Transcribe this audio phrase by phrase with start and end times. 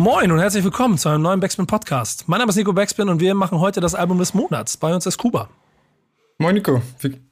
[0.00, 2.24] Moin und herzlich willkommen zu einem neuen Backspin Podcast.
[2.26, 4.78] Mein Name ist Nico Backspin und wir machen heute das Album des Monats.
[4.78, 5.50] Bei uns ist Kuba.
[6.38, 6.80] Moin Nico.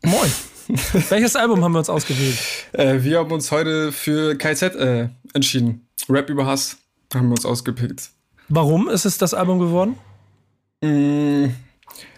[0.02, 0.30] Moin.
[1.08, 2.36] Welches Album haben wir uns ausgewählt?
[2.72, 5.88] Äh, wir haben uns heute für KZ äh, entschieden.
[6.10, 6.76] Rap über Hass
[7.14, 8.10] haben wir uns ausgepickt.
[8.50, 9.94] Warum ist es das Album geworden?
[10.82, 11.46] Mm,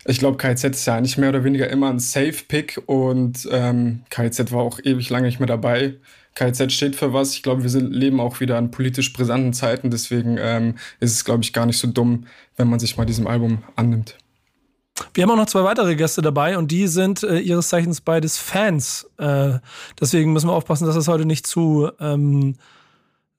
[0.05, 4.51] ich glaube, KZ ist ja nicht mehr oder weniger immer ein Safe-Pick und ähm, KZ
[4.51, 5.95] war auch ewig lange nicht mehr dabei.
[6.35, 7.35] KZ steht für was.
[7.35, 9.91] Ich glaube, wir sind, leben auch wieder an politisch brisanten Zeiten.
[9.91, 12.27] Deswegen ähm, ist es, glaube ich, gar nicht so dumm,
[12.57, 14.17] wenn man sich mal diesem Album annimmt.
[15.15, 18.39] Wir haben auch noch zwei weitere Gäste dabei und die sind äh, ihres Zeichens beides
[18.39, 19.09] Fans.
[19.19, 19.59] Äh,
[19.99, 22.57] deswegen müssen wir aufpassen, dass es das heute nicht zu, ähm,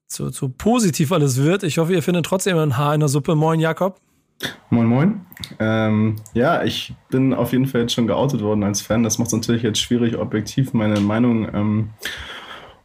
[0.08, 1.64] zu, zu positiv alles wird.
[1.64, 3.36] Ich hoffe, ihr findet trotzdem ein Haar in der Suppe.
[3.36, 4.00] Moin, Jakob.
[4.70, 5.26] Moin, moin.
[5.60, 9.04] Ähm, ja, ich bin auf jeden Fall jetzt schon geoutet worden als Fan.
[9.04, 11.90] Das macht es natürlich jetzt schwierig, objektiv meine Meinung ähm,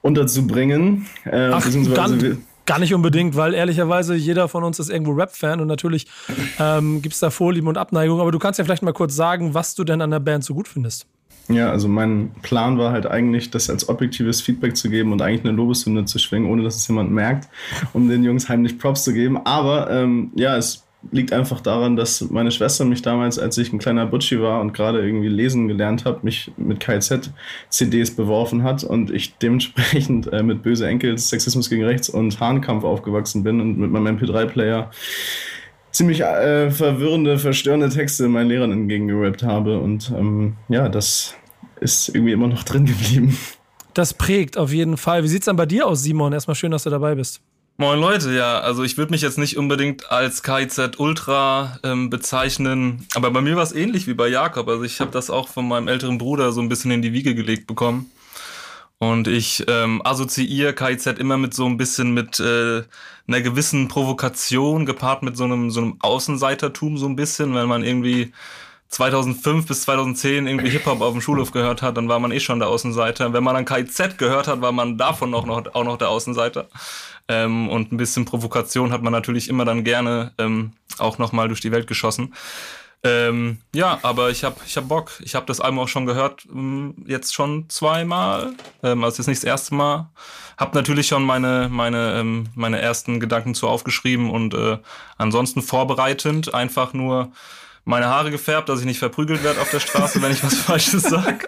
[0.06, 1.06] unterzubringen.
[1.24, 2.10] Äh, Ach, gar,
[2.64, 6.06] gar, nicht unbedingt, weil ehrlicherweise jeder von uns ist irgendwo Rap-Fan und natürlich
[6.58, 8.20] ähm, gibt es da Vorlieben und Abneigung.
[8.20, 10.54] Aber du kannst ja vielleicht mal kurz sagen, was du denn an der Band so
[10.54, 11.06] gut findest.
[11.48, 15.44] Ja, also mein Plan war halt eigentlich, das als objektives Feedback zu geben und eigentlich
[15.44, 17.48] eine Lobeshymne zu schwingen, ohne dass es jemand merkt,
[17.92, 19.38] um den Jungs heimlich Props zu geben.
[19.46, 23.78] Aber ähm, ja, es liegt einfach daran, dass meine Schwester mich damals, als ich ein
[23.78, 29.10] kleiner Butschi war und gerade irgendwie lesen gelernt habe, mich mit KZ-CDs beworfen hat und
[29.10, 33.90] ich dementsprechend äh, mit Böse Enkels, Sexismus gegen Rechts und Hahnkampf aufgewachsen bin und mit
[33.90, 34.90] meinem MP3-Player
[35.92, 41.34] ziemlich äh, verwirrende, verstörende Texte meinen Lehrern entgegengerappt habe und ähm, ja, das
[41.80, 43.36] ist irgendwie immer noch drin geblieben.
[43.94, 45.24] Das prägt auf jeden Fall.
[45.24, 46.34] Wie sieht's dann bei dir aus, Simon?
[46.34, 47.40] Erstmal schön, dass du dabei bist.
[47.78, 53.06] Moin Leute, ja, also ich würde mich jetzt nicht unbedingt als KIZ Ultra ähm, bezeichnen,
[53.14, 54.66] aber bei mir war es ähnlich wie bei Jakob.
[54.68, 57.34] Also ich habe das auch von meinem älteren Bruder so ein bisschen in die Wiege
[57.34, 58.10] gelegt bekommen.
[58.96, 62.82] Und ich ähm, assoziiere KIZ immer mit so ein bisschen mit äh,
[63.28, 67.84] einer gewissen Provokation, gepaart mit so einem, so einem Außenseitertum so ein bisschen, wenn man
[67.84, 68.32] irgendwie
[68.88, 72.58] 2005 bis 2010 irgendwie Hip-Hop auf dem Schulhof gehört hat, dann war man eh schon
[72.58, 73.34] der Außenseiter.
[73.34, 76.68] Wenn man dann KIZ gehört hat, war man davon auch noch, auch noch der Außenseiter.
[77.28, 81.60] Ähm, und ein bisschen Provokation hat man natürlich immer dann gerne ähm, auch nochmal durch
[81.60, 82.34] die Welt geschossen.
[83.02, 85.12] Ähm, ja, aber ich habe ich hab Bock.
[85.22, 88.54] Ich habe das Album auch schon gehört, ähm, jetzt schon zweimal.
[88.82, 90.10] Ähm, also jetzt nicht das erste Mal.
[90.56, 94.78] Hab natürlich schon meine, meine, ähm, meine ersten Gedanken zu aufgeschrieben und äh,
[95.18, 97.32] ansonsten vorbereitend einfach nur
[97.86, 101.02] meine Haare gefärbt, dass ich nicht verprügelt werde auf der Straße, wenn ich was Falsches
[101.04, 101.46] sage.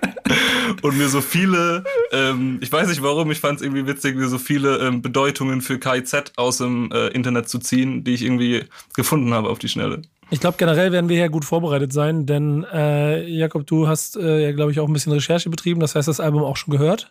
[0.82, 1.82] Und mir so viele,
[2.12, 5.60] ähm, ich weiß nicht warum, ich fand es irgendwie witzig, mir so viele ähm, Bedeutungen
[5.60, 9.68] für KIZ aus dem äh, Internet zu ziehen, die ich irgendwie gefunden habe auf die
[9.68, 10.02] Schnelle.
[10.30, 14.44] Ich glaube, generell werden wir hier gut vorbereitet sein, denn äh, Jakob, du hast äh,
[14.44, 17.10] ja, glaube ich, auch ein bisschen Recherche betrieben, das heißt, das Album auch schon gehört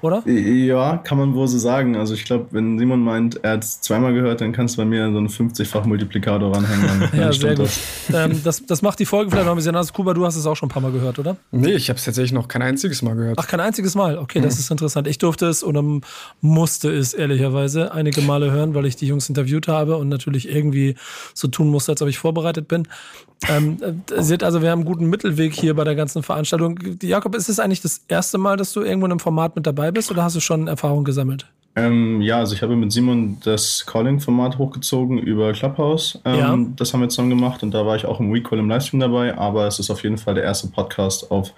[0.00, 0.26] oder?
[0.28, 1.96] Ja, kann man wohl so sagen.
[1.96, 4.84] Also ich glaube, wenn Simon meint, er hat es zweimal gehört, dann kannst du bei
[4.84, 7.08] mir so einen 50-fach Multiplikator ranhängen.
[7.16, 7.66] ja, sehr gut.
[7.66, 7.80] Das.
[8.12, 9.92] Ähm, das, das macht die Folge vielleicht noch ein bisschen anders.
[9.92, 11.36] Kuba, du hast es auch schon ein paar Mal gehört, oder?
[11.52, 13.38] Nee, ich habe es tatsächlich noch kein einziges Mal gehört.
[13.38, 14.18] Ach, kein einziges Mal?
[14.18, 14.60] Okay, das mhm.
[14.60, 15.06] ist interessant.
[15.06, 15.82] Ich durfte es oder
[16.40, 20.96] musste es ehrlicherweise einige Male hören, weil ich die Jungs interviewt habe und natürlich irgendwie
[21.34, 22.88] so tun musste, als ob ich vorbereitet bin.
[23.48, 26.78] Ähm, äh, seht also, wir haben einen guten Mittelweg hier bei der ganzen Veranstaltung.
[27.02, 29.90] Jakob, ist es eigentlich das erste Mal, dass du irgendwo in einem Format mit dabei
[29.90, 31.46] bist oder hast du schon Erfahrung gesammelt?
[31.74, 36.20] Ähm, ja, also ich habe mit Simon das Calling-Format hochgezogen über Clubhouse.
[36.24, 36.58] Ähm, ja.
[36.76, 39.36] Das haben wir zusammen gemacht und da war ich auch im Recall im Livestream dabei,
[39.38, 41.52] aber es ist auf jeden Fall der erste Podcast auf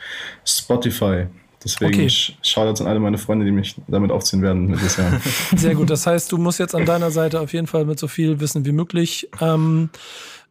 [0.45, 1.27] Spotify.
[1.65, 2.09] Deswegen okay.
[2.43, 5.21] Shoutouts an alle meine Freunde, die mich damit aufziehen werden nächstes Jahr.
[5.57, 8.07] Sehr gut, das heißt, du musst jetzt an deiner Seite auf jeden Fall mit so
[8.07, 9.89] viel Wissen wie möglich ähm,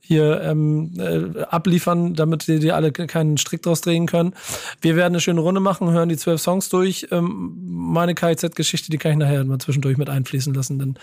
[0.05, 4.33] hier ähm, äh, abliefern, damit die, die alle keinen Strick draus drehen können.
[4.81, 7.07] Wir werden eine schöne Runde machen, hören die zwölf Songs durch.
[7.11, 10.95] Ähm, meine KIZ-Geschichte, die kann ich nachher mal zwischendurch mit einfließen lassen, denn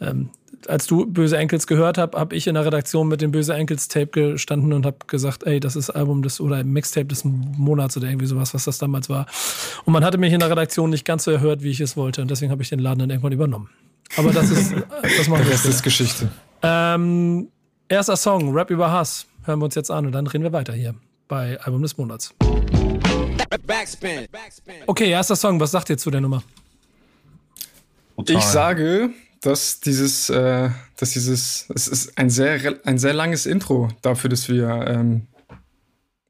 [0.00, 0.30] ähm,
[0.68, 3.88] als du Böse Enkels gehört hast, habe ich in der Redaktion mit dem Böse Enkels
[3.88, 8.08] Tape gestanden und habe gesagt, ey, das ist Album des oder Mixtape des Monats oder
[8.08, 9.26] irgendwie sowas, was das damals war.
[9.84, 12.22] Und man hatte mich in der Redaktion nicht ganz so erhört, wie ich es wollte.
[12.22, 13.70] Und deswegen habe ich den Laden dann irgendwann übernommen.
[14.16, 15.52] Aber das ist, das machen wir.
[15.52, 16.28] Das ist Geschichte.
[16.62, 17.48] Ähm,
[17.90, 19.26] Erster Song, Rap über Hass.
[19.42, 20.94] Hören wir uns jetzt an und dann reden wir weiter hier
[21.26, 22.32] bei Album des Monats.
[24.86, 26.44] Okay, erster Song, was sagt ihr zu der Nummer?
[28.16, 28.36] Total.
[28.36, 29.10] Ich sage,
[29.40, 34.48] dass dieses, äh, dass dieses, es ist ein sehr, ein sehr langes Intro dafür, dass
[34.48, 35.26] wir, ähm,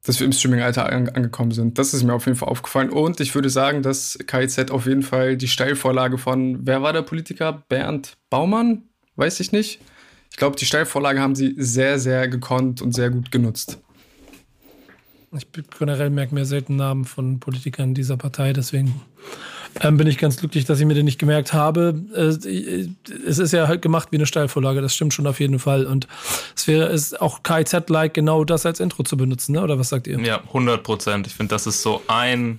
[0.03, 1.79] dass wir im Streaming-Alter an, angekommen sind.
[1.79, 2.89] Das ist mir auf jeden Fall aufgefallen.
[2.89, 7.03] Und ich würde sagen, dass KIZ auf jeden Fall die Steilvorlage von, wer war der
[7.03, 7.63] Politiker?
[7.69, 8.85] Bernd Baumann?
[9.17, 9.79] Weiß ich nicht.
[10.31, 13.79] Ich glaube, die Steilvorlage haben sie sehr, sehr gekonnt und sehr gut genutzt.
[15.37, 15.47] Ich
[15.79, 19.01] generell merke mir selten Namen von Politikern dieser Partei, deswegen
[19.81, 21.95] ähm, bin ich ganz glücklich, dass ich mir den nicht gemerkt habe.
[22.15, 22.89] Äh,
[23.27, 25.87] es ist ja halt gemacht wie eine Steilvorlage, das stimmt schon auf jeden Fall.
[25.87, 26.09] Und
[26.57, 29.63] es wäre es auch KIZ-like, genau das als Intro zu benutzen, ne?
[29.63, 30.19] oder was sagt ihr?
[30.19, 31.27] Ja, 100 Prozent.
[31.29, 32.59] Ich finde, das ist so ein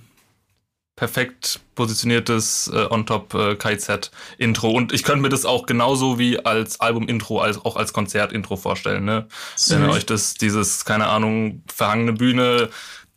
[1.02, 4.70] perfekt positioniertes äh, On-Top äh, KZ-Intro.
[4.70, 9.04] Und ich könnte mir das auch genauso wie als Album-Intro, als auch als Konzert-Intro vorstellen.
[9.04, 9.26] Ne?
[9.66, 12.68] Wenn ihr euch das, dieses, keine Ahnung, verhangene Bühne,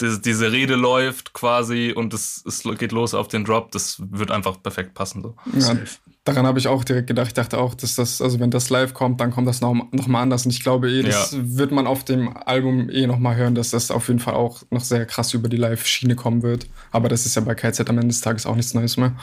[0.01, 4.29] diese, diese Rede läuft quasi und es, es geht los auf den Drop, das wird
[4.29, 5.21] einfach perfekt passen.
[5.21, 5.35] So.
[5.57, 5.77] Ja,
[6.25, 7.27] daran habe ich auch direkt gedacht.
[7.27, 10.07] Ich dachte auch, dass das, also wenn das live kommt, dann kommt das noch, noch
[10.07, 10.45] mal anders.
[10.45, 11.39] Und ich glaube eh, das ja.
[11.41, 14.63] wird man auf dem Album eh noch mal hören, dass das auf jeden Fall auch
[14.69, 16.67] noch sehr krass über die Live-Schiene kommen wird.
[16.91, 19.15] Aber das ist ja bei KZ am Ende des Tages auch nichts Neues mehr.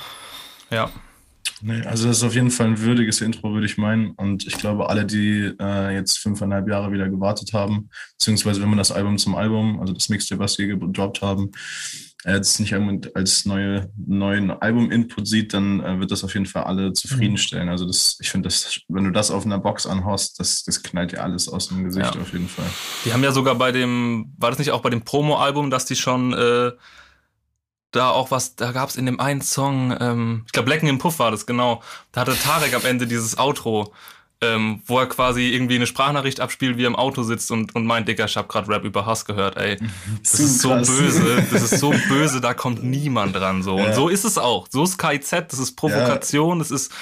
[0.70, 0.90] Ja.
[1.60, 4.10] Nee, also das ist auf jeden Fall ein würdiges Intro, würde ich meinen.
[4.12, 8.78] Und ich glaube, alle, die äh, jetzt fünfeinhalb Jahre wieder gewartet haben, beziehungsweise wenn man
[8.78, 11.52] das Album zum Album, also das Mixtape, was wir gedroppt haben,
[12.24, 12.74] äh, jetzt nicht
[13.14, 17.68] als neue, neuen Album-Input sieht, dann äh, wird das auf jeden Fall alle zufriedenstellen.
[17.68, 21.12] Also das, ich finde, das, wenn du das auf einer Box anhaust, das, das knallt
[21.12, 22.20] dir alles aus dem Gesicht ja.
[22.20, 22.66] auf jeden Fall.
[23.04, 25.96] Die haben ja sogar bei dem, war das nicht auch bei dem Promo-Album, dass die
[25.96, 26.72] schon äh,
[27.92, 30.98] da auch was, da gab es in dem einen Song, ähm, ich glaube Blacken im
[30.98, 31.82] Puff war das, genau.
[32.10, 33.92] Da hatte Tarek am Ende dieses Outro,
[34.40, 37.86] ähm, wo er quasi irgendwie eine Sprachnachricht abspielt, wie er im Auto sitzt und, und
[37.86, 39.76] meint, Digga, ich hab grad Rap über Hass gehört, ey.
[40.22, 43.78] Das ist so böse, das ist so böse, da kommt niemand dran so.
[43.78, 43.86] Ja.
[43.86, 44.66] Und so ist es auch.
[44.70, 46.58] So ist KIZ, das ist Provokation, ja.
[46.58, 46.92] das ist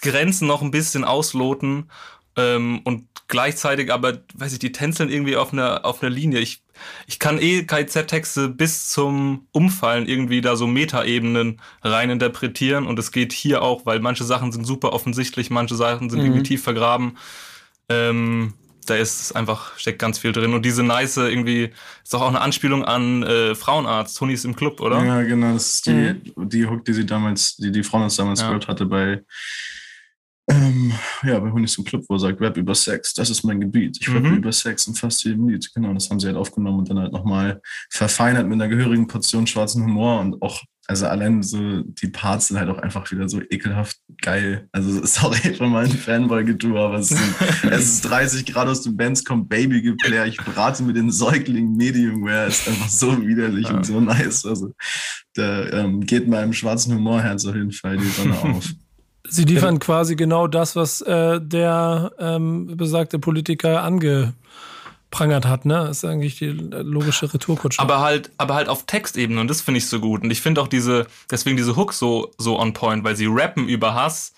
[0.00, 1.90] Grenzen noch ein bisschen ausloten
[2.38, 6.40] ähm, und gleichzeitig aber, weiß ich, die tänzeln irgendwie auf einer auf einer Linie.
[6.40, 6.62] Ich
[7.08, 13.10] ich kann eh KIZ-Texte bis zum Umfallen irgendwie da so Metaebenen rein interpretieren und es
[13.10, 16.26] geht hier auch, weil manche Sachen sind super offensichtlich, manche Sachen sind mhm.
[16.26, 17.18] irgendwie tief vergraben.
[17.88, 18.54] Ähm,
[18.86, 20.54] da ist einfach, steckt ganz viel drin.
[20.54, 24.80] Und diese nice irgendwie, ist doch auch eine Anspielung an äh, Frauenarzt, Hunis im Club,
[24.80, 25.04] oder?
[25.04, 25.92] Ja, genau, das ist die,
[26.36, 26.48] mhm.
[26.48, 28.46] die Hook, die sie damals, die die Frauenarzt damals ja.
[28.46, 29.22] gehört hatte bei
[30.50, 30.92] ähm,
[31.22, 33.98] ja, bei Honig zum Club, wo er sagt, Rap über Sex, das ist mein Gebiet.
[34.00, 34.36] Ich rappe mhm.
[34.38, 35.68] über Sex in fast jedem Lied.
[35.74, 37.60] Genau, das haben sie halt aufgenommen und dann halt nochmal
[37.90, 42.58] verfeinert mit einer gehörigen Portion schwarzen Humor und auch, also allein so, die Parts sind
[42.58, 44.68] halt auch einfach wieder so ekelhaft geil.
[44.72, 47.34] Also sorry für meinen Fanboy-Getue, aber es, sind,
[47.70, 51.76] es ist 30 Grad aus den Bands, kommt Baby Geplayer, ich brate mit den Säuglingen
[51.76, 53.76] Mediumware, ist einfach so widerlich ja.
[53.76, 54.46] und so nice.
[54.46, 54.72] Also
[55.34, 58.64] da ähm, geht meinem schwarzen Humorherz auf jeden Fall die Sonne auf.
[59.26, 59.80] Sie liefern ja.
[59.80, 65.84] quasi genau das, was äh, der ähm, besagte Politiker angeprangert hat, ne?
[65.88, 67.80] Das ist eigentlich die logische Retourkutsche.
[67.80, 70.22] Aber halt, aber halt auf Textebene und das finde ich so gut.
[70.22, 73.68] Und ich finde auch diese, deswegen diese Hook so, so on point, weil sie rappen
[73.68, 74.32] über Hass,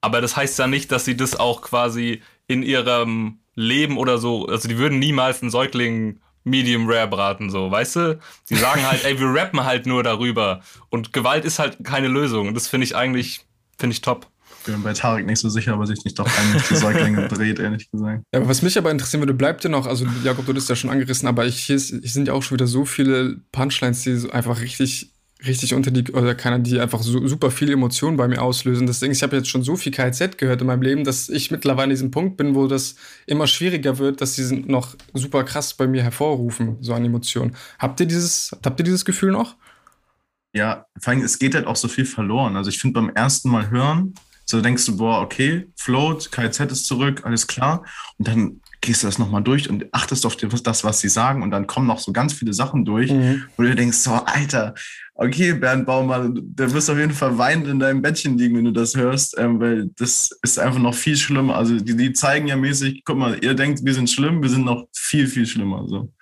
[0.00, 4.46] aber das heißt ja nicht, dass sie das auch quasi in ihrem Leben oder so,
[4.46, 8.20] also die würden niemals einen Säugling Medium Rare braten, so, weißt du?
[8.44, 10.60] Sie sagen halt, ey, wir rappen halt nur darüber.
[10.90, 12.48] Und Gewalt ist halt keine Lösung.
[12.48, 13.46] Und das finde ich eigentlich,
[13.78, 14.28] finde ich top.
[14.66, 17.58] Ich bin bei Tarek nicht so sicher, aber sich nicht doch einen die Säuglinge dreht,
[17.58, 18.22] ehrlich gesagt.
[18.32, 20.76] Ja, aber was mich aber interessieren würde, bleibt ja noch, also Jakob, du hast ja
[20.76, 24.02] schon angerissen, aber ich, hier, ist, hier sind ja auch schon wieder so viele Punchlines,
[24.02, 25.12] die so einfach richtig,
[25.46, 28.86] richtig unter die, oder keiner, die einfach so, super viele Emotionen bei mir auslösen.
[28.86, 31.84] Deswegen, ich habe jetzt schon so viel KZ gehört in meinem Leben, dass ich mittlerweile
[31.84, 32.94] an diesem Punkt bin, wo das
[33.26, 37.54] immer schwieriger wird, dass sie noch super krass bei mir hervorrufen, so an Emotionen.
[37.78, 39.56] Habt ihr dieses, habt ihr dieses Gefühl noch?
[40.54, 42.56] Ja, vor allem, es geht halt auch so viel verloren.
[42.56, 44.14] Also ich finde beim ersten Mal hören,
[44.46, 47.84] so denkst du, boah, okay, Float, KZ ist zurück, alles klar.
[48.18, 51.42] Und dann gehst du das nochmal durch und achtest auf das, was sie sagen.
[51.42, 53.44] Und dann kommen noch so ganz viele Sachen durch, mhm.
[53.56, 54.74] wo du denkst, so, Alter,
[55.14, 58.72] okay, Bernd Baumann, der wirst auf jeden Fall weinend in deinem Bettchen liegen, wenn du
[58.72, 61.56] das hörst, ähm, weil das ist einfach noch viel schlimmer.
[61.56, 64.64] Also die, die zeigen ja mäßig, guck mal, ihr denkt, wir sind schlimm, wir sind
[64.64, 65.84] noch viel, viel schlimmer.
[65.88, 66.12] So.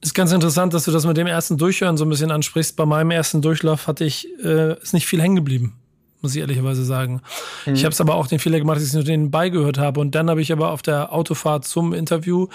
[0.00, 2.76] Ist ganz interessant, dass du das mit dem ersten Durchhören so ein bisschen ansprichst.
[2.76, 5.74] Bei meinem ersten Durchlauf hatte ich, äh, ist nicht viel hängen geblieben
[6.20, 7.20] muss ich ehrlicherweise sagen.
[7.66, 7.74] Mhm.
[7.74, 10.00] Ich habe es aber auch den Fehler gemacht, dass ich nur den beigehört habe.
[10.00, 12.48] Und dann habe ich aber auf der Autofahrt zum Interview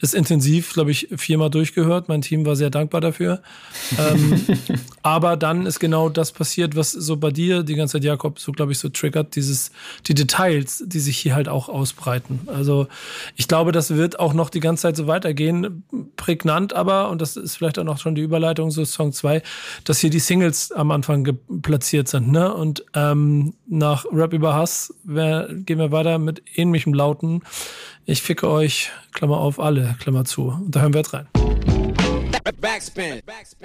[0.00, 2.08] es intensiv, glaube ich, viermal durchgehört.
[2.08, 3.42] Mein Team war sehr dankbar dafür.
[3.98, 4.40] ähm,
[5.02, 8.52] aber dann ist genau das passiert, was so bei dir die ganze Zeit, Jakob, so
[8.52, 9.70] glaube ich, so triggert, dieses,
[10.06, 12.40] die Details, die sich hier halt auch ausbreiten.
[12.46, 12.88] Also
[13.36, 15.84] ich glaube, das wird auch noch die ganze Zeit so weitergehen.
[16.16, 19.42] Prägnant aber, und das ist vielleicht auch noch schon die Überleitung, so Song 2,
[19.84, 22.30] dass hier die Singles am Anfang platziert sind.
[22.30, 22.52] Ne?
[22.52, 27.42] Und äh, Ähm, nach Rap über Hass wer, gehen wir weiter mit ähnlichem Lauten.
[28.06, 30.48] Ich ficke euch, Klammer auf, alle, Klammer zu.
[30.48, 31.26] Und da hören wir jetzt rein.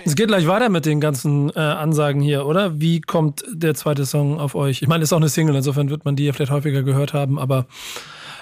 [0.04, 2.80] Es geht gleich weiter mit den ganzen äh, Ansagen hier, oder?
[2.80, 4.82] Wie kommt der zweite Song auf euch?
[4.82, 7.40] Ich meine, ist auch eine Single, insofern wird man die ja vielleicht häufiger gehört haben,
[7.40, 7.68] aber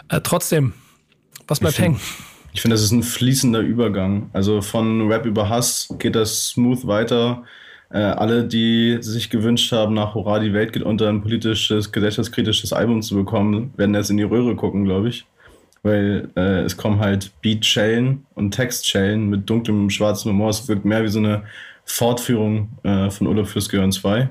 [0.10, 0.74] äh, trotzdem,
[1.48, 2.00] was bleibt Ich hängen?
[2.54, 4.30] Ich finde, das ist ein fließender Übergang.
[4.34, 7.44] Also von Rap über Hass geht das smooth weiter.
[7.94, 12.74] Äh, alle, die sich gewünscht haben, nach Hurra, die Welt geht unter ein politisches, gesellschaftskritisches
[12.74, 15.26] Album zu bekommen, werden jetzt in die Röhre gucken, glaube ich.
[15.84, 20.50] Weil äh, es kommen halt Beat-Schellen und Text-Schellen mit dunklem schwarzem Humor.
[20.50, 21.44] Es wirkt mehr wie so eine
[21.86, 24.30] Fortführung äh, von Urlaub fürs Gehirn 2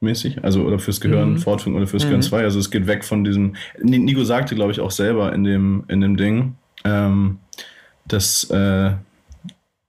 [0.00, 0.42] mäßig.
[0.44, 1.38] Also Urlaub fürs Gehirn, Mhm.
[1.38, 2.08] Fortführung Urlaub fürs Mhm.
[2.08, 2.42] Gehirn 2.
[2.44, 3.54] Also es geht weg von diesem.
[3.82, 7.38] Ni- Nico sagte, glaube ich, auch selber in dem, in dem Ding, ähm,
[8.06, 8.92] dass äh,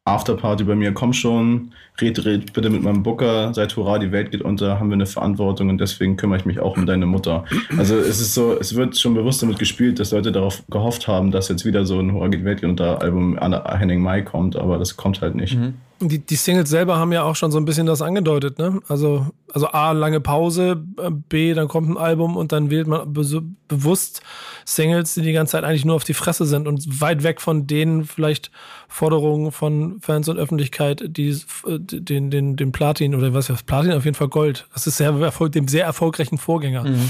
[0.10, 4.32] Afterparty bei mir, komm schon, red, red bitte mit meinem Booker, seit Hurra, die Welt
[4.32, 7.46] geht unter, haben wir eine Verantwortung und deswegen kümmere ich mich auch um deine Mutter.
[7.78, 11.32] Also es ist so, es wird schon bewusst damit gespielt, dass Leute darauf gehofft haben,
[11.32, 14.56] dass jetzt wieder so ein Hurra, die Welt geht unter Album an Henning Mai kommt,
[14.56, 15.58] aber das kommt halt nicht.
[16.02, 18.82] Die, die Singles selber haben ja auch schon so ein bisschen das angedeutet, ne?
[18.88, 23.12] Also, also A, lange Pause, äh, B, dann kommt ein Album und dann wählt man
[23.12, 24.22] be bewusst
[24.66, 27.68] Singles, die die ganze Zeit eigentlich nur auf die Fresse sind und weit weg von
[27.68, 28.50] den vielleicht
[28.88, 33.92] Forderungen von Fans und Öffentlichkeit, die äh, den, den, den Platin oder was ist Platin
[33.92, 34.68] auf jeden Fall Gold.
[34.74, 36.86] Das ist sehr dem sehr erfolgreichen Vorgänger.
[36.86, 37.10] Mhm.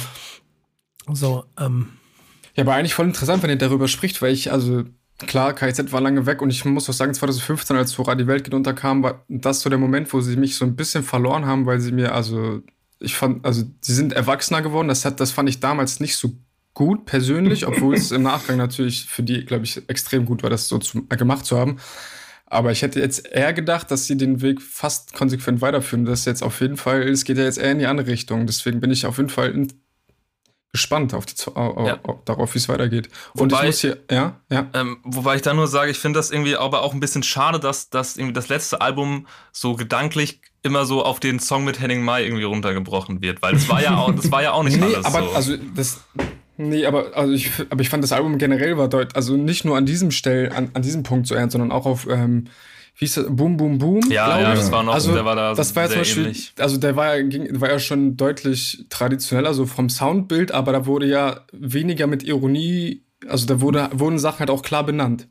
[1.12, 1.90] So, ähm,
[2.56, 4.84] Ja, aber eigentlich voll interessant, wenn ihr darüber spricht, weil ich, also
[5.20, 8.44] klar, KZ war lange weg und ich muss auch sagen, 2015, als Hurra die Welt
[8.44, 11.66] geht unterkam, war das so der Moment, wo sie mich so ein bisschen verloren haben,
[11.66, 12.62] weil sie mir, also,
[13.00, 14.88] ich fand, also, sie sind erwachsener geworden.
[14.88, 16.32] Das, hat, das fand ich damals nicht so
[16.74, 20.68] gut persönlich, obwohl es im Nachgang natürlich für die, glaube ich, extrem gut war, das
[20.68, 21.78] so zu, äh, gemacht zu haben.
[22.46, 26.06] Aber ich hätte jetzt eher gedacht, dass sie den Weg fast konsequent weiterführen.
[26.06, 28.48] Das ist jetzt auf jeden Fall, es geht ja jetzt eher in die andere Richtung.
[28.48, 29.72] Deswegen bin ich auf jeden Fall in,
[30.72, 32.00] gespannt auf die, Zo- au- Ja.
[32.04, 33.10] au- darauf, wie es weitergeht.
[33.34, 34.68] Und Wobei- ich muss hier, ja, ja.
[34.74, 37.60] Ähm, wobei ich da nur sage, ich finde das irgendwie aber auch ein bisschen schade,
[37.60, 42.04] dass, dass irgendwie das letzte Album so gedanklich immer so auf den Song mit Henning
[42.04, 44.94] Mai irgendwie runtergebrochen wird, weil das war ja auch, das war ja auch nicht nee,
[44.94, 45.32] alles aber so.
[45.36, 46.02] also das.
[46.58, 49.78] Nee, aber, also ich, aber ich fand das Album generell war deutlich, also nicht nur
[49.78, 52.46] an diesem Stell, an, an diesem Punkt so ernst, sondern auch auf, ähm,
[53.00, 54.02] hieß das, Boom Boom Boom.
[54.10, 54.60] Ja, ja, ich.
[54.60, 56.54] das war noch- also, der war da das war ja zum sehr Beispiel, ähnlich.
[56.60, 60.86] also der war ja, ging, war ja schon deutlich traditioneller, so vom Soundbild, aber da
[60.86, 65.28] wurde ja weniger mit Ironie, also da wurde, wurden Sachen halt auch klar benannt.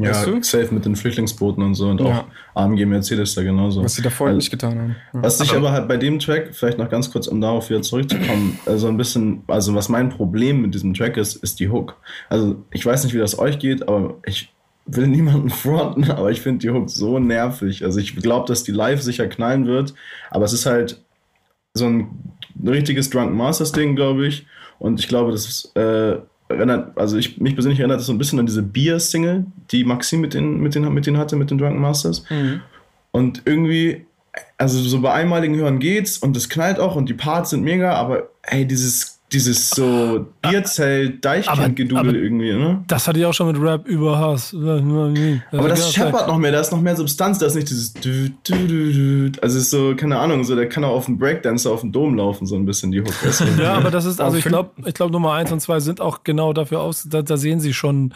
[0.00, 0.42] Ja, Weißt du?
[0.44, 2.06] safe mit den Flüchtlingsbooten und so und Ja.
[2.06, 3.82] auch AMG Mercedes da genauso.
[3.82, 4.96] Was sie davor halt Also- nicht getan haben.
[5.12, 5.22] Ja.
[5.24, 8.56] Was ich aber halt bei dem Track, vielleicht noch ganz kurz, um darauf wieder zurückzukommen,
[8.64, 11.96] also ein bisschen, also was mein Problem mit diesem Track ist, ist die Hook.
[12.28, 14.52] Also ich weiß nicht, wie das euch geht, aber ich
[14.88, 17.84] will niemanden fronten, aber ich finde die Hook so nervig.
[17.84, 19.94] Also ich glaube, dass die live sicher knallen wird,
[20.30, 21.02] aber es ist halt
[21.74, 22.08] so ein
[22.66, 24.46] richtiges Drunk Masters Ding, glaube ich.
[24.78, 26.18] Und ich glaube, das ist, äh,
[26.48, 30.16] erinnert, also ich, mich persönlich erinnert das so ein bisschen an diese Bier-Single, die Maxi
[30.16, 32.24] mit den, mit den, mit den hatte, mit den Drunken Masters.
[33.10, 34.06] Und irgendwie,
[34.56, 37.94] also so bei einmaligen Hören geht's und es knallt auch und die Parts sind mega,
[37.94, 42.82] aber ey, dieses, dieses so Bierzelt, Deichkind-Gedudel irgendwie, ne?
[42.86, 44.54] das hatte ich auch schon mit Rap über Hass.
[44.54, 48.30] Aber das scheppert noch mehr, da ist noch mehr Substanz, da ist nicht dieses dü,
[48.48, 49.32] dü, dü, dü.
[49.42, 52.16] Also ist so, keine Ahnung, so der kann auch auf dem Breakdancer auf dem Dom
[52.16, 53.14] laufen, so ein bisschen die Hook.
[53.58, 56.24] Ja, aber das ist, also ich glaube, ich glaube Nummer eins und zwei sind auch
[56.24, 58.14] genau dafür aus, da, da sehen sie schon.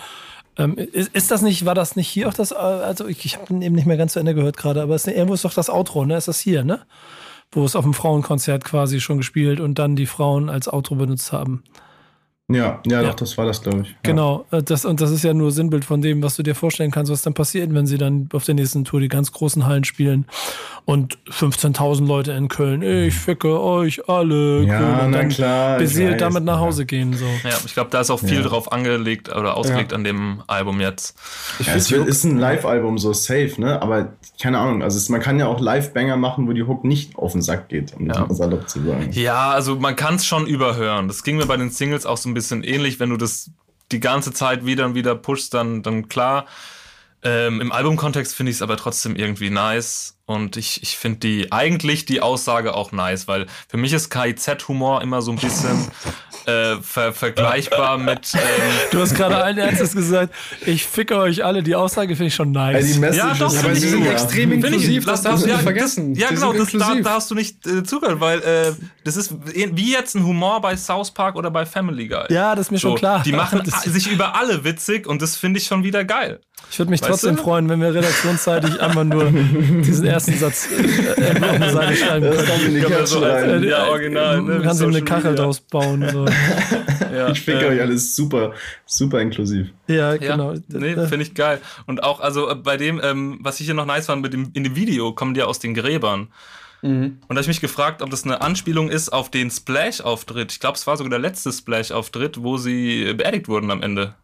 [0.58, 3.38] Ähm, ist, ist das nicht, war das nicht hier auch das, äh, also ich, ich
[3.38, 5.70] habe eben nicht mehr ganz zu Ende gehört gerade, aber es, irgendwo ist doch das
[5.70, 6.16] Outro, ne?
[6.16, 6.80] Ist das hier, ne?
[7.52, 11.32] Wo es auf dem Frauenkonzert quasi schon gespielt und dann die Frauen als Outro benutzt
[11.32, 11.62] haben.
[12.54, 13.08] Ja, ja, Ja.
[13.08, 13.88] doch, das war das, glaube ich.
[13.88, 13.94] Ja.
[14.02, 16.90] Genau, äh, das, und das ist ja nur Sinnbild von dem, was du dir vorstellen
[16.90, 19.84] kannst, was dann passiert, wenn sie dann auf der nächsten Tour die ganz großen Hallen
[19.84, 20.26] spielen
[20.84, 25.78] und 15.000 Leute in Köln, ich ficke euch alle, Ja, Köln, und na dann klar,
[25.78, 26.58] beseelt damit nach.
[26.62, 27.24] Hause gehen, so.
[27.24, 28.42] ja, ich glaube, da ist auch viel Ja.
[28.42, 29.98] drauf angelegt oder ausgelegt Ja.
[29.98, 31.16] an dem Album jetzt.
[31.58, 33.80] Ich Ja, es ist ein Live-Album, so safe, ne?
[33.82, 37.16] Aber keine Ahnung, also es, man kann ja auch Live-Banger machen, wo die Hook nicht
[37.16, 38.26] auf den Sack geht, um Ja.
[38.26, 39.08] das salopp zu sagen.
[39.12, 41.08] Ja, also man kann es schon überhören.
[41.08, 42.98] Das ging mir bei den Singles auch so ein bisschen ähnlich.
[43.00, 43.50] Wenn du das
[43.92, 46.46] die ganze Zeit wieder und wieder pushst, dann, dann klar.
[47.24, 50.18] Ähm, Im Albumkontext finde ich es aber trotzdem irgendwie nice.
[50.26, 55.02] Und ich, ich finde die eigentlich die Aussage auch nice, weil für mich ist KIZ-Humor
[55.02, 55.90] immer so ein bisschen
[56.46, 58.34] äh, ver vergleichbar mit.
[58.34, 58.40] Ähm,
[58.90, 60.34] Du hast gerade allen Ernstes gesagt,
[60.66, 61.62] ich ficke euch alle.
[61.62, 62.76] Die Aussage finde ich schon nice.
[62.76, 65.48] Also die Message Ja, doch, ist aber ich- sind extrem ich- inklusiv, das darfst du
[65.48, 66.14] ja, nicht vergessen.
[66.14, 68.72] Ja, genau, das, da, hast du nicht äh, zugehört, weil äh,
[69.04, 72.24] das ist wie jetzt ein Humor bei South Park oder bei Family Guy.
[72.30, 73.22] ja, das ist mir schon So, klar.
[73.24, 76.40] Die machen sich über alle witzig und das finde ich schon wieder geil.
[76.70, 77.42] Ich würde mich weißt trotzdem du?
[77.42, 82.36] freuen, wenn wir redaktionsseitig einmal nur diesen ersten Satz äh, auf eine Seite schreiben können.
[82.36, 83.64] Das kann die Kachel so rein.
[83.64, 84.42] Ja, original.
[84.42, 84.52] Ne?
[84.54, 86.08] Man kann sich eine Kachel draus bauen.
[86.10, 86.24] So.
[87.14, 88.52] ja, ich finde ähm, euch alles super,
[88.86, 89.68] super inklusiv.
[89.86, 90.52] Ja, genau.
[90.54, 91.60] Ja, nee, finde ich geil.
[91.86, 94.50] Und auch, also äh, bei dem, ähm, was ich hier noch nice fand, mit dem,
[94.54, 96.28] in dem Video kommen die ja aus den Gräbern.
[96.82, 97.18] Mhm.
[97.28, 100.52] Und da habe ich mich gefragt, ob das eine Anspielung ist auf den Splash-Auftritt.
[100.52, 104.14] Ich glaube, es war sogar der letzte Splash-Auftritt, wo sie beerdigt wurden am Ende.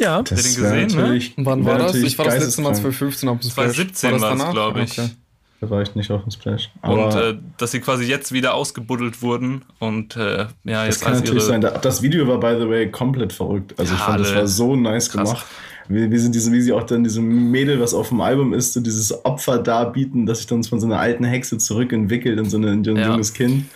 [0.00, 1.20] Ja, das den gesehen, ne?
[1.36, 1.94] Wann war das?
[1.94, 3.76] Ich war das letzte Mal 2015 auf dem Splash.
[3.76, 4.98] 2017 war es, glaube ich.
[4.98, 5.10] Okay.
[5.60, 6.70] Da war ich nicht auf dem Splash.
[6.80, 11.06] Aber und äh, dass sie quasi jetzt wieder ausgebuddelt wurden und äh, ja, jetzt das
[11.06, 11.60] kann natürlich sein.
[11.60, 13.74] Das Video war, by the way, komplett verrückt.
[13.78, 15.28] Also ja, ich fand, das war so nice krass.
[15.28, 15.46] gemacht.
[15.88, 18.72] Wie, wie, sind diese, wie sie auch dann diesem Mädel, was auf dem Album ist,
[18.72, 22.56] so dieses Opfer darbieten, dass sich dann von so einer alten Hexe zurückentwickelt in so,
[22.56, 23.08] eine, in so ein ja.
[23.10, 23.66] junges Kind.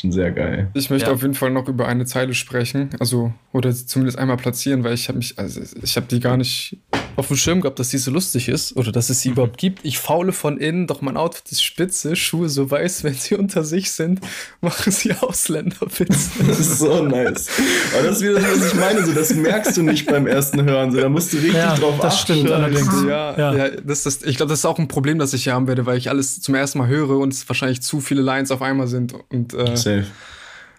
[0.00, 0.70] Schon sehr geil.
[0.74, 1.12] Ich möchte ja.
[1.12, 5.08] auf jeden Fall noch über eine Zeile sprechen, also oder zumindest einmal platzieren, weil ich
[5.08, 6.78] habe mich, also ich habe die gar nicht
[7.18, 9.32] auf dem Schirm gehabt, dass die so lustig ist oder dass es sie mhm.
[9.32, 9.84] überhaupt gibt.
[9.84, 13.64] Ich faule von innen, doch mein Outfit ist spitze, Schuhe so weiß, wenn sie unter
[13.64, 14.20] sich sind,
[14.60, 16.30] machen sie Ausländerwitze.
[16.46, 17.48] Das ist so nice.
[17.92, 20.62] Aber das ist wieder das, was ich meine, so das merkst du nicht beim ersten
[20.62, 22.34] Hören, so da musst du richtig ja, drauf das achten.
[22.34, 23.02] Stimmt allerdings.
[23.08, 23.54] Ja, ja.
[23.54, 25.86] ja das, das, ich glaube, das ist auch ein Problem, das ich hier haben werde,
[25.86, 28.86] weil ich alles zum ersten Mal höre und es wahrscheinlich zu viele Lines auf einmal
[28.86, 30.06] sind und äh, Safe.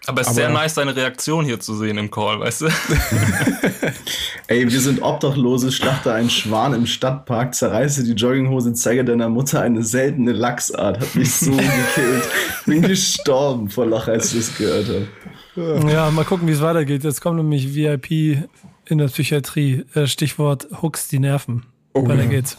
[0.06, 2.66] Aber es ist Aber sehr nice, deine Reaktion hier zu sehen im Call, weißt du?
[4.46, 9.60] Ey, wir sind Obdachlose, schlachte einen Schwan im Stadtpark, zerreiße die Jogginghose, zeige deiner Mutter
[9.60, 11.00] eine seltene Lachsart.
[11.00, 12.28] Hat mich so gekillt.
[12.66, 15.90] Bin gestorben vor Lachen, als ich das gehört habe.
[15.92, 17.04] Ja, mal gucken, wie es weitergeht.
[17.04, 18.48] Jetzt kommt nämlich VIP
[18.86, 19.84] in der Psychiatrie.
[19.94, 21.66] Äh, Stichwort Hooks die Nerven.
[21.92, 22.28] Oh, Weiter ja.
[22.28, 22.56] geht's.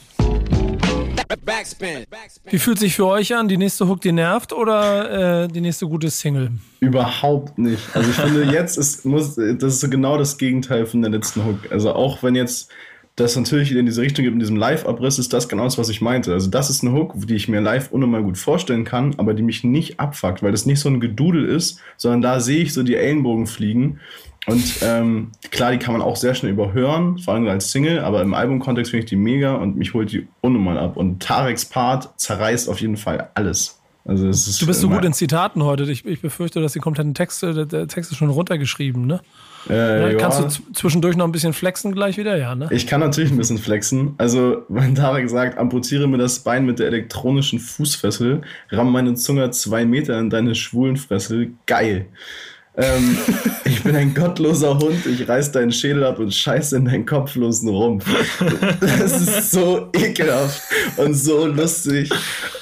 [2.50, 3.48] Wie fühlt sich für euch an?
[3.48, 6.52] Die nächste Hook, die nervt oder äh, die nächste gute Single?
[6.80, 7.84] Überhaupt nicht.
[7.94, 11.46] Also ich finde, jetzt ist, muss, das ist so genau das Gegenteil von der letzten
[11.46, 11.72] Hook.
[11.72, 12.72] Also auch wenn jetzt
[13.16, 15.90] das natürlich wieder in diese Richtung geht, in diesem Live-Abriss, ist das genau das, was
[15.90, 16.34] ich meinte.
[16.34, 19.44] Also das ist eine Hook, die ich mir live unnormal gut vorstellen kann, aber die
[19.44, 22.84] mich nicht abfuckt, weil das nicht so ein Gedudel ist, sondern da sehe ich so
[22.84, 24.00] die Ellenbogen fliegen
[24.48, 28.22] und ähm, klar, die kann man auch sehr schnell überhören, vor allem als Single, aber
[28.22, 30.98] im Albumkontext finde ich die mega und mich holt die unnormal ab.
[30.98, 33.80] Und Tareks Part zerreißt auf jeden Fall alles.
[34.04, 35.84] Also es ist du bist so gut in Zitaten heute.
[35.84, 39.22] Ich, ich befürchte, dass die kompletten Texte, der, der Text ist schon runtergeschrieben, ne?
[39.70, 42.68] Äh, ja, kannst du zwischendurch noch ein bisschen flexen gleich wieder, ja, ne?
[42.72, 44.16] Ich kann natürlich ein bisschen flexen.
[44.18, 49.52] Also, wenn Tarek sagt, amputiere mir das Bein mit der elektronischen Fußfessel, ramm meine Zunge
[49.52, 52.08] zwei Meter in deine schwulen Fressel, geil.
[52.78, 53.18] Ähm,
[53.66, 57.70] ich bin ein gottloser Hund, ich reiß deinen Schädel ab und scheiße in deinen kopflosen
[57.70, 58.06] Rumpf.
[58.80, 60.62] Das ist so ekelhaft
[60.98, 62.10] und so lustig.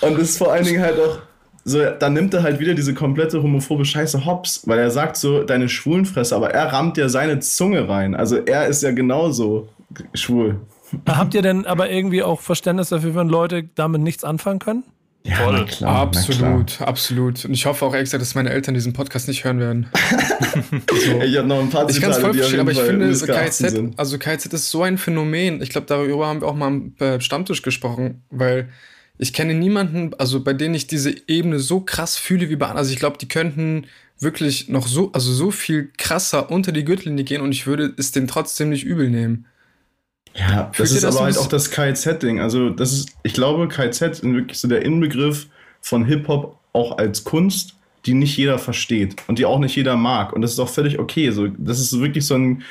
[0.01, 1.19] Und ist vor allen Dingen halt auch
[1.63, 5.43] so, dann nimmt er halt wieder diese komplette homophobe Scheiße hops, weil er sagt so,
[5.43, 8.15] deine Schwulenfresse, aber er rammt ja seine Zunge rein.
[8.15, 9.67] Also er ist ja genauso
[10.15, 10.61] schwul.
[11.07, 14.83] Habt ihr denn aber irgendwie auch Verständnis dafür, wenn Leute damit nichts anfangen können?
[15.23, 15.65] Ja, Voll.
[15.65, 17.43] Klar, absolut, absolut.
[17.43, 19.89] Und ich hoffe auch extra, dass meine Eltern diesen Podcast nicht hören werden.
[20.89, 21.21] so.
[21.21, 24.17] Ich habe noch ein paar Ich kann es voll verstehen, aber ich finde, KZ, also
[24.17, 25.61] KZ ist so ein Phänomen.
[25.61, 28.69] Ich glaube, darüber haben wir auch mal am äh, Stammtisch gesprochen, weil
[29.17, 32.79] ich kenne niemanden, also bei denen ich diese Ebene so krass fühle wie bei anderen.
[32.79, 33.87] Also ich glaube, die könnten
[34.19, 38.13] wirklich noch so, also so viel krasser unter die Gürtellinie gehen und ich würde es
[38.13, 39.45] denen trotzdem nicht übel nehmen.
[40.35, 42.39] Ja, das ist das aber halt auch das KZ-Ding.
[42.39, 45.47] Also, das ist, ich glaube, KZ ist wirklich so der Inbegriff
[45.81, 50.33] von Hip-Hop auch als Kunst, die nicht jeder versteht und die auch nicht jeder mag.
[50.33, 51.31] Und das ist auch völlig okay.
[51.31, 52.63] So, das ist wirklich so ein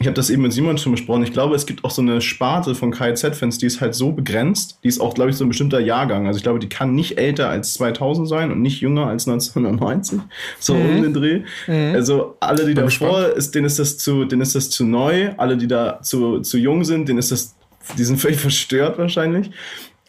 [0.00, 2.20] ich habe das eben mit Simon schon besprochen, ich glaube, es gibt auch so eine
[2.20, 5.48] Sparte von KIZ-Fans, die ist halt so begrenzt, die ist auch, glaube ich, so ein
[5.48, 6.28] bestimmter Jahrgang.
[6.28, 10.20] Also ich glaube, die kann nicht älter als 2000 sein und nicht jünger als 1990,
[10.60, 10.90] so mhm.
[10.90, 11.42] um den Dreh.
[11.66, 11.94] Mhm.
[11.94, 15.56] Also alle, die davor ist, denen ist das zu, denen ist das zu neu, alle,
[15.56, 17.56] die da zu, zu jung sind, denen ist das,
[17.98, 19.50] die sind völlig verstört wahrscheinlich.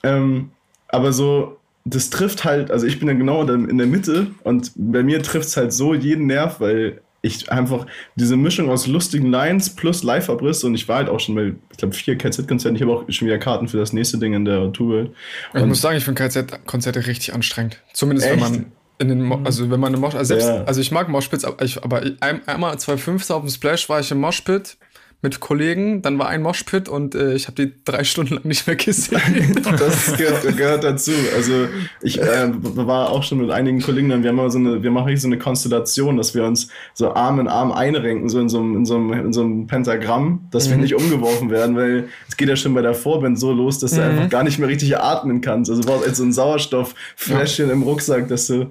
[0.03, 0.51] Ähm,
[0.87, 5.01] aber so, das trifft halt, also ich bin ja genau in der Mitte und bei
[5.01, 9.69] mir trifft es halt so jeden Nerv, weil ich einfach diese Mischung aus lustigen Lines
[9.69, 12.75] plus Live-Abriss und ich war halt auch schon bei, ich glaube, vier KZ-Konzerten.
[12.75, 15.09] Ich habe auch schon wieder Karten für das nächste Ding in der Tour.
[15.53, 17.81] Ich muss sagen, ich finde KZ-Konzerte richtig anstrengend.
[17.93, 18.41] Zumindest Echt?
[18.41, 18.65] wenn man
[18.99, 20.63] in den, Mo also wenn man eine Mosh, also, selbst, ja.
[20.65, 24.19] also ich mag Moshpits, aber, ich, aber einmal 2.5 auf dem Splash war ich im
[24.19, 24.77] Moshpit
[25.21, 28.65] mit Kollegen, dann war ein Moshpit und äh, ich habe die drei Stunden lang nicht
[28.67, 29.61] mehr gesehen.
[29.77, 31.11] das gehört, gehört, dazu.
[31.35, 31.67] Also
[32.01, 34.91] ich äh, war auch schon mit einigen Kollegen, dann wir haben immer so eine, wir
[34.91, 38.59] machen so eine Konstellation, dass wir uns so Arm in Arm einrenken, so in so
[38.59, 40.71] einem, in so einem, in so einem Pentagramm, dass mhm.
[40.71, 43.91] wir nicht umgeworfen werden, weil es geht ja schon bei der Vorband so los, dass
[43.91, 44.03] du mhm.
[44.03, 45.69] einfach gar nicht mehr richtig atmen kannst.
[45.69, 47.73] Also du brauchst jetzt so ein Sauerstofffläschchen ja.
[47.73, 48.69] im Rucksack, dass du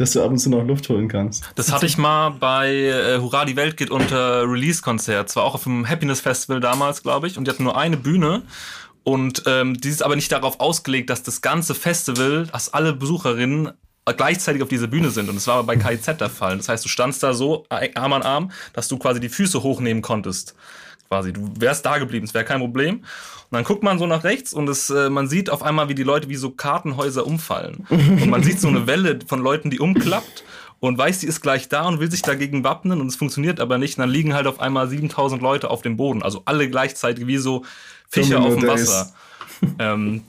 [0.00, 1.44] dass du ab und zu noch Luft holen kannst.
[1.56, 5.28] Das hatte ich mal bei äh, Hurra, die Welt geht unter Release-Konzert.
[5.28, 8.42] Zwar auch auf dem Happiness Festival damals, glaube ich, und die hatten nur eine Bühne.
[9.02, 13.72] Und ähm, die ist aber nicht darauf ausgelegt, dass das ganze Festival, dass alle Besucherinnen
[14.16, 15.28] gleichzeitig auf dieser Bühne sind.
[15.28, 16.56] Und das war aber bei KIZ der Fall.
[16.56, 20.02] Das heißt, du standst da so Arm an Arm, dass du quasi die Füße hochnehmen
[20.02, 20.54] konntest.
[21.10, 22.98] Quasi, du wärst da geblieben, es wäre kein Problem.
[22.98, 23.04] Und
[23.50, 26.04] dann guckt man so nach rechts und es, äh, man sieht auf einmal, wie die
[26.04, 27.84] Leute wie so Kartenhäuser umfallen.
[27.90, 30.44] Und man sieht so eine Welle von Leuten, die umklappt
[30.78, 33.76] und weiß, die ist gleich da und will sich dagegen wappnen und es funktioniert aber
[33.76, 33.98] nicht.
[33.98, 37.38] Und dann liegen halt auf einmal 7000 Leute auf dem Boden, also alle gleichzeitig wie
[37.38, 37.64] so
[38.08, 39.12] Fische auf dem Wasser.
[39.78, 40.22] Ähm,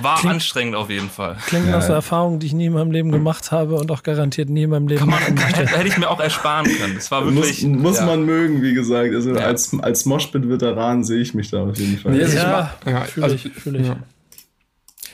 [0.00, 1.36] war Klingt, anstrengend auf jeden Fall.
[1.46, 4.48] Klingt nach so Erfahrungen, die ich nie in meinem Leben gemacht habe und auch garantiert
[4.48, 5.66] nie in meinem Leben machen möchte.
[5.66, 6.94] Hätte ich mir auch ersparen können.
[6.94, 7.62] Das war wirklich.
[7.62, 8.06] Muss, muss ja.
[8.06, 9.14] man mögen, wie gesagt.
[9.14, 9.42] Also ja.
[9.42, 12.16] als, als Moshpit-Veteran sehe ich mich da auf jeden Fall.
[12.16, 13.52] Ja, ja, fühle also, ich.
[13.52, 13.90] Fühl ich.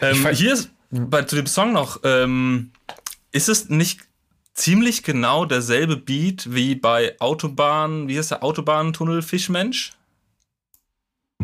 [0.01, 2.71] Ähm, hier ist bei, zu dem Song noch, ähm,
[3.33, 4.01] ist es nicht
[4.55, 9.93] ziemlich genau derselbe Beat wie bei Autobahn, wie heißt der Autobahntunnel Fischmensch?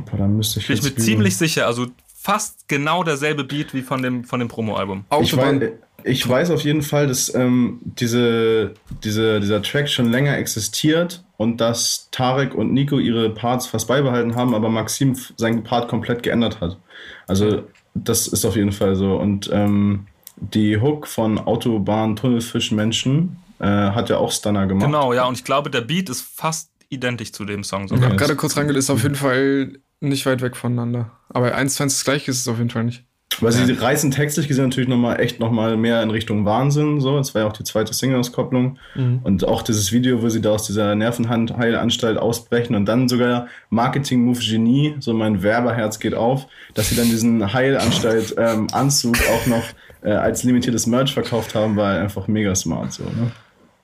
[0.05, 1.67] Boah, dann müsste ich Bin ich mir ziemlich sicher.
[1.67, 1.87] Also
[2.27, 5.05] fast genau derselbe Beat wie von dem, von dem Promo-Album.
[5.23, 5.63] Ich, weiß,
[6.05, 11.61] ich weiß auf jeden Fall, dass ähm, diese, diese, dieser Track schon länger existiert und
[11.61, 16.61] dass Tarek und Nico ihre Parts fast beibehalten haben, aber Maxim seinen Part komplett geändert
[16.61, 16.79] hat.
[17.27, 17.63] Also
[17.95, 19.17] das ist auf jeden Fall so.
[19.17, 20.07] Und ähm,
[20.37, 24.87] die Hook von Autobahn, Tunnelfisch, Menschen äh, hat ja auch Stunner gemacht.
[24.87, 27.89] Genau, ja, und ich glaube, der Beat ist fast identisch zu dem Song.
[27.89, 28.05] Sogar.
[28.05, 29.73] Ich habe gerade kurz reingelegt, ist auf jeden Fall
[30.09, 31.11] nicht weit weg voneinander.
[31.29, 33.05] Aber eins zu eins das gleiche ist es auf jeden Fall nicht.
[33.41, 37.01] Weil sie reißen textlich gesehen natürlich nochmal echt nochmal mehr in Richtung Wahnsinn.
[37.01, 38.79] So, das war ja auch die zweite Single-Auskopplung.
[38.95, 39.21] Mhm.
[39.25, 44.39] Und auch dieses Video, wo sie da aus dieser Nervenheilanstalt ausbrechen und dann sogar Marketing-Move
[44.39, 49.65] Genie, so mein Werberherz geht auf, dass sie dann diesen Heilanstalt-Anzug ähm, auch noch
[50.03, 52.93] äh, als limitiertes Merch verkauft haben, war einfach mega smart.
[52.93, 53.33] So, ne?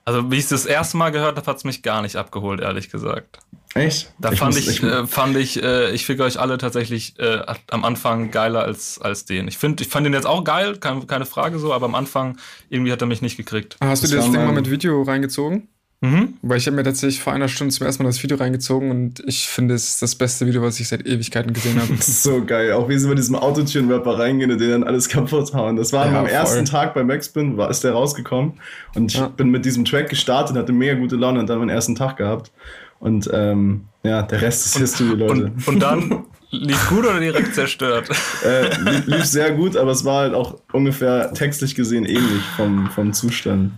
[0.04, 2.60] Also, wie ich es das erste Mal gehört habe, hat es mich gar nicht abgeholt,
[2.60, 3.38] ehrlich gesagt.
[3.74, 4.12] Echt?
[4.18, 7.40] Da ich fand, muss, ich, äh, fand ich, äh, ich finde euch alle tatsächlich äh,
[7.70, 9.48] am Anfang geiler als, als den.
[9.48, 12.38] Ich finde, ich fand den jetzt auch geil, kein, keine Frage so, aber am Anfang
[12.68, 13.76] irgendwie hat er mich nicht gekriegt.
[13.80, 15.68] Hast du dir das Ding mal mit Video reingezogen?
[16.02, 16.34] Mhm.
[16.42, 19.22] Weil ich habe mir tatsächlich vor einer Stunde zum ersten Mal das Video reingezogen und
[19.24, 21.94] ich finde, es das beste Video, was ich seit Ewigkeiten gesehen habe.
[22.00, 22.72] so geil.
[22.72, 25.76] Auch wie sie mit diesem Autotune-Rapper reingehen und den dann alles kaputt hauen.
[25.76, 26.34] Das war ja, am voll.
[26.34, 28.54] ersten Tag bei Maxpin, war, ist der rausgekommen
[28.96, 29.28] und ich ja.
[29.28, 32.50] bin mit diesem Track gestartet, hatte mega gute Laune und dann meinen ersten Tag gehabt.
[32.98, 35.44] Und ähm, ja, der Rest ist History, Leute.
[35.44, 38.08] Und, und dann lief gut oder direkt zerstört?
[38.44, 38.70] äh,
[39.06, 43.72] lief, sehr gut, aber es war halt auch ungefähr textlich gesehen ähnlich vom, vom Zustand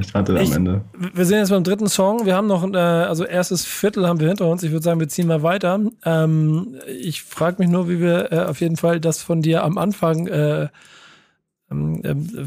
[0.00, 0.80] ich hatte ich, am Ende.
[1.14, 2.26] Wir sind jetzt beim dritten Song.
[2.26, 4.62] Wir haben noch, äh, also erstes Viertel haben wir hinter uns.
[4.62, 5.80] Ich würde sagen, wir ziehen mal weiter.
[6.04, 9.78] Ähm, ich frage mich nur, wie wir äh, auf jeden Fall das von dir am
[9.78, 10.68] Anfang äh,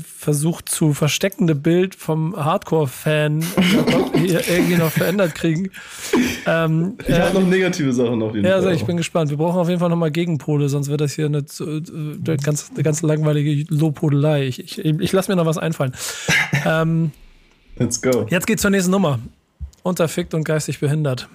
[0.04, 3.44] versucht zu versteckende Bild vom Hardcore-Fan
[4.16, 5.70] hier irgendwie noch verändert kriegen.
[6.46, 8.60] Ähm, ich habe äh, noch negative Sachen auf jeden ja, Fall.
[8.60, 9.30] Also ich bin gespannt.
[9.30, 12.84] Wir brauchen auf jeden Fall nochmal Gegenpole, sonst wird das hier eine, eine, ganz, eine
[12.84, 14.48] ganz langweilige Lobhudelei.
[14.48, 15.94] Ich, ich, ich lasse mir noch was einfallen.
[16.66, 17.12] ähm,
[17.78, 18.26] Let's go.
[18.30, 19.20] Jetzt geht's zur nächsten Nummer.
[19.84, 21.30] Unterfickt und geistig behindert.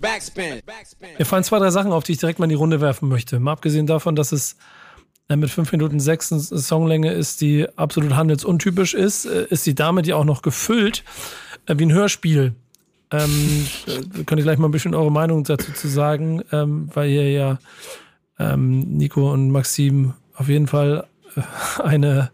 [0.00, 0.60] Backspin.
[0.66, 1.10] Backspin.
[1.18, 3.38] Mir fallen zwei, drei Sachen auf, die ich direkt mal in die Runde werfen möchte.
[3.38, 4.56] Mal abgesehen davon, dass es äh,
[5.28, 10.12] mit 5 Minuten 6 Songlänge ist, die absolut handelsuntypisch ist, äh, ist die Dame, die
[10.12, 11.04] auch noch gefüllt,
[11.66, 12.54] äh, wie ein Hörspiel.
[13.10, 17.08] Ähm, äh, kann ich gleich mal ein bisschen eure Meinung dazu zu sagen, ähm, weil
[17.08, 17.58] hier ja
[18.38, 21.06] ähm, Nico und Maxim auf jeden Fall
[21.82, 22.30] eine,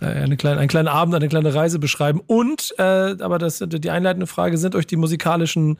[0.00, 2.20] eine kleine, einen kleinen Abend, eine kleine Reise beschreiben.
[2.26, 5.78] Und, äh, aber das, die einleitende Frage, sind euch die musikalischen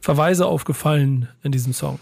[0.00, 1.98] Verweise aufgefallen in diesem Song?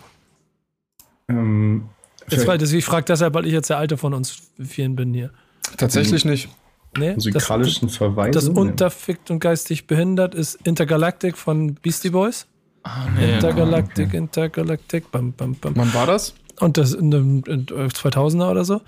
[1.29, 1.89] Ähm,
[2.29, 5.31] das war, ich frage deshalb, weil ich jetzt der Alte von uns vielen bin hier.
[5.77, 6.49] Tatsächlich nicht.
[6.97, 8.31] Nee, Musikalischen das, Verweise.
[8.31, 12.47] Das unterfickt und geistig behindert ist Intergalactic von Beastie Boys.
[12.85, 14.17] Ah, nee, Intergalactic, okay.
[14.17, 15.11] Intergalactic.
[15.11, 15.73] Bam, bam, bam.
[15.75, 16.35] Wann war das?
[16.61, 18.81] Und das in den 2000er oder so.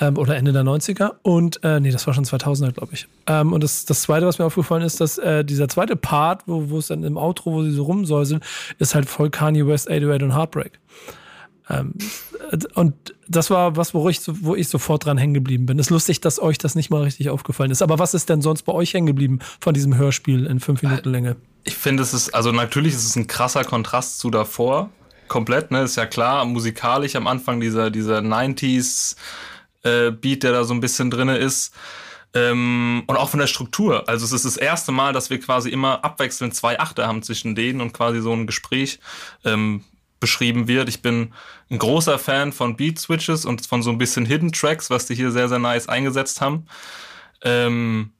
[0.00, 1.12] Ähm, oder Ende der 90er.
[1.22, 3.08] Und, äh, nee, das war schon 2000er, glaube ich.
[3.26, 6.68] Ähm, und das, das zweite, was mir aufgefallen ist, dass äh, dieser zweite Part, wo,
[6.68, 8.42] wo es dann im Outro, wo sie so rumsäuseln,
[8.78, 10.78] ist halt voll Kanye West, 808 und Heartbreak.
[11.68, 11.94] Ähm,
[12.74, 12.94] und
[13.28, 15.78] das war was, wo ich, wo ich sofort dran hängen geblieben bin.
[15.78, 17.82] Es ist lustig, dass euch das nicht mal richtig aufgefallen ist.
[17.82, 21.10] Aber was ist denn sonst bei euch hängen geblieben von diesem Hörspiel in fünf Minuten
[21.10, 21.36] Länge?
[21.64, 24.90] Ich finde, es ist, also natürlich ist es ein krasser Kontrast zu davor.
[25.26, 25.82] Komplett, ne?
[25.82, 29.16] Ist ja klar, musikalisch am Anfang dieser, dieser 90s
[29.82, 31.74] äh, Beat, der da so ein bisschen drin ist.
[32.32, 34.08] Ähm, und auch von der Struktur.
[34.08, 37.56] Also es ist das erste Mal, dass wir quasi immer abwechselnd zwei Achter haben zwischen
[37.56, 39.00] denen und quasi so ein Gespräch
[39.44, 39.82] ähm,
[40.26, 40.88] beschrieben wird.
[40.88, 41.32] Ich bin
[41.70, 45.14] ein großer Fan von Beat Switches und von so ein bisschen Hidden Tracks, was die
[45.14, 46.66] hier sehr, sehr nice eingesetzt haben.
[47.44, 48.10] Ähm,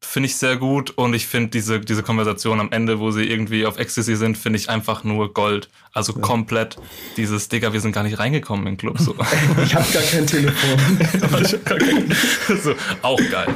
[0.00, 3.66] finde ich sehr gut und ich finde diese, diese Konversation am Ende, wo sie irgendwie
[3.66, 5.68] auf Ecstasy sind, finde ich einfach nur Gold.
[5.92, 6.20] Also ja.
[6.20, 6.76] komplett
[7.16, 9.00] dieses, Digga, wir sind gar nicht reingekommen in den Club.
[9.00, 9.16] So.
[9.64, 10.98] ich habe gar kein Telefon.
[11.64, 12.16] gar kein,
[12.62, 13.48] so, auch geil.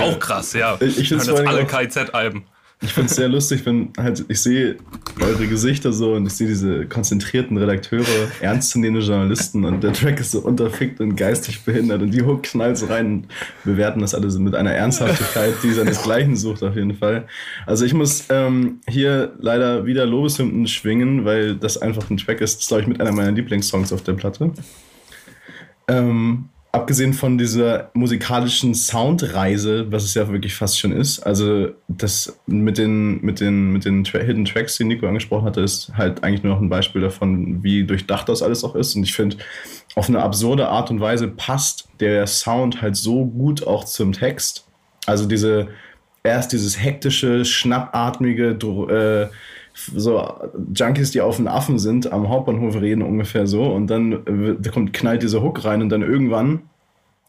[0.00, 0.76] auch krass, ja.
[0.80, 2.44] Ich, ich finde alle KIZ-Alben.
[2.80, 4.76] Ich finde es sehr lustig, wenn halt, ich sehe
[5.20, 8.04] eure Gesichter so und ich sehe diese konzentrierten Redakteure,
[8.40, 12.78] ernstzunehmende Journalisten und der Track ist so unterfickt und geistig behindert und die Hook knallt
[12.78, 13.28] so rein und
[13.64, 17.26] bewerten das alles mit einer Ernsthaftigkeit, die seinesgleichen sucht auf jeden Fall.
[17.66, 22.68] Also ich muss ähm, hier leider wieder Lobeshymnen schwingen, weil das einfach ein Track ist,
[22.68, 24.52] glaube ich mit einer meiner Lieblingssongs auf der Platte.
[25.88, 32.38] Ähm, abgesehen von dieser musikalischen Soundreise, was es ja wirklich fast schon ist, also das
[32.46, 36.22] mit den, mit den, mit den Tra Hidden Tracks, die Nico angesprochen hatte, ist halt
[36.22, 38.94] eigentlich nur noch ein Beispiel davon, wie durchdacht das alles auch ist.
[38.94, 39.38] Und ich finde,
[39.94, 44.66] auf eine absurde Art und Weise passt der Sound halt so gut auch zum Text.
[45.06, 45.68] Also diese,
[46.22, 49.28] erst dieses hektische, schnappatmige, äh,
[49.94, 50.22] so
[50.74, 54.92] Junkies, die auf den Affen sind, am Hauptbahnhof reden ungefähr so und dann da kommt
[54.92, 56.62] knallt dieser Hook rein und dann irgendwann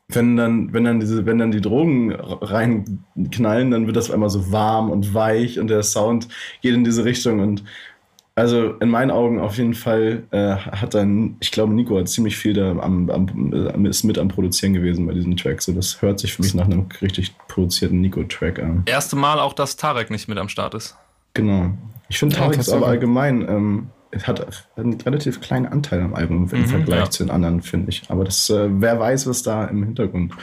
[0.09, 4.51] wenn dann wenn dann diese wenn dann die Drogen reinknallen, dann wird das einmal so
[4.51, 6.27] warm und weich und der Sound
[6.62, 7.63] geht in diese Richtung und
[8.39, 12.38] also in meinen Augen auf jeden Fall äh, hat dann, ich glaube, Nico hat ziemlich
[12.38, 15.62] viel da am, am, ist mit am Produzieren gewesen bei diesem Track.
[15.62, 18.83] So, das hört sich für mich nach einem richtig produzierten Nico-Track an.
[18.85, 20.95] Erste Mal auch, dass Tarek nicht mit am Start ist.
[21.33, 21.71] Genau.
[22.10, 23.89] Ich finde Tarek ist aber allgemein, ähm,
[24.24, 27.10] hat einen relativ kleinen Anteil am Album im mhm, Vergleich ja.
[27.10, 28.04] zu den anderen, finde ich.
[28.08, 30.34] Aber das, äh, wer weiß, was da im Hintergrund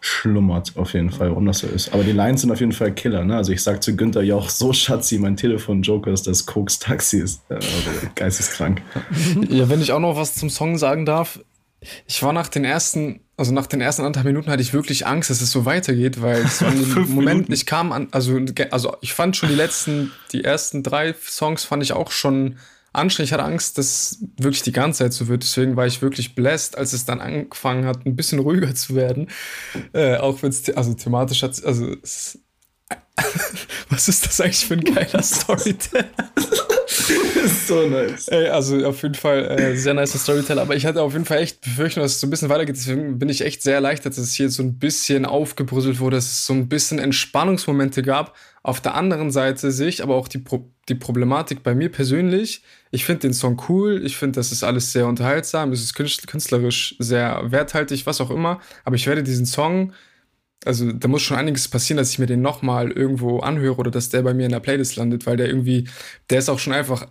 [0.00, 1.92] schlummert, auf jeden Fall, warum das so ist.
[1.92, 3.36] Aber die Lines sind auf jeden Fall Killer, ne?
[3.36, 6.78] Also ich sag zu Günther ja auch so Schatzi, mein Telefon Joker ist das Koks
[6.78, 7.42] Taxi ist.
[7.50, 7.58] Äh,
[8.14, 8.82] geisteskrank.
[9.48, 11.40] Ja, wenn ich auch noch was zum Song sagen darf,
[12.06, 15.30] ich war nach den ersten, also nach den ersten anderthalb Minuten hatte ich wirklich Angst,
[15.30, 16.72] dass es so weitergeht, weil es war
[17.06, 18.38] Moment, ich kam an, also,
[18.70, 22.56] also ich fand schon die letzten, die ersten drei Songs fand ich auch schon
[22.92, 23.28] anstrengend.
[23.28, 25.42] Ich hatte Angst, dass wirklich die ganze Zeit so wird.
[25.42, 29.28] Deswegen war ich wirklich blessed, als es dann angefangen hat, ein bisschen ruhiger zu werden.
[29.92, 32.38] Äh, auch wenn es, also thematisch hat, also es,
[33.88, 36.08] was ist das eigentlich für ein geiler Storyteller?
[37.66, 38.28] so nice.
[38.28, 40.62] Ey, also auf jeden Fall äh, sehr nice Storyteller.
[40.62, 42.76] Aber ich hatte auf jeden Fall echt Befürchtung, dass es so ein bisschen weitergeht.
[42.76, 46.26] Deswegen bin ich echt sehr erleichtert, dass es hier so ein bisschen aufgebrüsselt wurde, dass
[46.26, 48.34] es so ein bisschen Entspannungsmomente gab.
[48.62, 52.62] Auf der anderen Seite sehe ich aber auch die, Pro die Problematik bei mir persönlich.
[52.90, 54.00] Ich finde den Song cool.
[54.04, 55.72] Ich finde, das ist alles sehr unterhaltsam.
[55.72, 58.60] Es ist künstlerisch sehr werthaltig, was auch immer.
[58.84, 59.92] Aber ich werde diesen Song
[60.64, 64.08] also da muss schon einiges passieren, dass ich mir den nochmal irgendwo anhöre oder dass
[64.08, 65.88] der bei mir in der Playlist landet, weil der irgendwie,
[66.30, 67.06] der ist auch schon einfach,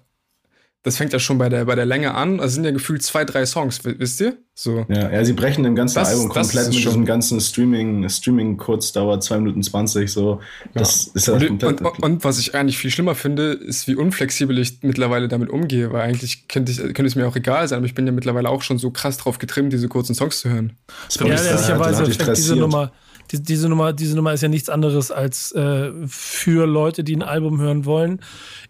[0.83, 2.39] das fängt ja schon bei der, bei der Länge an.
[2.39, 4.37] Also sind ja gefühlt zwei, drei Songs, wisst ihr?
[4.53, 4.85] So.
[4.87, 9.19] Ja, ja, sie brechen dem ganzen das, Album komplett mit diesem ganzen Streaming, Streaming Kurzdauer
[9.19, 10.09] 2 Minuten 20.
[10.09, 10.39] So.
[10.73, 11.11] Das ja.
[11.15, 11.81] ist ja und, komplett.
[11.81, 15.91] Und, und, was ich eigentlich viel schlimmer finde, ist, wie unflexibel ich mittlerweile damit umgehe,
[15.91, 18.49] weil eigentlich könnte, ich, könnte es mir auch egal sein, aber ich bin ja mittlerweile
[18.49, 20.77] auch schon so krass drauf getrimmt, diese kurzen Songs zu hören.
[21.07, 22.93] Das ja, ehrlicherweise diese Nummer
[23.31, 27.23] die, diese, Nummer, diese Nummer ist ja nichts anderes als äh, für Leute, die ein
[27.23, 28.21] Album hören wollen,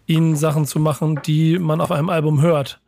[0.06, 2.80] ihnen Sachen zu machen, die man auf einem Album hört.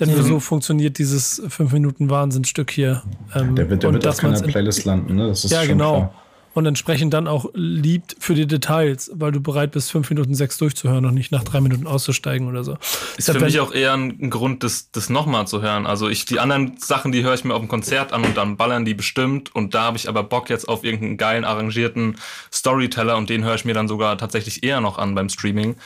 [0.00, 0.22] Denn mhm.
[0.22, 3.02] so funktioniert dieses 5 Minuten Wahnsinnstück hier.
[3.34, 5.28] Ähm, der wird, der wird auf keiner Playlist landen, ne?
[5.28, 5.96] Das ist ja, genau.
[5.96, 6.14] Klar
[6.54, 10.58] und entsprechend dann auch liebt für die Details, weil du bereit bist, fünf Minuten sechs
[10.58, 12.76] durchzuhören und nicht nach drei Minuten auszusteigen oder so.
[13.16, 15.86] Ist für mich auch eher ein Grund, das, das nochmal zu hören.
[15.86, 18.56] Also ich, die anderen Sachen, die höre ich mir auf dem Konzert an und dann
[18.56, 22.16] ballern die bestimmt und da habe ich aber Bock jetzt auf irgendeinen geilen, arrangierten
[22.52, 25.76] Storyteller und den höre ich mir dann sogar tatsächlich eher noch an beim Streaming,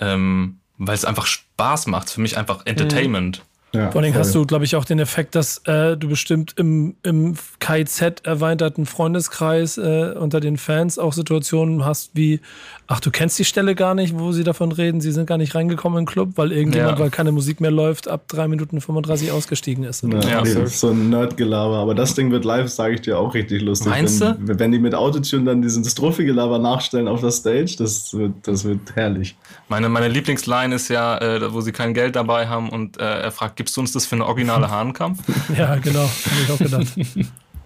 [0.00, 2.10] ähm, weil es einfach Spaß macht.
[2.10, 3.38] Für mich einfach Entertainment.
[3.38, 3.47] Mhm.
[3.74, 6.96] Ja, Vor allem hast du, glaube ich, auch den Effekt, dass äh, du bestimmt im,
[7.02, 12.40] im KZ erweiterten Freundeskreis äh, unter den Fans auch Situationen hast wie,
[12.86, 15.54] ach, du kennst die Stelle gar nicht, wo sie davon reden, sie sind gar nicht
[15.54, 17.04] reingekommen im Club, weil irgendjemand, ja.
[17.04, 20.02] weil keine Musik mehr läuft, ab 3 Minuten 35 ausgestiegen ist.
[20.02, 20.66] Ja, ja okay.
[20.66, 21.76] so ein Nerdgelaber.
[21.76, 23.90] Aber das Ding wird live, sage ich dir, auch richtig lustig.
[23.90, 24.58] Meinst wenn, du?
[24.58, 28.80] Wenn die mit Autotune dann diesen Strophe-Gelaber nachstellen auf der Stage, das wird, das wird
[28.94, 29.36] herrlich.
[29.68, 33.30] Meine, meine Lieblingsline ist ja, äh, wo sie kein Geld dabei haben und äh, er
[33.30, 35.18] fragt, gibst du uns das für eine originale Hahnkampf?
[35.54, 36.86] ja, genau, habe ich auch gedacht.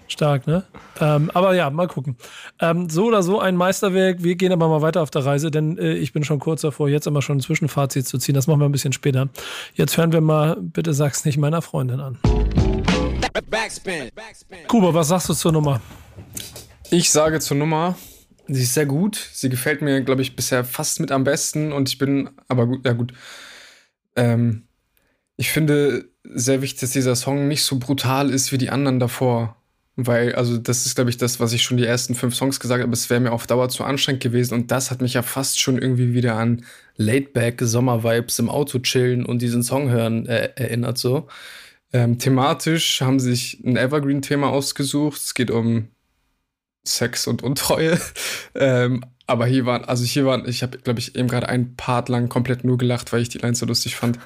[0.08, 0.64] Stark, ne?
[1.00, 2.16] Ähm, aber ja, mal gucken.
[2.60, 4.22] Ähm, so oder so ein Meisterwerk.
[4.22, 6.88] Wir gehen aber mal weiter auf der Reise, denn äh, ich bin schon kurz davor,
[6.88, 8.34] jetzt immer schon ein Zwischenfazit zu ziehen.
[8.34, 9.28] Das machen wir ein bisschen später.
[9.74, 12.18] Jetzt hören wir mal, bitte sag's nicht meiner Freundin an.
[13.48, 14.10] Backspin.
[14.68, 15.80] Kuba, was sagst du zur Nummer?
[16.90, 17.96] Ich sage zur Nummer,
[18.48, 19.16] sie ist sehr gut.
[19.32, 22.84] Sie gefällt mir, glaube ich, bisher fast mit am besten und ich bin, aber gut,
[22.84, 23.14] ja gut.
[24.16, 24.64] Ähm,
[25.36, 29.56] ich finde sehr wichtig, dass dieser Song nicht so brutal ist wie die anderen davor.
[29.96, 32.82] Weil, also, das ist, glaube ich, das, was ich schon die ersten fünf Songs gesagt
[32.82, 32.92] habe.
[32.92, 34.54] Es wäre mir auf Dauer zu anstrengend gewesen.
[34.54, 36.64] Und das hat mich ja fast schon irgendwie wieder an
[36.96, 40.96] Laidback, Sommer-Vibes im Auto chillen und diesen Song hören äh, erinnert.
[40.96, 41.28] So.
[41.92, 45.20] Ähm, thematisch haben sie sich ein Evergreen-Thema ausgesucht.
[45.20, 45.88] Es geht um
[46.84, 48.00] Sex und Untreue.
[48.54, 52.08] ähm, aber hier waren, also hier waren, ich habe, glaube ich, eben gerade einen Part
[52.08, 54.18] lang komplett nur gelacht, weil ich die Line so lustig fand.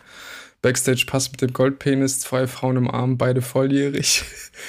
[0.62, 4.24] Backstage passt mit dem Goldpenis, zwei Frauen im Arm, beide volljährig.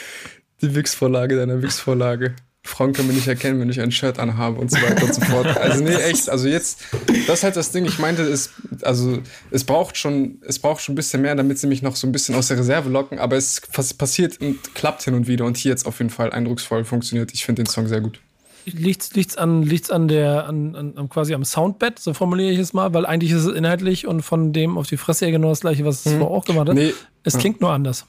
[0.61, 2.35] Die Wix-Vorlage deiner Wix-Vorlage.
[2.67, 5.21] Frauen können mich nicht erkennen, wenn ich ein Shirt anhabe und so weiter und so
[5.21, 5.47] fort.
[5.57, 6.81] Also nee, echt, also jetzt,
[7.25, 9.19] das ist halt das Ding, ich meinte, es, also
[9.51, 12.11] es braucht schon, es braucht schon ein bisschen mehr, damit sie mich noch so ein
[12.11, 13.61] bisschen aus der Reserve locken, aber es
[13.97, 17.31] passiert und klappt hin und wieder und hier jetzt auf jeden Fall eindrucksvoll funktioniert.
[17.33, 18.19] Ich finde den Song sehr gut.
[18.69, 22.73] Liegt's, liegt's an, liegt's an der, an, an, quasi am Soundbett, so formuliere ich es
[22.73, 25.61] mal, weil eigentlich ist es inhaltlich und von dem auf die Fresse ja genau das
[25.61, 26.19] gleiche, was es mhm.
[26.19, 26.75] vorher auch gemacht hat.
[26.75, 26.93] Nee.
[27.23, 28.05] Es klingt nur anders.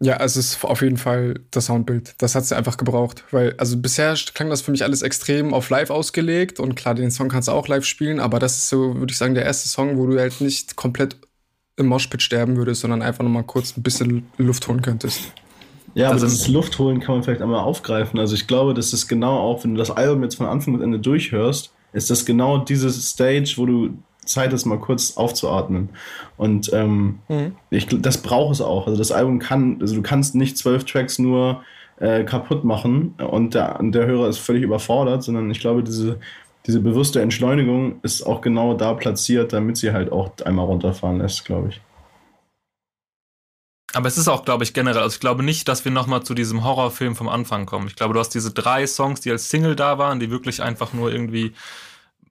[0.00, 2.14] Ja, also es ist auf jeden Fall das Soundbild.
[2.18, 3.24] Das hat sie einfach gebraucht.
[3.30, 7.12] Weil, also bisher klang das für mich alles extrem auf live ausgelegt und klar, den
[7.12, 9.68] Song kannst du auch live spielen, aber das ist so, würde ich sagen, der erste
[9.68, 11.16] Song, wo du halt nicht komplett
[11.76, 15.32] im Moshpit sterben würdest, sondern einfach nochmal kurz ein bisschen Luft holen könntest.
[15.94, 18.18] Ja, aber das, das Luft holen kann man vielleicht einmal aufgreifen.
[18.18, 20.82] Also ich glaube, das ist genau auch, wenn du das Album jetzt von Anfang bis
[20.82, 23.90] Ende durchhörst, ist das genau dieses Stage, wo du
[24.24, 25.90] Zeit ist, mal kurz aufzuatmen.
[26.36, 27.56] Und ähm, mhm.
[27.70, 28.86] ich, das braucht es auch.
[28.86, 31.62] Also das Album kann, also du kannst nicht zwölf Tracks nur
[31.98, 36.18] äh, kaputt machen und der, der Hörer ist völlig überfordert, sondern ich glaube, diese,
[36.66, 41.44] diese bewusste Entschleunigung ist auch genau da platziert, damit sie halt auch einmal runterfahren lässt,
[41.44, 41.80] glaube ich.
[43.94, 46.34] Aber es ist auch, glaube ich, generell, also ich glaube nicht, dass wir nochmal zu
[46.34, 47.86] diesem Horrorfilm vom Anfang kommen.
[47.86, 50.92] Ich glaube, du hast diese drei Songs, die als Single da waren, die wirklich einfach
[50.92, 51.54] nur irgendwie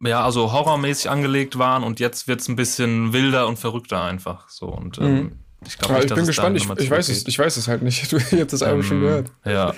[0.04, 4.50] ja, also horrormäßig angelegt waren und jetzt wird es ein bisschen wilder und verrückter einfach.
[4.50, 5.32] So und ähm, mhm.
[5.66, 6.58] ich glaube, ja, ich bin gespannt.
[6.58, 8.12] Ich, ich weiß es, ich weiß es halt nicht.
[8.12, 9.32] Du hast das Album ähm, schon gehört.
[9.46, 9.70] Ja.
[9.70, 9.74] Äh,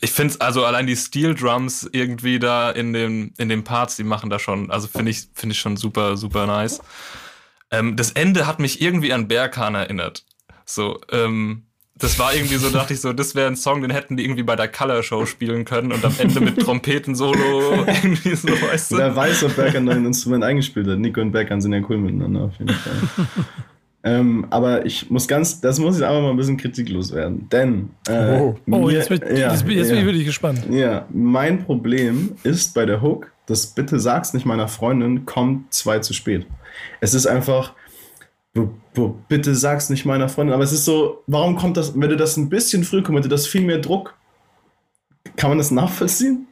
[0.00, 3.96] ich finde es, also allein die Steel Drums irgendwie da in den, in den Parts,
[3.96, 6.80] die machen da schon, also finde ich, finde ich schon super, super nice.
[7.70, 10.24] Ähm, das Ende hat mich irgendwie an Berghahn erinnert.
[10.68, 11.62] So, ähm,
[11.96, 14.42] das war irgendwie so, dachte ich so, das wäre ein Song, den hätten die irgendwie
[14.42, 18.98] bei der Color Show spielen können und am Ende mit Trompeten-Solo irgendwie so, weißt du.
[18.98, 20.98] Wer weiß, ob Berg ein Instrument eingespielt hat.
[20.98, 23.26] Nico und Berg sind ja cool miteinander auf jeden Fall.
[24.04, 27.48] ähm, aber ich muss ganz, das muss ich einfach mal ein bisschen kritiklos werden.
[27.48, 27.88] Denn.
[28.06, 30.66] Äh, oh, oh mir, jetzt, wird, ja, jetzt, jetzt ja, bin ich wirklich gespannt.
[30.70, 35.98] Ja, mein Problem ist bei der Hook, das Bitte sag's nicht meiner Freundin, kommt zwei
[35.98, 36.46] zu spät.
[37.00, 37.72] Es ist einfach
[38.54, 40.54] wo, wo, bitte sag's nicht meiner Freundin.
[40.54, 43.28] Aber es ist so, warum kommt das, wenn du das ein bisschen früh kommt, hätte
[43.28, 44.14] das viel mehr Druck.
[45.36, 46.46] Kann man das nachvollziehen?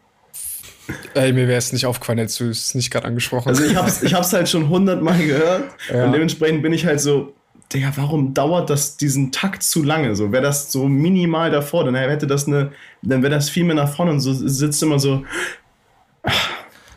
[1.15, 3.49] Ey, mir wäre es nicht aufgefallen, hättest du es nicht gerade angesprochen.
[3.49, 6.05] Also ich hab's, ich hab's halt schon hundertmal gehört ja.
[6.05, 7.35] und dementsprechend bin ich halt so,
[7.73, 10.15] Digga, warum dauert das diesen Takt zu lange?
[10.15, 12.71] So, wäre das so minimal davor, dann hätte das eine,
[13.03, 15.25] dann wäre das viel mehr nach vorne und so sitzt immer so.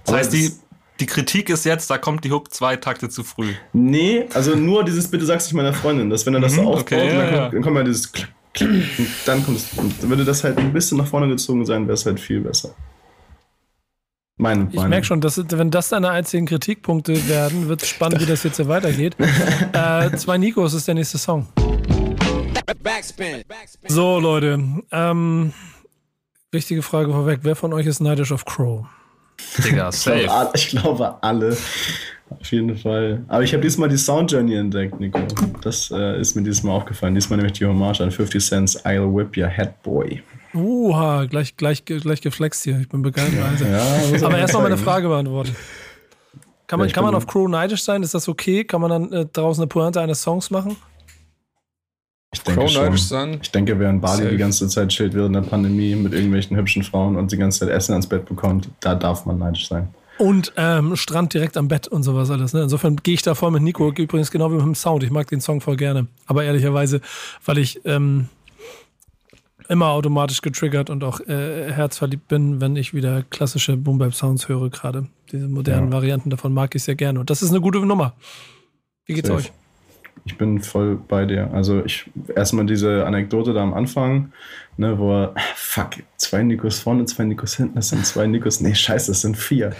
[0.05, 0.51] Das heißt, die,
[0.99, 3.53] die Kritik ist jetzt, da kommt die Hook zwei Takte zu früh.
[3.73, 6.67] Nee, also nur dieses Bitte sag's nicht meiner Freundin, dass wenn er das so mhm,
[6.67, 9.73] aufbaut, okay, dann, ja, dann kommt ja dieses Klick, Klick, und dann kommt es.
[9.77, 12.73] Und würde das halt ein bisschen nach vorne gezogen sein, wäre es halt viel besser.
[14.37, 18.25] Meine ich merke schon, dass, wenn das deine einzigen Kritikpunkte werden, wird es spannend, wie
[18.25, 19.17] das jetzt hier weitergeht.
[19.73, 21.47] äh, zwei Nikos ist der nächste Song.
[23.87, 24.63] So, Leute.
[24.91, 25.53] Ähm,
[26.51, 27.39] wichtige Frage vorweg.
[27.43, 28.85] Wer von euch ist neidisch auf Crow?
[29.63, 30.19] Digga, safe.
[30.19, 31.57] Ich glaube, ich glaube alle.
[32.29, 33.23] Auf jeden Fall.
[33.27, 35.19] Aber ich habe diesmal die Sound Journey entdeckt, Nico.
[35.61, 37.15] Das äh, ist mir dieses Mal aufgefallen.
[37.15, 40.21] Diesmal nämlich die Hommage an 50 Cents I'll Whip Your Head Boy.
[40.53, 42.79] Uha, gleich, gleich, gleich geflext hier.
[42.79, 43.37] Ich bin begeistert.
[43.61, 45.55] Ja, Aber erst noch mal eine Frage beantworten.
[46.67, 48.03] Kann man, ja, kann man auf Crow neidisch sein?
[48.03, 48.63] Ist das okay?
[48.63, 50.75] Kann man dann äh, draußen eine Pointe eines Songs machen?
[52.31, 53.39] Ich denke schon.
[53.41, 54.29] Ich denke, während Bali Safe.
[54.29, 57.69] die ganze Zeit chillt während der Pandemie mit irgendwelchen hübschen Frauen und die ganze Zeit
[57.69, 59.87] Essen ans Bett bekommt, da darf man neidisch sein.
[60.19, 62.53] Und ähm, Strand direkt am Bett und sowas alles.
[62.53, 62.61] Ne?
[62.61, 63.89] Insofern gehe ich da voll mit Nico.
[63.89, 65.01] Übrigens genau wie mit dem Sound.
[65.03, 66.07] Ich mag den Song voll gerne.
[66.27, 66.99] Aber ehrlicherweise,
[67.45, 68.27] weil ich ähm,
[69.69, 74.49] immer automatisch getriggert und auch äh, herzverliebt bin, wenn ich wieder klassische Boom Bap Sounds
[74.49, 75.07] höre gerade.
[75.31, 75.93] Diese modernen ja.
[75.93, 77.21] Varianten davon mag ich sehr gerne.
[77.21, 78.13] Und das ist eine gute Nummer.
[79.05, 79.39] Wie geht's Safe.
[79.39, 79.51] euch?
[80.25, 81.51] Ich bin voll bei dir.
[81.53, 84.31] Also ich erstmal diese Anekdote da am Anfang,
[84.77, 88.73] ne, wo er, fuck, zwei Nikos vorne, zwei Nikos hinten, das sind zwei Nikos, nee,
[88.73, 89.71] scheiße, das sind vier.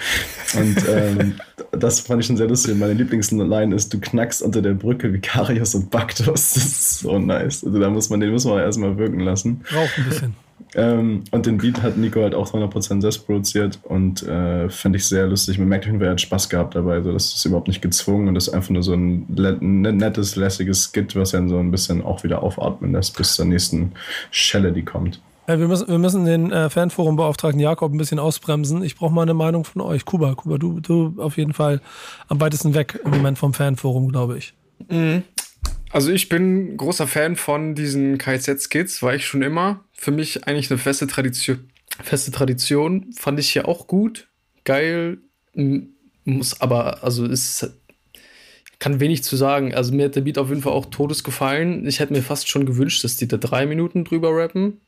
[0.56, 1.36] Und ähm,
[1.72, 2.76] das fand ich schon sehr lustig.
[2.78, 6.54] Meine Lieblingsline ist, du knackst unter der Brücke wie Karius und Baktus.
[6.54, 7.64] Das ist so nice.
[7.64, 9.62] Also da muss man, den muss man erstmal wirken lassen.
[9.70, 10.49] Braucht ein bisschen.
[10.76, 15.05] Ähm, und den Beat hat Nico halt auch 100% selbst produziert und äh, fand ich
[15.05, 15.57] sehr lustig.
[15.57, 16.95] Man merkt auf jeden Fall, er hat Spaß gehabt dabei.
[16.95, 20.36] Also das ist überhaupt nicht gezwungen und das ist einfach nur so ein ne-, nettes,
[20.36, 23.93] lässiges Skit, was dann so ein bisschen auch wieder aufatmen lässt bis zur nächsten
[24.32, 25.22] Schelle, die kommt.
[25.47, 28.84] wir, müssen, wir müssen den äh, Fanforum-Beauftragten Jakob ein bisschen ausbremsen.
[28.84, 30.05] Ich brauche mal eine Meinung von euch.
[30.05, 31.82] Kuba, Kuba, du, du auf jeden Fall
[32.28, 34.53] am weitesten weg im Moment vom Fanforum, glaube ich.
[34.88, 35.24] Mhm.
[35.92, 39.84] Also ich bin großer Fan von diesen KZ-Skits, war ich schon immer.
[39.94, 41.70] Für mich eigentlich eine feste Tradition.
[42.04, 44.28] Feste Tradition fand ich hier auch gut,
[44.64, 45.18] geil,
[46.24, 47.74] muss aber, also ist
[48.80, 49.76] kann wenig zu sagen.
[49.76, 51.86] Also mir hat der Beat auf jeden Fall auch todes gefallen.
[51.86, 54.80] Ich hätte mir fast schon gewünscht, dass die da drei Minuten drüber rappen.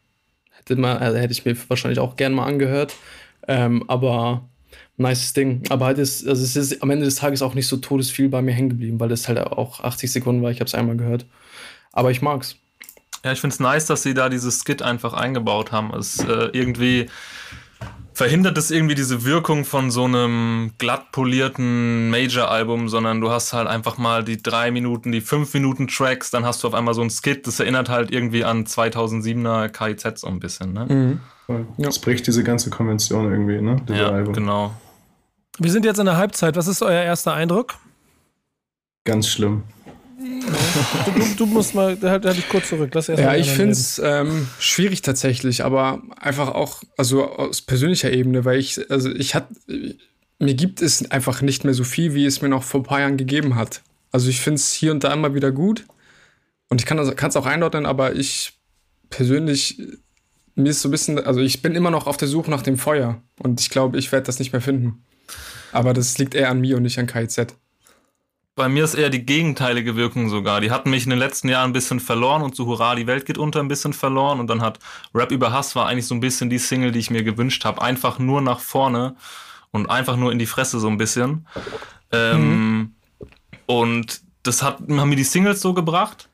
[0.52, 2.96] Hätte, mal, also hätte ich mir wahrscheinlich auch gern mal angehört.
[3.48, 4.50] Ähm, aber
[4.98, 5.64] nice Ding.
[5.70, 8.42] Aber halt ist, also es ist am Ende des Tages auch nicht so todesviel bei
[8.42, 10.52] mir hängen geblieben, weil das halt auch 80 Sekunden war.
[10.52, 11.26] Ich habe es einmal gehört.
[11.92, 12.56] Aber ich mag's.
[13.24, 15.94] Ja, ich finde es nice, dass sie da dieses Skit einfach eingebaut haben.
[15.94, 17.08] Es äh, irgendwie
[18.22, 23.68] verhindert es irgendwie diese Wirkung von so einem glatt polierten Major-Album, sondern du hast halt
[23.68, 27.02] einfach mal die drei Minuten, die fünf Minuten Tracks, dann hast du auf einmal so
[27.02, 30.86] ein Skit, das erinnert halt irgendwie an 2007er KIZ so ein bisschen, ne?
[31.48, 31.68] Mhm.
[31.80, 33.82] Das bricht diese ganze Konvention irgendwie, ne?
[33.90, 34.36] ja, Album.
[34.36, 34.76] genau.
[35.58, 36.56] Wir sind jetzt in der Halbzeit.
[36.56, 37.74] Was ist euer erster Eindruck?
[39.04, 39.64] Ganz schlimm.
[40.22, 42.92] Du, du, musst mal, da halte ich kurz zurück.
[42.94, 48.12] Lass erst ja, ich finde es ähm, schwierig tatsächlich, aber einfach auch, also aus persönlicher
[48.12, 49.54] Ebene, weil ich, also ich hatte,
[50.38, 53.00] mir gibt es einfach nicht mehr so viel, wie es mir noch vor ein paar
[53.00, 53.82] Jahren gegeben hat.
[54.12, 55.86] Also ich finde es hier und da immer wieder gut
[56.70, 58.60] und ich kann es auch einordnen, aber ich
[59.10, 59.82] persönlich,
[60.56, 62.78] mir ist so ein bisschen, also ich bin immer noch auf der Suche nach dem
[62.78, 65.04] Feuer und ich glaube, ich werde das nicht mehr finden.
[65.72, 67.56] Aber das liegt eher an mir und nicht an KIZ
[68.56, 70.60] bei mir ist eher die gegenteilige Wirkung sogar.
[70.60, 73.26] Die hatten mich in den letzten Jahren ein bisschen verloren und zu Hurra, die Welt
[73.26, 74.40] geht unter ein bisschen verloren.
[74.40, 74.80] Und dann hat
[75.14, 77.82] Rap über Hass war eigentlich so ein bisschen die Single, die ich mir gewünscht habe.
[77.82, 79.16] Einfach nur nach vorne
[79.72, 81.48] und einfach nur in die Fresse so ein bisschen.
[82.12, 82.96] Ähm, mhm.
[83.68, 86.28] Und das hat, haben mir die Singles so gebracht.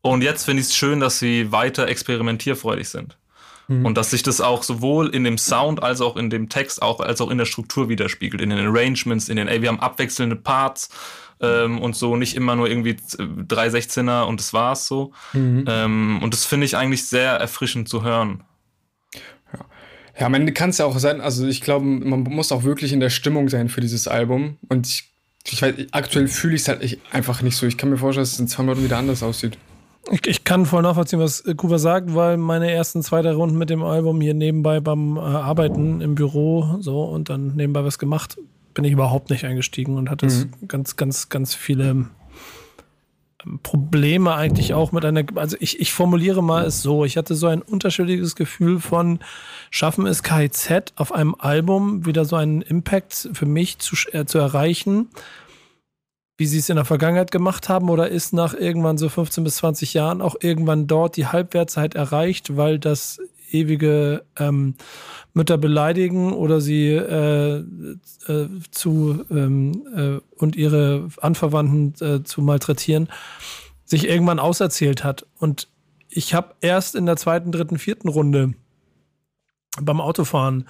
[0.00, 3.18] Und jetzt finde ich es schön, dass sie weiter experimentierfreudig sind.
[3.66, 3.84] Mhm.
[3.84, 7.00] Und dass sich das auch sowohl in dem Sound als auch in dem Text, auch
[7.00, 10.36] als auch in der Struktur widerspiegelt, in den Arrangements, in den, ey, wir haben abwechselnde
[10.36, 10.88] Parts
[11.40, 12.96] ähm, und so nicht immer nur irgendwie
[13.46, 15.12] drei 16er und das war's so.
[15.32, 15.64] Mhm.
[15.66, 18.42] Ähm, und das finde ich eigentlich sehr erfrischend zu hören.
[19.14, 19.60] Ja,
[20.20, 22.92] ja am Ende kann es ja auch sein, also ich glaube, man muss auch wirklich
[22.92, 24.58] in der Stimmung sein für dieses Album.
[24.68, 25.10] Und ich,
[25.46, 27.66] ich weiß, aktuell fühle ich es halt einfach nicht so.
[27.66, 29.58] Ich kann mir vorstellen, dass es in zwei Monaten wieder anders aussieht.
[30.10, 33.68] Ich, ich, kann voll nachvollziehen, was Kuba sagt, weil meine ersten zwei, drei Runden mit
[33.68, 38.38] dem Album hier nebenbei beim äh, Arbeiten im Büro so und dann nebenbei was gemacht
[38.78, 40.68] bin ich überhaupt nicht eingestiegen und hatte mhm.
[40.68, 42.10] ganz, ganz, ganz viele ähm,
[43.64, 47.48] Probleme eigentlich auch mit einer, also ich, ich formuliere mal es so, ich hatte so
[47.48, 49.18] ein unterschiedliches Gefühl von,
[49.72, 54.38] schaffen es KIZ auf einem Album wieder so einen Impact für mich zu, äh, zu
[54.38, 55.08] erreichen,
[56.36, 59.56] wie sie es in der Vergangenheit gemacht haben, oder ist nach irgendwann so 15 bis
[59.56, 63.18] 20 Jahren auch irgendwann dort die Halbwertszeit erreicht, weil das
[63.50, 64.74] ewige ähm,
[65.34, 67.58] Mütter beleidigen oder sie äh,
[68.26, 73.08] äh, zu ähm, äh, und ihre Anverwandten äh, zu malträtieren,
[73.84, 75.26] sich irgendwann auserzählt hat.
[75.38, 75.68] Und
[76.08, 78.54] ich habe erst in der zweiten, dritten, vierten Runde
[79.80, 80.68] beim Autofahren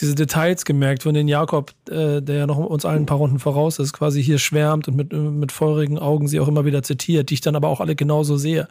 [0.00, 3.38] diese Details gemerkt, von den Jakob, äh, der ja noch uns allen ein paar Runden
[3.38, 7.30] voraus ist, quasi hier schwärmt und mit, mit feurigen Augen sie auch immer wieder zitiert,
[7.30, 8.68] die ich dann aber auch alle genauso sehe.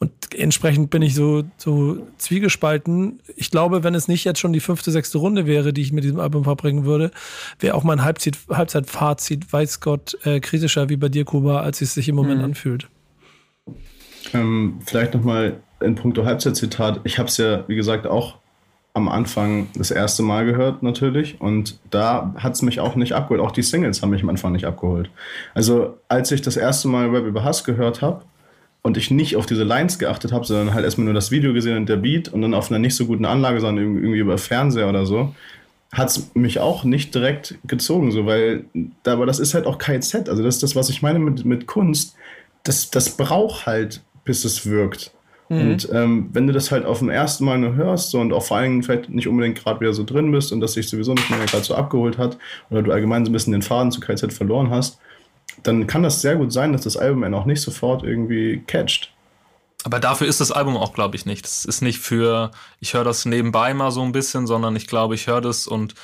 [0.00, 3.20] Und entsprechend bin ich so, so zwiegespalten.
[3.34, 6.04] Ich glaube, wenn es nicht jetzt schon die fünfte, sechste Runde wäre, die ich mit
[6.04, 7.10] diesem Album verbringen würde,
[7.58, 11.94] wäre auch mein Halbzeit, Halbzeitfazit, weiß Gott, äh, kritischer wie bei dir, Kuba, als es
[11.94, 12.44] sich im Moment mhm.
[12.44, 12.88] anfühlt.
[14.34, 17.00] Ähm, vielleicht nochmal in puncto Halbzeitzitat.
[17.04, 18.37] Ich habe es ja, wie gesagt, auch
[18.98, 23.40] am Anfang das erste Mal gehört natürlich und da hat es mich auch nicht abgeholt.
[23.40, 25.10] Auch die Singles haben mich am Anfang nicht abgeholt.
[25.54, 28.22] Also als ich das erste Mal Rap über Hass gehört habe
[28.82, 31.76] und ich nicht auf diese Lines geachtet habe, sondern halt erstmal nur das Video gesehen
[31.76, 34.88] und der Beat und dann auf einer nicht so guten Anlage, sondern irgendwie über Fernseher
[34.88, 35.34] oder so,
[35.92, 38.64] hat es mich auch nicht direkt gezogen, so, weil,
[39.06, 41.66] aber das ist halt auch KZ, also das ist das, was ich meine mit, mit
[41.66, 42.14] Kunst,
[42.62, 45.12] das, das braucht halt, bis es wirkt.
[45.48, 45.60] Mhm.
[45.60, 48.44] Und ähm, wenn du das halt auf dem ersten Mal nur hörst so, und auch
[48.44, 51.14] vor allen Dingen vielleicht nicht unbedingt gerade wieder so drin bist und das sich sowieso
[51.14, 52.38] nicht mehr gerade so abgeholt hat
[52.70, 54.98] oder du allgemein so ein bisschen den Faden zu KZ verloren hast,
[55.62, 59.12] dann kann das sehr gut sein, dass das Album einen auch nicht sofort irgendwie catcht.
[59.84, 61.46] Aber dafür ist das Album auch, glaube ich, nicht.
[61.46, 65.14] Es ist nicht für, ich höre das nebenbei mal so ein bisschen, sondern ich glaube,
[65.14, 65.94] ich höre das und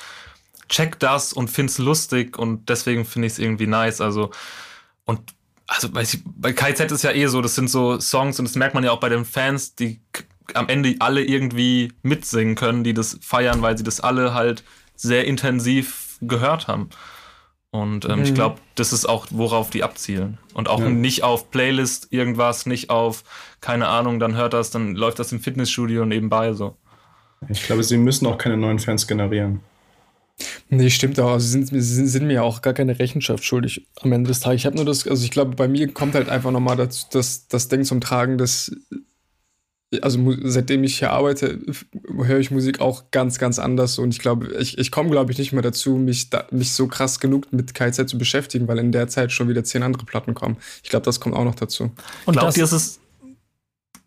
[0.69, 4.01] check das und finde es lustig und deswegen finde ich es irgendwie nice.
[4.01, 4.31] Also,
[5.03, 5.19] und
[5.67, 8.55] also weiß ich, bei KZ ist ja eh so, das sind so Songs und das
[8.55, 9.99] merkt man ja auch bei den Fans, die
[10.53, 14.63] am Ende alle irgendwie mitsingen können, die das feiern, weil sie das alle halt
[14.95, 16.89] sehr intensiv gehört haben.
[17.71, 18.23] Und ähm, mhm.
[18.23, 20.37] ich glaube, das ist auch, worauf die abzielen.
[20.53, 20.89] Und auch ja.
[20.89, 23.23] nicht auf Playlist irgendwas, nicht auf,
[23.59, 26.77] keine Ahnung, dann hört das, dann läuft das im Fitnessstudio nebenbei so.
[27.49, 29.59] Ich glaube, sie müssen auch keine neuen Fans generieren.
[30.69, 31.31] Nee, stimmt auch.
[31.31, 34.61] Also sind, sind, sind mir auch gar keine Rechenschaft schuldig am Ende des Tages.
[34.61, 37.47] Ich habe nur das, also ich glaube, bei mir kommt halt einfach nochmal das, das,
[37.47, 38.71] das Ding zum Tragen, dass
[40.01, 41.59] also seitdem ich hier arbeite,
[42.17, 43.97] höre ich Musik auch ganz, ganz anders.
[43.99, 46.87] Und ich glaube, ich, ich komme, glaube ich, nicht mehr dazu, mich, da, mich so
[46.87, 50.33] krass genug mit KZ zu beschäftigen, weil in der Zeit schon wieder zehn andere Platten
[50.33, 50.57] kommen.
[50.83, 51.91] Ich glaube, das kommt auch noch dazu.
[52.25, 52.99] Und Glaubt ihr, es ist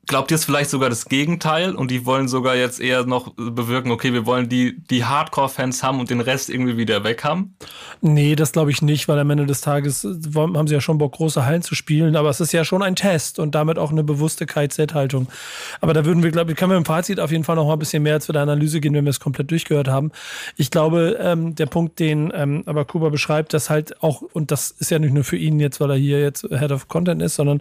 [0.08, 3.90] Glaubt ihr es vielleicht sogar das Gegenteil und die wollen sogar jetzt eher noch bewirken,
[3.90, 7.54] okay, wir wollen die, die Hardcore-Fans haben und den Rest irgendwie wieder weg haben?
[8.00, 11.12] Nee, das glaube ich nicht, weil am Ende des Tages haben sie ja schon Bock,
[11.12, 14.02] große Hallen zu spielen, aber es ist ja schon ein Test und damit auch eine
[14.02, 15.28] bewusste KZ-Haltung.
[15.82, 17.74] Aber da würden wir, glaube ich, können wir im Fazit auf jeden Fall noch mal
[17.74, 20.10] ein bisschen mehr zu der Analyse gehen, wenn wir es komplett durchgehört haben.
[20.56, 24.70] Ich glaube, ähm, der Punkt, den ähm, aber Kuba beschreibt, dass halt auch, und das
[24.70, 27.34] ist ja nicht nur für ihn jetzt, weil er hier jetzt Head of Content ist,
[27.34, 27.60] sondern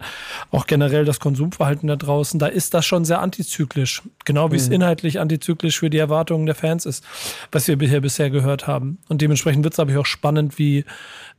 [0.52, 4.04] auch generell das Konsumverhalten da draußen, lassen, da ist das schon sehr antizyklisch.
[4.26, 4.62] Genau wie mhm.
[4.62, 7.04] es inhaltlich antizyklisch für die Erwartungen der Fans ist,
[7.52, 9.00] was wir hier bisher gehört haben.
[9.10, 10.86] Und dementsprechend wird es, glaube ich, auch spannend, wie,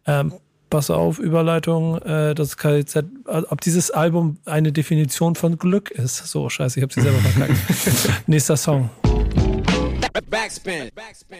[0.07, 0.35] ähm,
[0.71, 6.27] pass auf, Überleitung, äh, das KZ, ob dieses Album eine Definition von Glück ist.
[6.27, 7.59] So, scheiße, ich habe sie selber verkackt.
[8.27, 8.91] Nächster Song.
[10.31, 10.91] Backspin.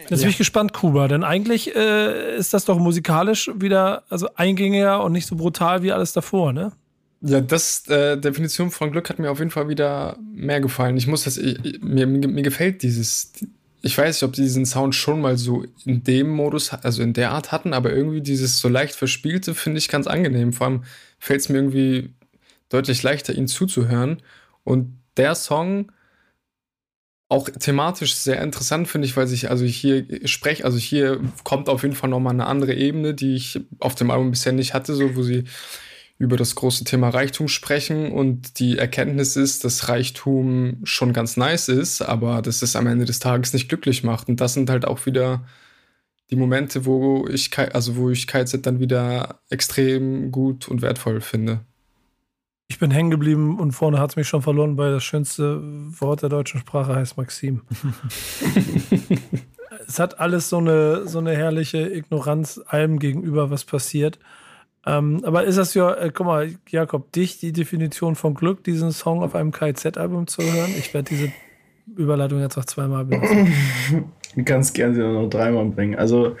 [0.09, 5.03] Jetzt bin ich gespannt, Kuba, denn eigentlich äh, ist das doch musikalisch wieder also eingängiger
[5.03, 6.71] und nicht so brutal wie alles davor, ne?
[7.21, 10.95] Ja, das äh, Definition von Glück hat mir auf jeden Fall wieder mehr gefallen.
[10.95, 13.33] Ich muss das, ich, mir, mir, gefällt dieses,
[13.81, 17.13] ich weiß nicht, ob die diesen Sound schon mal so in dem Modus, also in
[17.13, 20.53] der Art hatten, aber irgendwie dieses so leicht verspielte finde ich ganz angenehm.
[20.53, 20.83] Vor allem
[21.19, 22.13] fällt es mir irgendwie
[22.69, 24.21] deutlich leichter, ihn zuzuhören.
[24.63, 25.91] Und der Song
[27.27, 31.83] auch thematisch sehr interessant finde ich, weil sich also hier spreche, also hier kommt auf
[31.83, 35.15] jeden Fall nochmal eine andere Ebene, die ich auf dem Album bisher nicht hatte, so
[35.15, 35.43] wo sie
[36.19, 41.69] über das große Thema Reichtum sprechen und die Erkenntnis ist, dass Reichtum schon ganz nice
[41.69, 44.27] ist, aber dass es am Ende des Tages nicht glücklich macht.
[44.27, 45.45] Und das sind halt auch wieder
[46.29, 51.61] die Momente, wo ich, also wo ich KZ dann wieder extrem gut und wertvoll finde.
[52.67, 56.21] Ich bin hängen geblieben und vorne hat es mich schon verloren, weil das schönste Wort
[56.21, 57.61] der deutschen Sprache heißt Maxim.
[59.87, 64.19] es hat alles so eine, so eine herrliche Ignoranz allem gegenüber, was passiert.
[64.85, 68.91] Ähm, aber ist das ja, äh, guck mal, Jakob, dich die Definition von Glück, diesen
[68.91, 70.71] Song auf einem KZ-Album zu hören?
[70.77, 71.31] Ich werde diese
[71.95, 73.53] Überleitung jetzt noch zweimal benutzen.
[74.45, 75.95] Ganz gern sie noch dreimal bringen.
[75.95, 76.35] Also.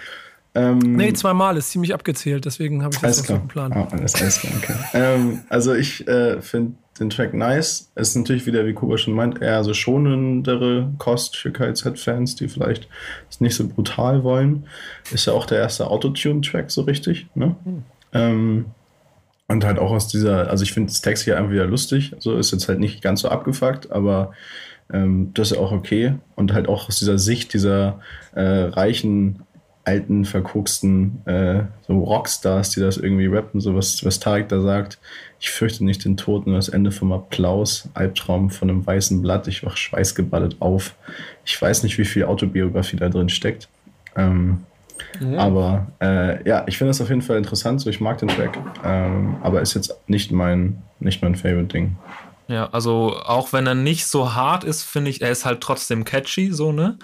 [0.55, 3.75] Ähm, nee, zweimal ist ziemlich abgezählt, deswegen habe ich das so geplant.
[3.77, 4.73] Oh, alles, alles klar, okay.
[4.93, 7.91] ähm, also ich äh, finde den Track nice.
[7.95, 12.47] Es ist natürlich wieder, wie Kuba schon meint, eher so schonendere Kost für KZ-Fans, die
[12.47, 12.87] vielleicht
[13.29, 14.65] es nicht so brutal wollen.
[15.11, 17.55] Ist ja auch der erste Autotune-Track so richtig, ne?
[17.63, 17.83] Hm.
[18.13, 18.65] Ähm,
[19.47, 22.15] und halt auch aus dieser, also ich finde das Text hier einfach wieder lustig.
[22.19, 24.33] So ist jetzt halt nicht ganz so abgefuckt, aber
[24.93, 26.13] ähm, das ist auch okay.
[26.35, 27.99] Und halt auch aus dieser Sicht dieser
[28.35, 29.43] äh, reichen,
[29.85, 34.99] alten, verkoksten äh, so Rockstars, die das irgendwie rappen, so was, was Tarek da sagt.
[35.39, 39.47] Ich fürchte nicht den Tod, nur das Ende vom Applaus, Albtraum von einem weißen Blatt,
[39.47, 40.95] ich wach schweißgeballet auf.
[41.43, 43.67] Ich weiß nicht, wie viel Autobiografie da drin steckt.
[44.15, 44.63] Ähm,
[45.19, 45.37] Mhm.
[45.37, 47.81] Aber äh, ja, ich finde das auf jeden Fall interessant.
[47.81, 51.95] So, ich mag den Track, ähm, aber ist jetzt nicht mein, nicht mein Favorite-Ding.
[52.47, 56.03] Ja, also auch wenn er nicht so hart ist, finde ich, er ist halt trotzdem
[56.03, 56.97] catchy, so, ne?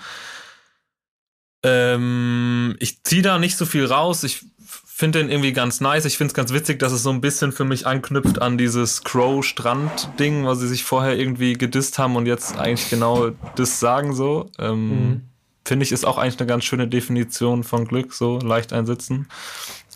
[1.64, 4.24] Ähm, ich ziehe da nicht so viel raus.
[4.24, 4.46] Ich
[4.86, 6.06] finde den irgendwie ganz nice.
[6.06, 9.04] Ich finde es ganz witzig, dass es so ein bisschen für mich anknüpft an dieses
[9.04, 14.50] Crow-Strand-Ding, was sie sich vorher irgendwie gedisst haben und jetzt eigentlich genau das sagen so.
[14.58, 15.22] Ähm, mhm
[15.66, 19.28] finde ich, ist auch eigentlich eine ganz schöne Definition von Glück, so leicht einsitzen.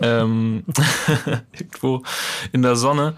[0.02, 0.66] Ähm,
[1.54, 2.04] irgendwo
[2.52, 3.16] in der Sonne.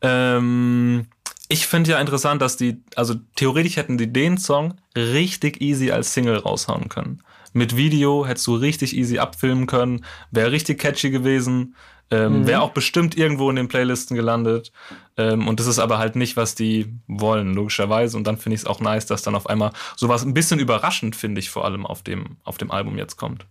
[0.00, 1.06] Ähm,
[1.48, 6.14] ich finde ja interessant, dass die, also theoretisch hätten die den Song richtig easy als
[6.14, 7.22] Single raushauen können.
[7.52, 11.74] Mit Video hättest du richtig easy abfilmen können, wäre richtig catchy gewesen.
[12.10, 12.46] Ähm, mhm.
[12.46, 14.72] Wäre auch bestimmt irgendwo in den Playlisten gelandet.
[15.16, 18.16] Ähm, und das ist aber halt nicht, was die wollen, logischerweise.
[18.16, 21.14] Und dann finde ich es auch nice, dass dann auf einmal sowas ein bisschen überraschend,
[21.14, 23.46] finde ich, vor allem auf dem, auf dem Album jetzt kommt.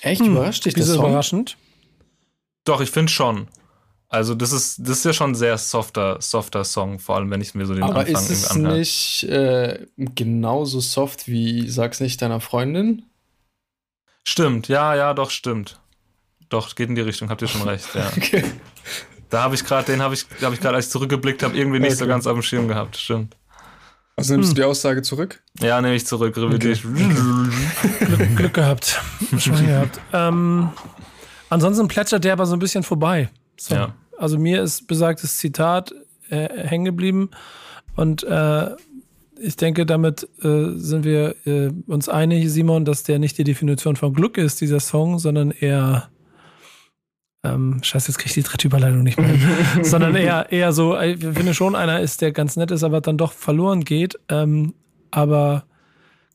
[0.00, 0.22] Echt?
[0.22, 0.32] Hm.
[0.32, 0.88] Überrascht dich das?
[0.88, 1.56] überraschend?
[2.64, 3.48] Doch, ich finde schon.
[4.08, 7.40] Also das ist, das ist ja schon ein sehr softer, softer Song, vor allem wenn
[7.40, 8.78] ich mir so den Aber Anfang ist es anhöre.
[8.78, 13.04] nicht äh, genauso soft wie Sag's nicht deiner Freundin?
[14.22, 15.80] Stimmt, ja, ja, doch, stimmt.
[16.48, 18.10] Doch, geht in die Richtung, habt ihr schon recht, ja.
[18.16, 18.44] okay.
[19.30, 21.80] Da habe ich gerade, den habe ich, hab ich gerade, als ich zurückgeblickt habe, irgendwie
[21.80, 21.98] nicht okay.
[21.98, 23.36] so ganz auf dem Schirm gehabt, stimmt.
[24.14, 24.54] Also nimmst hm.
[24.54, 25.42] du die Aussage zurück?
[25.60, 28.06] Ja, nehme ich zurück, revidiere okay.
[28.06, 28.98] Glück, Glück, gehabt.
[29.38, 30.00] Schon gehabt.
[30.12, 30.70] Ähm,
[31.50, 33.28] ansonsten plätschert der aber so ein bisschen vorbei.
[33.58, 33.74] So.
[33.74, 33.94] Ja.
[34.16, 35.92] Also mir ist besagtes Zitat
[36.30, 37.30] äh, hängen geblieben
[37.94, 38.70] und äh,
[39.38, 43.96] ich denke, damit äh, sind wir äh, uns einig, Simon, dass der nicht die Definition
[43.96, 46.08] von Glück ist, dieser Song, sondern eher
[47.44, 49.34] ähm, scheiße, jetzt krieg ich die dritte Überleitung nicht mehr.
[49.82, 53.18] sondern eher, eher so, ich finde schon einer ist, der ganz nett ist, aber dann
[53.18, 54.18] doch verloren geht.
[54.28, 54.74] Ähm,
[55.10, 55.64] aber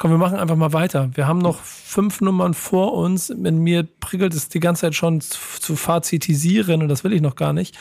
[0.02, 1.12] Komm, wir machen einfach mal weiter.
[1.14, 3.30] Wir haben noch fünf Nummern vor uns.
[3.30, 7.36] In mir prickelt es die ganze Zeit schon zu fazitisieren und das will ich noch
[7.36, 7.78] gar nicht.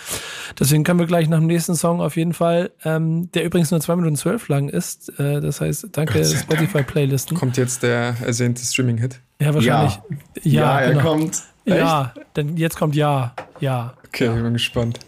[0.59, 3.81] Deswegen können wir gleich nach dem nächsten Song auf jeden Fall, ähm, der übrigens nur
[3.81, 5.19] zwei Minuten zwölf lang ist.
[5.19, 7.39] Äh, das heißt, danke Spotify-Playlisten.
[7.39, 9.23] Kommt jetzt der ersehnte Streaming-Hit?
[9.41, 9.95] Ja, wahrscheinlich.
[9.95, 11.03] Ja, ja, ja er genau.
[11.03, 11.43] kommt.
[11.65, 11.77] Echt?
[11.77, 13.35] Ja, denn jetzt kommt ja.
[13.59, 13.95] Ja.
[14.07, 14.37] Okay, ja.
[14.37, 15.01] ich bin gespannt.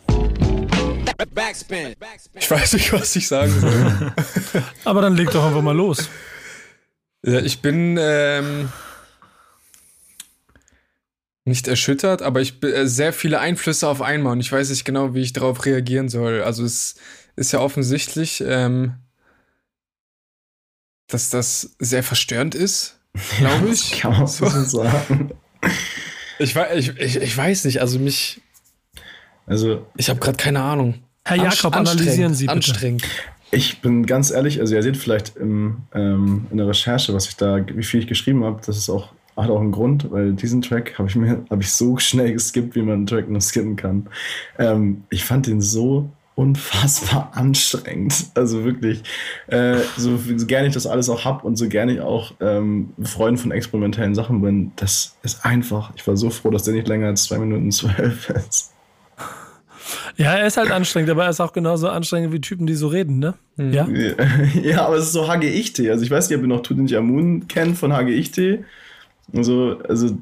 [2.34, 4.12] Ich weiß nicht, was ich sagen soll.
[4.84, 6.08] Aber dann leg doch einfach mal los.
[7.24, 8.68] Ja, ich bin ähm,
[11.44, 14.84] nicht erschüttert, aber ich bin äh, sehr viele Einflüsse auf einmal und ich weiß nicht
[14.84, 16.42] genau, wie ich darauf reagieren soll.
[16.42, 16.96] Also es
[17.36, 18.94] ist ja offensichtlich, ähm,
[21.06, 22.98] dass das sehr verstörend ist,
[23.38, 23.90] glaube ich.
[23.90, 25.30] Ja, kann man so sagen.
[26.38, 28.40] Ich, ich, ich, ich weiß nicht, also mich.
[29.46, 29.86] Also.
[29.96, 30.94] Ich habe gerade keine Ahnung.
[31.24, 32.56] Herr Jakob, analysieren Sie bitte.
[32.56, 33.04] Anstrengend.
[33.52, 37.36] Ich bin ganz ehrlich, also ihr seht vielleicht im, ähm, in der Recherche, was ich
[37.36, 40.62] da, wie viel ich geschrieben habe, das ist auch, hat auch einen Grund, weil diesen
[40.62, 43.76] Track habe ich mir, habe ich so schnell geskippt, wie man einen Track nur skippen
[43.76, 44.08] kann.
[44.58, 46.10] Ähm, ich fand den so
[46.42, 48.26] unfassbar anstrengend.
[48.34, 49.02] Also wirklich,
[49.46, 52.92] äh, so, so gerne ich das alles auch hab und so gerne ich auch ähm,
[53.02, 56.88] Freund von experimentellen Sachen bin, das ist einfach, ich war so froh, dass der nicht
[56.88, 58.72] länger als zwei Minuten zwölf ist.
[60.16, 62.88] Ja, er ist halt anstrengend, aber er ist auch genauso anstrengend wie Typen, die so
[62.88, 63.34] reden, ne?
[63.56, 63.72] Mhm.
[63.72, 63.88] Ja?
[64.62, 65.80] Ja, aber es ist so HGIcht.
[65.88, 68.40] Also ich weiß nicht, ob ihr noch Tutanchamun kennt von HGIcht.
[69.34, 70.16] Also, also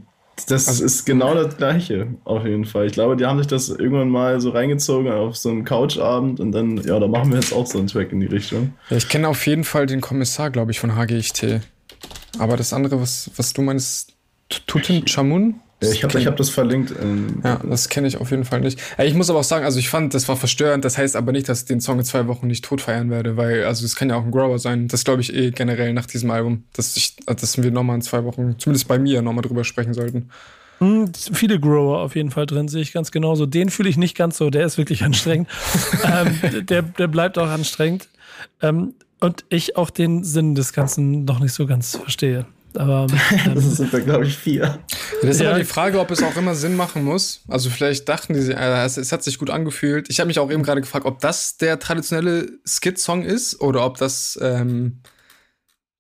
[0.47, 2.87] das also, ist genau das Gleiche, auf jeden Fall.
[2.87, 6.53] Ich glaube, die haben sich das irgendwann mal so reingezogen auf so einen Couchabend und
[6.53, 8.75] dann, ja, da machen wir jetzt auch so einen Track in die Richtung.
[8.89, 11.61] Ja, ich kenne auf jeden Fall den Kommissar, glaube ich, von HGIT.
[12.39, 14.15] Aber das andere, was, was du meinst,
[14.67, 15.61] Tutanchamun?
[15.81, 16.93] Ich habe hab das verlinkt.
[17.01, 18.79] Ähm, ja, das kenne ich auf jeden Fall nicht.
[18.99, 20.85] Ich muss aber auch sagen, also ich fand, das war verstörend.
[20.85, 23.37] Das heißt aber nicht, dass ich den Song in zwei Wochen nicht tot feiern werde,
[23.37, 24.89] weil, also es kann ja auch ein Grower sein.
[24.89, 28.25] Das glaube ich eh generell nach diesem Album, dass, ich, dass wir nochmal in zwei
[28.25, 30.29] Wochen, zumindest bei mir, nochmal drüber sprechen sollten.
[30.81, 33.47] Mhm, viele Grower auf jeden Fall drin, sehe ich ganz genauso.
[33.47, 35.49] Den fühle ich nicht ganz so, der ist wirklich anstrengend.
[36.05, 38.09] ähm, der, der bleibt auch anstrengend.
[38.61, 42.47] Ähm, und ich auch den Sinn des Ganzen noch nicht so ganz verstehe.
[42.75, 43.07] Aber
[43.47, 44.79] ähm, das sind da, glaube ich, vier.
[45.23, 45.51] Das ist ja.
[45.51, 47.43] aber die Frage, ob es auch immer Sinn machen muss.
[47.49, 50.09] Also vielleicht dachten die, äh, es, es, hat sich gut angefühlt.
[50.09, 53.99] Ich habe mich auch eben gerade gefragt, ob das der traditionelle Skit-Song ist oder ob
[53.99, 55.01] das, ähm,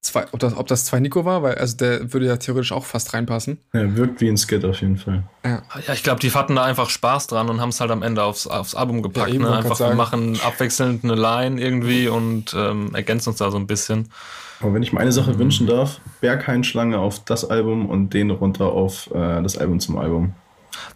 [0.00, 2.84] zwei, ob das, ob das zwei Nico war, weil also der würde ja theoretisch auch
[2.84, 3.58] fast reinpassen.
[3.72, 5.24] Ja, wirkt wie ein Skit auf jeden Fall.
[5.44, 8.02] Ja, ja ich glaube, die hatten da einfach Spaß dran und haben es halt am
[8.02, 9.32] Ende aufs, aufs Album gepackt.
[9.32, 9.56] Ja, ne?
[9.56, 14.10] Einfach, wir machen abwechselnd eine Line irgendwie und ähm, ergänzen uns da so ein bisschen.
[14.60, 15.38] Aber wenn ich mir eine Sache mhm.
[15.38, 20.34] wünschen darf, Berghain-Schlange auf das Album und den runter auf äh, das Album zum Album.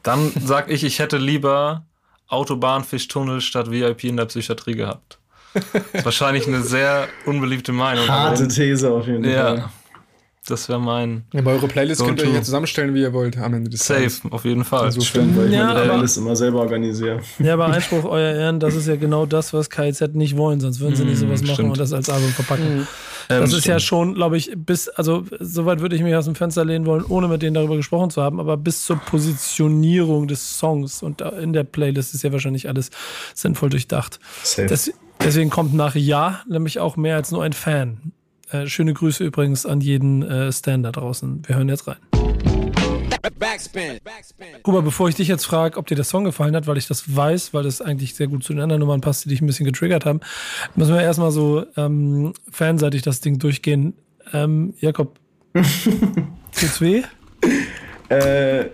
[0.03, 1.85] Dann sag ich, ich hätte lieber
[2.29, 5.19] Autobahnfischtunnel statt VIP in der Psychiatrie gehabt.
[5.55, 8.09] Das ist wahrscheinlich eine sehr unbeliebte Meinung.
[8.09, 9.71] Harte These auf jeden ja.
[10.47, 11.25] Das wäre mein.
[11.33, 14.01] Ja, bei eure Playlist könnt ihr hier zusammenstellen, wie ihr wollt am Ende des Safe,
[14.01, 14.23] Tages.
[14.31, 14.85] auf jeden Fall.
[14.85, 17.21] Also stimmt, weil ich ja, meine Playlist immer selber organisiere.
[17.39, 20.81] Ja, aber Einspruch, euer Ehren, das ist ja genau das, was KZ nicht wollen, sonst
[20.81, 21.71] würden sie nicht sowas machen stimmt.
[21.71, 22.81] und das als Album verpacken.
[22.81, 22.87] Mhm.
[23.29, 23.67] Das ähm, ist stimmt.
[23.67, 27.05] ja schon, glaube ich, bis, also soweit würde ich mich aus dem Fenster lehnen wollen,
[27.09, 31.55] ohne mit denen darüber gesprochen zu haben, aber bis zur Positionierung des Songs und in
[31.55, 32.91] der Playlist ist ja wahrscheinlich alles
[33.35, 34.19] sinnvoll durchdacht.
[34.43, 34.69] Safe.
[34.69, 34.91] Das,
[35.23, 38.13] deswegen kommt nach Ja nämlich auch mehr als nur ein Fan.
[38.55, 41.43] Äh, schöne Grüße übrigens an jeden äh, Stan da draußen.
[41.45, 41.97] Wir hören jetzt rein.
[43.37, 43.99] Backspin.
[44.63, 47.17] Kuba, bevor ich dich jetzt frage, ob dir der Song gefallen hat, weil ich das
[47.17, 49.67] weiß, weil das eigentlich sehr gut zu den anderen Nummern passt, die dich ein bisschen
[49.67, 50.21] getriggert haben,
[50.77, 53.95] müssen wir erstmal so ähm, fanseitig das Ding durchgehen.
[54.33, 55.19] Ähm, Jakob,
[55.55, 57.03] tut's weh?
[58.09, 58.67] Äh,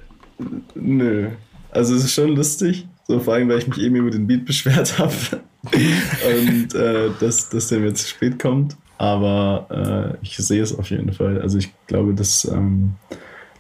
[0.75, 1.31] nö.
[1.71, 4.45] Also es ist schon lustig, so vor allem, weil ich mich eben über den Beat
[4.45, 5.15] beschwert habe
[5.73, 10.91] und äh, dass, dass der mir zu spät kommt aber äh, ich sehe es auf
[10.91, 11.41] jeden Fall.
[11.41, 12.97] Also ich glaube, dass, ähm,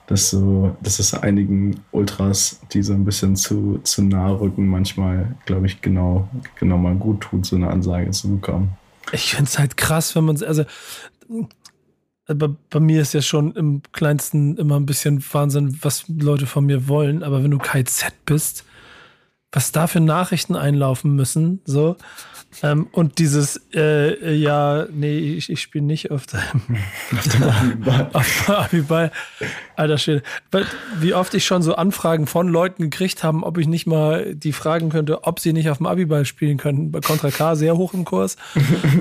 [0.07, 5.34] dass, so, dass es einigen Ultras, die so ein bisschen zu, zu nah rücken, manchmal,
[5.47, 8.72] glaube ich, genau, genau mal gut tut, so eine Ansage zu bekommen.
[9.12, 10.64] Ich finde es halt krass, wenn man also
[12.26, 16.66] bei, bei, mir ist ja schon im kleinsten immer ein bisschen Wahnsinn, was Leute von
[16.66, 18.66] mir wollen, aber wenn du KZ bist,
[19.53, 21.96] was da für Nachrichten einlaufen müssen, so.
[22.62, 26.40] Ähm, und dieses, äh, ja, nee, ich, ich spiele nicht auf dem,
[27.16, 28.11] auf dem Abiball.
[28.12, 29.12] auf Abiball.
[29.76, 30.22] Alter Schwede.
[30.98, 34.53] Wie oft ich schon so Anfragen von Leuten gekriegt haben, ob ich nicht mal die
[34.53, 36.90] fragen könnte, ob sie nicht auf dem Abiball spielen können.
[36.90, 38.36] Bei Contra K sehr hoch im Kurs.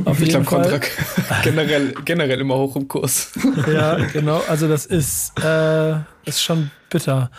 [0.05, 0.87] Auf ich glaube, Contra K
[1.43, 3.31] generell, generell immer hoch im Kurs.
[3.71, 4.43] ja, genau.
[4.47, 5.95] Also das ist, äh,
[6.25, 7.31] ist schon bitter.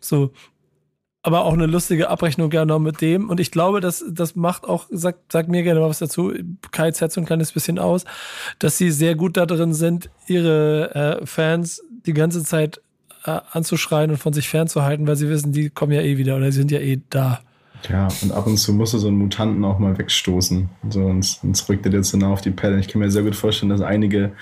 [0.00, 0.32] So,
[1.22, 3.28] aber auch eine lustige Abrechnung gerne noch mit dem.
[3.28, 6.32] Und ich glaube, dass das macht auch, sagt, sagt mir gerne mal was dazu,
[6.70, 8.04] Kai setzt so ein kleines bisschen aus,
[8.58, 12.80] dass sie sehr gut da drin sind, ihre äh, Fans die ganze Zeit
[13.24, 16.52] äh, anzuschreien und von sich fernzuhalten, weil sie wissen, die kommen ja eh wieder oder
[16.52, 17.40] sind ja eh da.
[17.88, 20.68] Ja, und ab und zu muss er so einen Mutanten auch mal wegstoßen.
[20.90, 22.78] Sonst rückt er dir zu nah auf die Pelle.
[22.80, 24.32] Ich kann mir sehr gut vorstellen, dass einige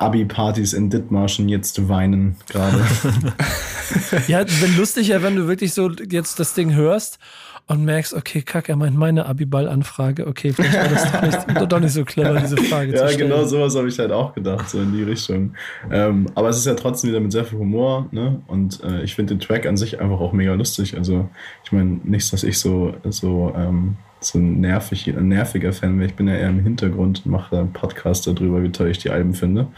[0.00, 2.78] Abi-Partys in Dithmarschen jetzt weinen gerade.
[4.28, 7.18] ja, wenn lustig ja, wenn du wirklich so jetzt das Ding hörst
[7.66, 10.26] und merkst, okay, kack, er meint meine Abiball-Anfrage.
[10.26, 13.30] Okay, vielleicht war das doch nicht, doch nicht so clever, diese Frage ja, zu stellen.
[13.30, 15.54] Ja, genau sowas habe ich halt auch gedacht, so in die Richtung.
[15.90, 18.42] Ähm, aber es ist ja trotzdem wieder mit sehr viel Humor, ne?
[18.48, 20.96] Und äh, ich finde den Track an sich einfach auch mega lustig.
[20.96, 21.28] Also,
[21.62, 26.10] ich meine, nichts, dass ich so, so ähm, so ein, nervig, ein nerviger Fan wäre.
[26.10, 29.10] Ich bin ja eher im Hintergrund und mache einen Podcast darüber, wie toll ich die
[29.10, 29.68] Alben finde.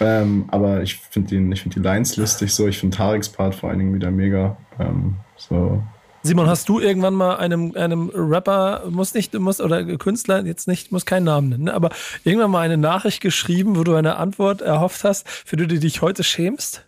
[0.00, 2.66] Ähm, aber ich finde find die Lines lustig so.
[2.66, 4.56] Ich finde Tareks Part vor allen Dingen wieder mega.
[4.78, 5.82] Ähm, so.
[6.22, 10.92] Simon, hast du irgendwann mal einem, einem Rapper, muss nicht, muss, oder Künstler, jetzt nicht,
[10.92, 11.90] muss keinen Namen nennen, ne, aber
[12.24, 16.02] irgendwann mal eine Nachricht geschrieben, wo du eine Antwort erhofft hast, für die du dich
[16.02, 16.84] heute schämst?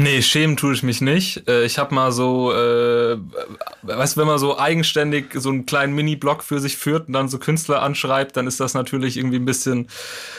[0.00, 1.46] Nee, schämen tue ich mich nicht.
[1.46, 3.18] Äh, ich habe mal so, äh,
[3.82, 7.28] weißt du, wenn man so eigenständig so einen kleinen Mini-Blog für sich führt und dann
[7.28, 9.88] so Künstler anschreibt, dann ist das natürlich irgendwie ein bisschen.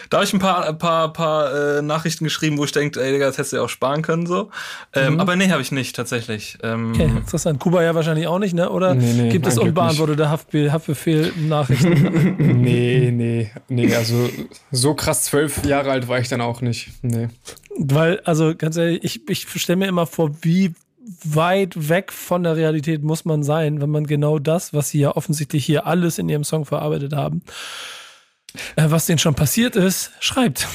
[0.09, 3.11] Da habe ich ein paar, ein paar, paar äh, Nachrichten geschrieben, wo ich denke, ey,
[3.11, 4.49] Digga, das hättest du ja auch sparen können so.
[4.93, 5.19] Ähm, mhm.
[5.19, 6.57] Aber nee, habe ich nicht tatsächlich.
[6.63, 7.59] Ähm, okay, interessant.
[7.59, 8.69] Kuba ja wahrscheinlich auch nicht, ne?
[8.69, 12.35] Oder nee, nee, gibt es unbeantwortete Haftbe Haftbefehl-Nachrichten?
[12.61, 13.95] nee, nee, nee.
[13.95, 14.27] Also
[14.71, 16.89] so krass zwölf Jahre alt war ich dann auch nicht.
[17.03, 17.29] Nee.
[17.77, 20.73] Weil, also ganz ehrlich, ich, ich stelle mir immer vor, wie
[21.23, 25.15] weit weg von der Realität muss man sein, wenn man genau das, was sie ja
[25.15, 27.41] offensichtlich hier alles in ihrem Song verarbeitet haben,
[28.75, 30.67] äh, was denen schon passiert ist, schreibt.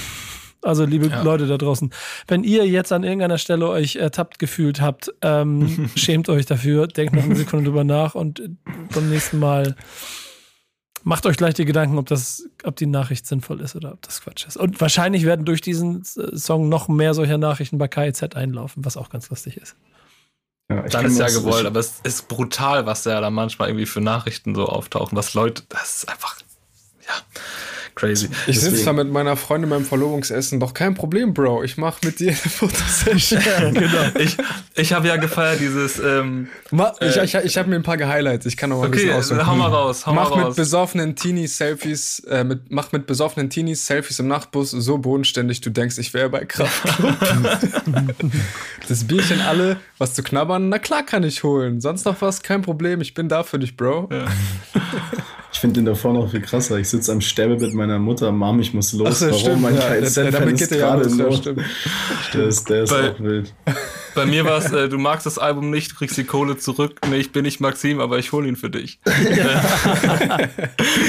[0.62, 1.22] Also, liebe ja.
[1.22, 1.92] Leute da draußen,
[2.26, 7.14] wenn ihr jetzt an irgendeiner Stelle euch ertappt gefühlt habt, ähm, schämt euch dafür, denkt
[7.14, 8.42] noch eine Sekunde drüber nach und
[8.92, 9.76] beim nächsten Mal
[11.06, 14.20] macht euch gleich die Gedanken, ob das, ob die Nachricht sinnvoll ist oder ob das
[14.20, 14.56] Quatsch ist.
[14.56, 18.96] Und wahrscheinlich werden durch diesen äh, Song noch mehr solcher Nachrichten bei KIZ einlaufen, was
[18.96, 19.76] auch ganz lustig ist.
[20.68, 24.56] Ja, Dann ist ja gewollt, aber es ist brutal, was da manchmal irgendwie für Nachrichten
[24.56, 26.40] so auftauchen, was Leute, das ist einfach,
[27.06, 27.14] ja
[27.96, 28.28] crazy.
[28.46, 30.60] Ich sitze da mit meiner Freundin beim Verlobungsessen.
[30.60, 31.64] Doch kein Problem, Bro.
[31.64, 33.40] Ich mache mit dir eine Fotosession.
[33.74, 34.10] genau.
[34.18, 34.36] Ich,
[34.74, 35.98] ich habe ja gefeiert dieses.
[35.98, 38.46] Ähm, Ma, ich äh, ich, ich habe mir ein paar Gehighlights.
[38.46, 39.46] Ich kann noch mal okay, ein bisschen aussuchen.
[39.46, 40.06] Hau mal raus.
[40.06, 40.56] Hau mach mal mit raus.
[40.56, 42.20] besoffenen Teenies Selfies.
[42.20, 46.28] Äh, mit, mach mit besoffenen Teenies Selfies im Nachtbus so bodenständig, du denkst, ich wäre
[46.28, 46.82] bei Kraft.
[48.88, 51.80] das Bierchen alle, was zu knabbern, na klar kann ich holen.
[51.80, 53.00] Sonst noch was, kein Problem.
[53.00, 54.10] Ich bin da für dich, Bro.
[54.12, 54.26] Ja.
[55.56, 56.76] Ich finde den davor noch viel krasser.
[56.76, 59.20] Ich sitze am Sterbebett meiner Mutter, Mom, ich muss los.
[59.20, 59.40] So, Warum?
[59.40, 61.38] Stimmt, mein ja, KZ der, der ist gerade ja, los.
[61.38, 61.62] Stimmt.
[62.34, 63.54] Der ist, der ist bei, auch wild.
[64.14, 67.00] Bei mir war es, äh, du magst das Album nicht, du kriegst die Kohle zurück.
[67.08, 69.00] Nee, ich bin nicht Maxim, aber ich hole ihn für dich.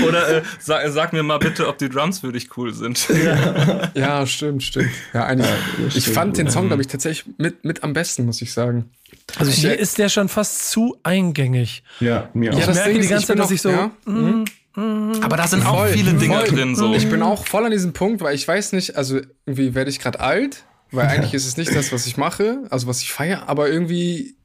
[0.08, 3.06] Oder äh, sag, sag, mir mal bitte, ob die Drums für dich cool sind.
[3.10, 4.92] Ja, ja stimmt, stimmt.
[5.14, 5.50] Ja, eigentlich,
[5.90, 8.92] ich stimmt, fand den Song, glaube ich, tatsächlich mit, mit am besten, muss ich sagen.
[9.36, 11.84] Also hier ist der schon fast zu eingängig.
[12.00, 12.60] Ja, mir auch.
[12.60, 13.70] Ich merke die ganze Zeit, dass ich so.
[13.70, 16.48] Ja, mm, mm, aber da sind auch voll, viele Dinge voll.
[16.48, 16.76] drin.
[16.76, 16.94] So.
[16.94, 20.00] Ich bin auch voll an diesem Punkt, weil ich weiß nicht, also irgendwie werde ich
[20.00, 23.48] gerade alt, weil eigentlich ist es nicht das, was ich mache, also was ich feiere,
[23.50, 24.38] aber irgendwie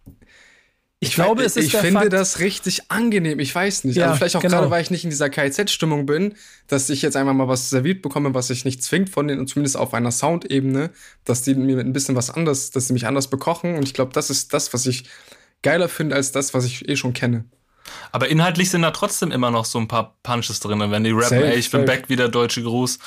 [1.02, 2.12] ich glaube, es ist Ich finde Fakt.
[2.12, 3.40] das richtig angenehm.
[3.40, 3.96] Ich weiß nicht.
[3.96, 4.58] Ja, also vielleicht auch genau.
[4.58, 6.34] gerade, weil ich nicht in dieser KZ-Stimmung bin,
[6.68, 9.48] dass ich jetzt einfach mal was serviert bekomme, was sich nicht zwingt von denen und
[9.48, 10.90] zumindest auf einer Soundebene,
[11.24, 13.74] dass die mir ein bisschen was anderes, dass sie mich anders bekochen.
[13.74, 15.04] Und ich glaube, das ist das, was ich
[15.62, 17.46] geiler finde als das, was ich eh schon kenne.
[18.12, 21.30] Aber inhaltlich sind da trotzdem immer noch so ein paar Punches drin, wenn die rappen,
[21.30, 23.00] safe, ey, ich bin back, wie der deutsche Gruß.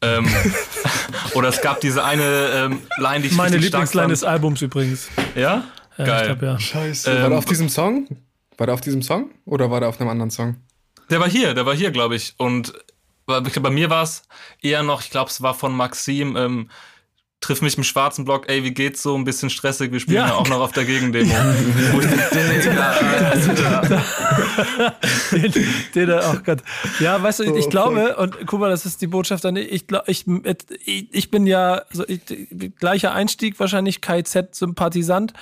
[0.00, 0.26] Ähm,
[1.34, 5.08] oder es gab diese eine ähm, Line, die ich Meine Lieblingsline des Albums übrigens.
[5.34, 5.64] Ja?
[5.98, 6.26] Ja, Geil.
[6.26, 6.58] Glaub, ja.
[6.58, 7.10] Scheiße.
[7.10, 8.08] Ähm, war der auf diesem Song?
[8.56, 9.30] War der auf diesem Song?
[9.44, 10.56] Oder war der auf einem anderen Song?
[11.10, 12.34] Der war hier, der war hier, glaube ich.
[12.38, 12.72] Und
[13.26, 14.22] bei mir war es
[14.60, 16.70] eher noch, ich glaube, es war von Maxim, ähm,
[17.42, 19.14] triff mich im schwarzen Block, ey, wie geht's so?
[19.14, 20.34] Ein bisschen stressig, wir spielen ja, Ja.
[20.36, 21.30] auch noch auf der Gegendemo.
[21.92, 22.90] Wo ich Digga,
[23.78, 24.02] Alter.
[25.32, 25.52] den,
[25.94, 26.60] den, oh Gott.
[27.00, 30.24] Ja, weißt du, ich glaube, und guck mal, das ist die Botschaft dann, ich ich,
[30.84, 32.20] ich, ich bin ja, also ich,
[32.78, 35.32] gleicher Einstieg wahrscheinlich, KZ-Sympathisant,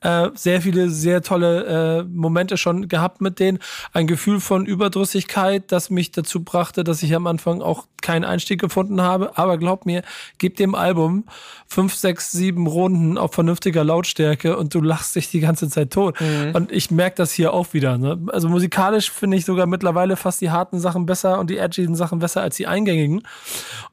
[0.00, 3.58] äh, sehr viele, sehr tolle äh, Momente schon gehabt mit denen,
[3.92, 8.60] ein Gefühl von Überdrüssigkeit, das mich dazu brachte, dass ich am Anfang auch keinen Einstieg
[8.60, 10.02] gefunden habe, aber glaub mir,
[10.38, 11.24] gib dem Album
[11.66, 16.16] fünf, sechs, sieben Runden auf vernünftiger Lautstärke und du lachst dich die ganze Zeit tot.
[16.52, 17.98] Und ich merke das hier auch wieder.
[17.98, 18.18] Ne?
[18.28, 22.18] Also musikalisch finde ich sogar mittlerweile fast die harten Sachen besser und die edgigen Sachen
[22.18, 23.22] besser als die eingängigen.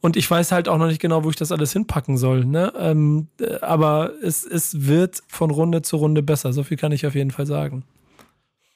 [0.01, 2.45] Und ich weiß halt auch noch nicht genau, wo ich das alles hinpacken soll.
[2.45, 2.73] Ne?
[2.77, 6.53] Ähm, äh, aber es, es wird von Runde zu Runde besser.
[6.53, 7.83] So viel kann ich auf jeden Fall sagen.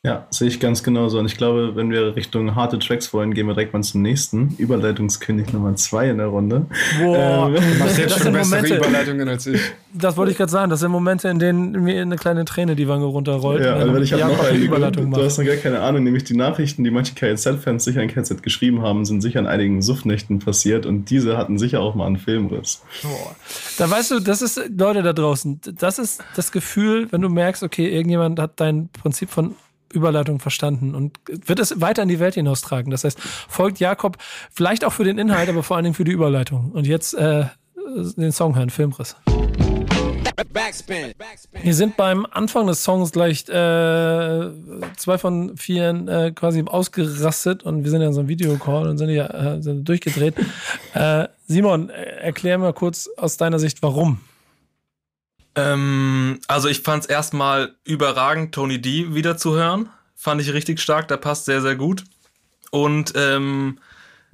[0.06, 1.18] Ja, sehe ich ganz genauso.
[1.18, 4.54] Und ich glaube, wenn wir Richtung harte Tracks wollen, gehen wir direkt mal zum nächsten.
[4.58, 6.66] Überleitungskönig Nummer zwei in der Runde.
[7.01, 8.76] Boah, Ähm, Du machst jetzt Das schon sind bessere Momente.
[8.76, 9.62] Überleitungen als ich.
[9.93, 10.70] das wollte ich gerade sagen.
[10.70, 13.64] Das sind Momente, in denen mir eine kleine Träne die Wange runterrollt.
[13.64, 15.22] Ja, aber ich habe noch eine Überleitung Du macht.
[15.22, 18.82] hast noch gar keine Ahnung, nämlich die Nachrichten, die manche KZ-Fans sicher in KZ geschrieben
[18.82, 22.84] haben, sind sicher an einigen Suftnächten passiert und diese hatten sicher auch mal einen Filmriss.
[23.78, 27.64] Da weißt du, das ist, Leute da draußen, das ist das Gefühl, wenn du merkst,
[27.64, 29.56] okay, irgendjemand hat dein Prinzip von
[29.94, 32.91] Überleitung verstanden und wird es weiter in die Welt hinaustragen.
[32.91, 34.18] Das heißt, folgt Jakob
[34.52, 36.72] vielleicht auch für den Inhalt, aber vor allen Dingen für die Überleitung.
[36.72, 37.46] Und jetzt äh,
[38.18, 39.16] den Song hören, Filmriss.
[41.62, 44.50] Wir sind beim Anfang des Songs gleich äh,
[44.98, 48.98] zwei von vier äh, quasi ausgerastet und wir sind ja in so einem Videocall und
[48.98, 50.36] sind ja äh, sind durchgedreht.
[50.94, 54.22] Äh, Simon, erklär mal kurz aus deiner Sicht, warum.
[55.56, 59.89] Ähm, also ich fand es erstmal überragend, Tony D wieder zu hören.
[60.16, 62.04] Fand ich richtig stark, der passt sehr, sehr gut.
[62.72, 63.80] Und ähm,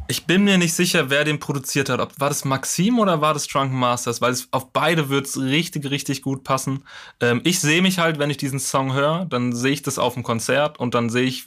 [0.08, 2.00] ich bin mir nicht sicher, wer den produziert hat.
[2.00, 4.22] Ob, war das Maxim oder war das Drunken Masters?
[4.22, 6.84] Weil es, auf beide wird es richtig, richtig gut passen.
[7.20, 10.16] Ähm, ich sehe mich halt, wenn ich diesen Song höre, dann sehe ich das auf
[10.16, 11.46] dem Konzert und dann sehe ich,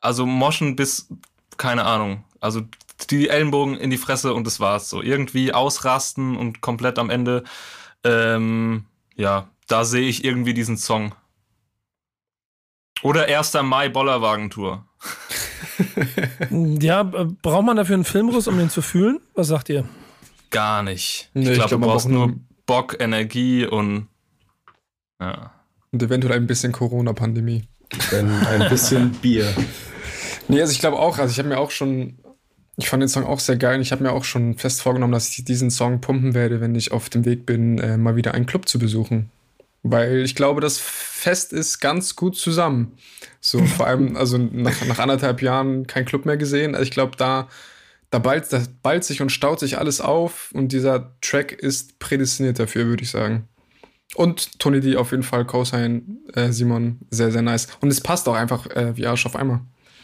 [0.00, 1.08] also Moschen bis,
[1.56, 2.60] keine Ahnung, also
[3.10, 5.00] die Ellenbogen in die Fresse und das war's so.
[5.00, 7.42] Irgendwie ausrasten und komplett am Ende
[8.04, 8.84] ähm,
[9.16, 11.14] ja, da sehe ich irgendwie diesen Song.
[13.02, 13.54] Oder 1.
[13.62, 14.84] Mai Bollerwagentour.
[16.50, 19.20] Ja, äh, braucht man dafür einen Filmriss, um den zu fühlen?
[19.34, 19.84] Was sagt ihr?
[20.50, 21.30] Gar nicht.
[21.34, 22.36] Nee, ich glaube, glaub, du man brauchst braucht nur nur-
[22.66, 24.08] Bock, Energie und
[25.20, 25.52] ja.
[25.92, 27.64] Und eventuell ein bisschen Corona-Pandemie.
[28.10, 29.52] Denn ein bisschen Bier.
[30.48, 32.18] Nee, also ich glaube auch, also ich habe mir auch schon,
[32.76, 35.12] ich fand den Song auch sehr geil und ich habe mir auch schon fest vorgenommen,
[35.12, 38.34] dass ich diesen Song pumpen werde, wenn ich auf dem Weg bin, äh, mal wieder
[38.34, 39.30] einen Club zu besuchen.
[39.82, 42.98] Weil ich glaube, das Fest ist ganz gut zusammen.
[43.40, 46.74] So, vor allem, also nach, nach anderthalb Jahren kein Club mehr gesehen.
[46.74, 47.48] Also ich glaube, da,
[48.10, 52.58] da ballt, da ballt sich und staut sich alles auf und dieser Track ist prädestiniert
[52.58, 53.48] dafür, würde ich sagen.
[54.14, 57.68] Und Tony D auf jeden Fall, Cosign, äh, Simon, sehr, sehr nice.
[57.80, 59.60] Und es passt auch einfach äh, wie Arsch auf einmal.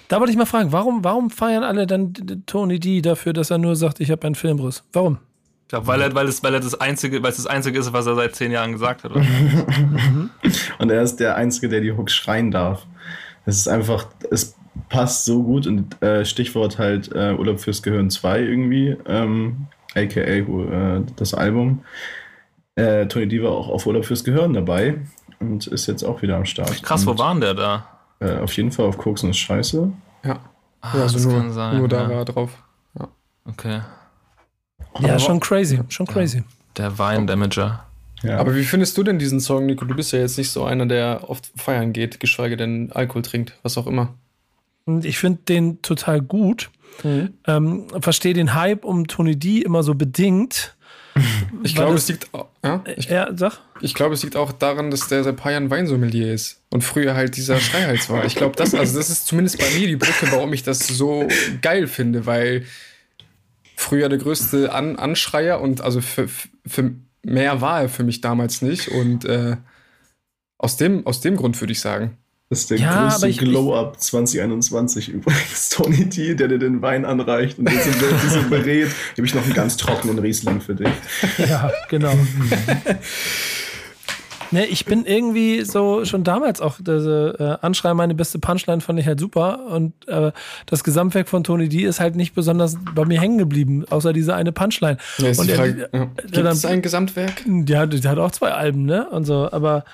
[0.08, 2.12] Da wollte ich mal fragen, warum, warum feiern alle dann
[2.46, 4.84] Tony D dafür, dass er nur sagt, ich habe einen Filmriss?
[4.92, 5.18] Warum?
[5.62, 7.92] Ich glaube, weil er, weil es, weil er das einzige, weil es das einzige ist,
[7.92, 9.12] was er seit zehn Jahren gesagt hat.
[10.78, 12.86] Und er ist der Einzige, der die Hooks schreien darf.
[13.46, 14.54] Es ist einfach, es
[14.88, 20.20] passt so gut und äh, Stichwort halt äh, Urlaub fürs Gehirn 2 irgendwie, ähm, aka
[20.20, 21.82] äh, das Album.
[22.74, 24.98] Äh, Tony D war auch auf Urlaub fürs Gehirn dabei
[25.40, 26.82] und ist jetzt auch wieder am Start.
[26.82, 27.88] Krass, wo und, war denn der da?
[28.22, 29.92] Äh, auf jeden Fall auf Koksen ist scheiße.
[30.24, 30.38] Ja.
[30.80, 32.08] Ah, ja, also das nur, kann sein, nur da ja.
[32.08, 32.50] war er drauf.
[33.44, 33.80] Okay.
[35.00, 36.44] Ja, schon crazy, schon crazy.
[36.76, 37.84] Der Wein-Damager.
[38.22, 38.38] Ja.
[38.38, 39.84] Aber wie findest du denn diesen Song, Nico?
[39.84, 43.58] Du bist ja jetzt nicht so einer, der oft feiern geht, geschweige denn Alkohol trinkt,
[43.64, 44.14] was auch immer.
[44.84, 46.70] Und ich finde den total gut.
[47.46, 50.76] Ähm, Verstehe den Hype um Tony D immer so bedingt.
[51.64, 52.28] Ich glaube, es liegt,
[52.64, 53.60] ja, ich, Ja, sag.
[53.80, 57.14] ich glaube, es liegt auch daran, dass der seit paar Jahren Weinsommelier ist und früher
[57.14, 58.24] halt dieser Schreihals war.
[58.24, 61.28] Ich glaube, das, also das ist zumindest bei mir die Brücke, warum ich das so
[61.60, 62.64] geil finde, weil
[63.76, 66.28] früher der größte An Anschreier und also für,
[66.66, 66.94] für
[67.24, 69.56] mehr war er für mich damals nicht und äh,
[70.58, 72.16] aus dem, aus dem Grund würde ich sagen.
[72.52, 75.68] Das ist der Ja, größte Glow-Up 2021 übrigens.
[75.70, 77.88] Tony D, der dir den Wein anreicht und jetzt
[78.26, 80.88] diese berät, habe ich noch einen ganz trockenen Riesling für dich.
[81.48, 82.12] Ja, genau.
[84.50, 88.98] ne, ich bin irgendwie so schon damals auch diese äh, Anschrei, meine beste Punchline fand
[89.00, 89.60] ich halt super.
[89.70, 90.30] Und äh,
[90.66, 94.34] das Gesamtwerk von Tony D ist halt nicht besonders bei mir hängen geblieben, außer diese
[94.34, 94.98] eine Punchline.
[95.16, 96.04] Ja, ist Und die er- Frage, ja.
[96.04, 97.44] Gibt dann- es ein Gesamtwerk?
[97.66, 99.08] Ja, der hat auch zwei Alben, ne?
[99.08, 99.86] Und so, aber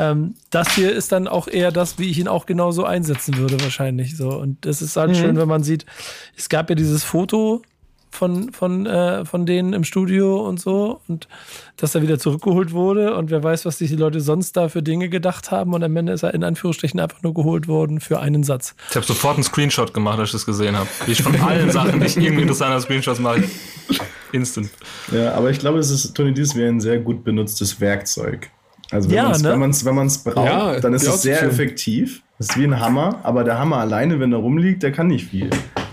[0.00, 3.60] ähm, das hier ist dann auch eher das, wie ich ihn auch genauso einsetzen würde,
[3.60, 4.16] wahrscheinlich.
[4.16, 4.30] So.
[4.30, 5.84] Und das ist halt schön, wenn man sieht,
[6.36, 7.60] es gab ja dieses Foto
[8.10, 11.28] von, von, äh, von denen im Studio und so und
[11.76, 14.82] dass er wieder zurückgeholt wurde und wer weiß, was sich die Leute sonst da für
[14.82, 18.18] Dinge gedacht haben und am Ende ist er in Anführungsstrichen einfach nur geholt worden für
[18.18, 18.74] einen Satz.
[18.88, 20.88] Ich habe sofort einen Screenshot gemacht, als ich das gesehen habe.
[21.06, 23.44] Wie ich von allen Sachen, die ich irgendwie interessanter Screenshots mache,
[24.32, 24.70] instant.
[25.12, 28.50] Ja, aber ich glaube, es ist Tony Diaz wie ein sehr gut benutztes Werkzeug.
[28.90, 29.50] Also wenn Ja, man es ne?
[29.52, 31.50] wenn man's, wenn man's braucht, Ja, dann ist es sehr auszuführen.
[31.50, 32.22] effektiv.
[32.38, 35.26] Es ist wie ein Hammer, aber der Hammer alleine, wenn er rumliegt, der kann nicht
[35.28, 35.50] viel.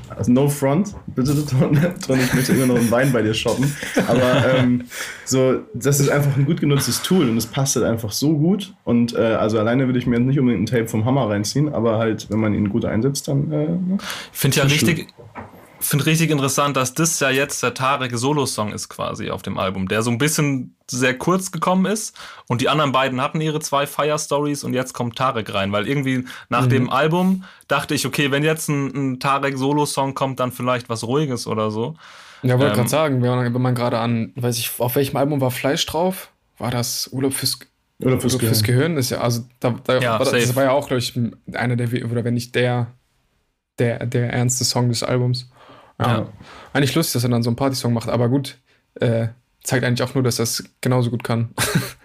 [0.09, 1.77] Also no front, bitte Tony,
[2.23, 3.71] ich möchte immer noch einen Wein bei dir shoppen.
[4.07, 4.85] Aber ähm,
[5.25, 8.73] so, das ist einfach ein gut genutztes Tool und es passt halt einfach so gut.
[8.83, 11.71] Und äh, also alleine würde ich mir jetzt nicht unbedingt ein Tape vom Hammer reinziehen,
[11.71, 13.97] aber halt, wenn man ihn gut einsetzt, dann äh, ne?
[14.33, 15.07] Ich finde ja Das richtig,
[15.79, 19.87] finde richtig interessant, dass das ja jetzt der Tarek Solo-Song ist quasi auf dem Album,
[19.87, 22.15] der so ein bisschen sehr kurz gekommen ist
[22.47, 25.87] und die anderen beiden hatten ihre zwei Fire Stories und jetzt kommt Tarek rein, weil
[25.87, 26.69] irgendwie nach Mhm.
[26.69, 31.03] dem Album dachte ich, okay, wenn jetzt ein, ein Tarek Solo-Song kommt, dann vielleicht was
[31.03, 31.95] Ruhiges oder so.
[32.41, 35.51] Ja, wollte Ähm, gerade sagen, wenn man, gerade an, weiß ich, auf welchem Album war
[35.51, 36.31] Fleisch drauf?
[36.57, 37.59] War das Urlaub fürs,
[37.99, 38.63] oder fürs, Urlaub fürs Gehirn.
[38.63, 38.97] Gehirn?
[38.97, 40.55] Ist ja, also da, da Ja, war das, das safe.
[40.55, 41.13] war ja auch, glaube ich,
[41.53, 42.93] einer der, oder wenn nicht der,
[43.79, 45.49] der, der ernste Song des Albums.
[45.99, 46.07] Ja.
[46.07, 46.27] Ja.
[46.73, 48.57] Eigentlich lustig, dass er dann so einen Partysong macht, aber gut,
[48.95, 49.27] äh,
[49.63, 51.49] zeigt eigentlich auch nur, dass er es genauso gut kann.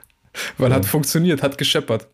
[0.59, 2.09] Weil hat funktioniert, hat gescheppert.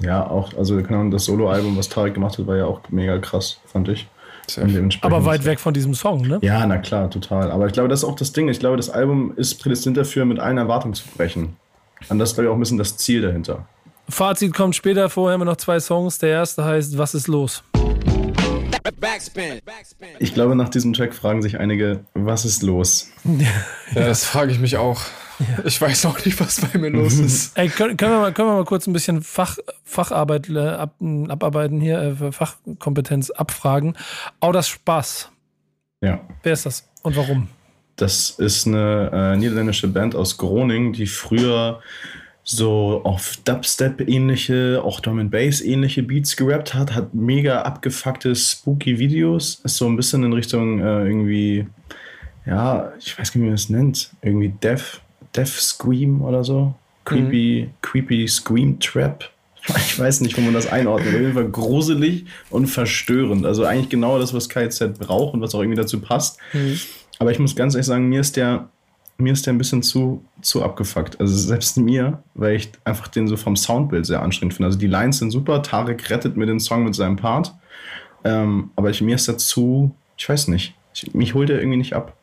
[0.00, 3.60] Ja, auch, also Ahnung, das Solo-Album, was Tarek gemacht hat, war ja auch mega krass,
[3.66, 4.08] fand ich.
[5.02, 6.38] Aber weit weg von diesem Song, ne?
[6.42, 7.50] Ja, na klar, total.
[7.50, 8.48] Aber ich glaube, das ist auch das Ding.
[8.48, 11.56] Ich glaube, das Album ist prädestiniert dafür, mit allen Erwartungen zu brechen.
[12.08, 13.66] Und das ist, glaube ich, auch ein bisschen das Ziel dahinter.
[14.08, 16.18] Fazit kommt später, vorher haben wir noch zwei Songs.
[16.18, 17.62] Der erste heißt Was ist los?
[20.18, 23.10] Ich glaube, nach diesem Track fragen sich einige, was ist los?
[23.94, 25.02] Ja, das frage ich mich auch.
[25.64, 27.58] Ich weiß auch nicht, was bei mir los ist.
[27.58, 30.94] Ey, können, können, wir mal, können wir mal kurz ein bisschen Fach, Facharbeit äh, ab,
[31.28, 33.96] abarbeiten hier, äh, Fachkompetenz abfragen.
[34.40, 35.30] Au das Spaß.
[36.00, 36.20] Ja.
[36.42, 37.48] Wer ist das und warum?
[37.96, 41.80] Das ist eine äh, niederländische Band aus Groningen, die früher
[42.44, 49.60] so auf Dubstep-ähnliche, auch Drum and Bass-ähnliche Beats gerappt hat, hat mega abgefuckte, spooky Videos,
[49.62, 51.66] ist so ein bisschen in Richtung äh, irgendwie,
[52.44, 55.00] ja, ich weiß gar nicht, wie man das nennt, irgendwie Death,
[55.34, 56.74] Death Scream oder so.
[57.04, 59.28] Creepy, creepy Scream Trap.
[59.76, 61.14] Ich weiß nicht, wo man das einordnet.
[61.14, 63.46] Auf jeden Fall gruselig und verstörend.
[63.46, 66.38] Also eigentlich genau das, was KZ braucht und was auch irgendwie dazu passt.
[67.20, 68.68] Aber ich muss ganz ehrlich sagen, mir ist der,
[69.18, 71.20] mir ist der ein bisschen zu, zu abgefuckt.
[71.20, 74.66] Also selbst mir, weil ich einfach den so vom Soundbild sehr anstrengend finde.
[74.66, 77.54] Also die Lines sind super, Tarek rettet mir den Song mit seinem Part.
[78.24, 81.78] Ähm, aber ich, mir ist der zu, ich weiß nicht, ich, mich holt er irgendwie
[81.78, 82.16] nicht ab.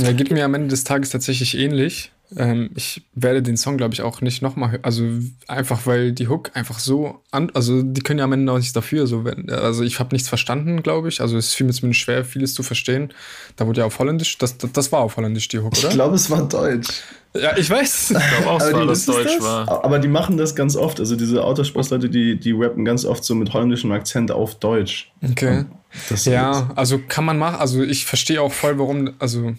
[0.00, 2.12] Ja, geht mir am Ende des Tages tatsächlich ähnlich.
[2.36, 4.84] Ähm, ich werde den Song, glaube ich, auch nicht nochmal hören.
[4.84, 5.04] Also
[5.48, 7.50] einfach, weil die Hook einfach so an.
[7.54, 9.06] Also die können ja am Ende auch nichts dafür.
[9.06, 11.20] So, wenn, also ich habe nichts verstanden, glaube ich.
[11.20, 13.12] Also es fiel mir zumindest schwer, vieles zu verstehen.
[13.56, 15.92] Da wurde ja auf Holländisch, das, das, das war auf Holländisch die Hook, Ich oder?
[15.94, 16.88] glaube, es war Deutsch.
[17.34, 18.14] ja, ich weiß.
[18.16, 19.44] Ich glaube auch, Aber weil die- das ist es Deutsch das?
[19.44, 19.84] war.
[19.84, 21.00] Aber die machen das ganz oft.
[21.00, 25.10] Also diese Autosportsleute, die, die rappen ganz oft so mit holländischem Akzent auf Deutsch.
[25.22, 25.64] Okay.
[26.08, 27.56] Das Ja, also kann man machen.
[27.56, 29.52] Also ich verstehe auch voll, warum, also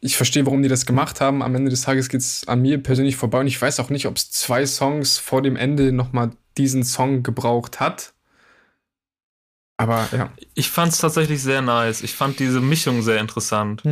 [0.00, 1.42] ich verstehe, warum die das gemacht haben.
[1.42, 4.06] Am Ende des Tages geht es an mir persönlich vorbei und ich weiß auch nicht,
[4.06, 8.14] ob es zwei Songs vor dem Ende nochmal diesen Song gebraucht hat.
[9.76, 10.30] Aber ja.
[10.54, 12.02] Ich fand es tatsächlich sehr nice.
[12.02, 13.82] Ich fand diese Mischung sehr interessant.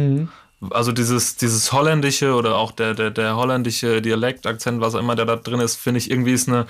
[0.71, 5.25] Also dieses, dieses holländische oder auch der, der, der holländische Dialektakzent, was auch immer der
[5.25, 6.67] da drin ist, finde ich irgendwie ist eine.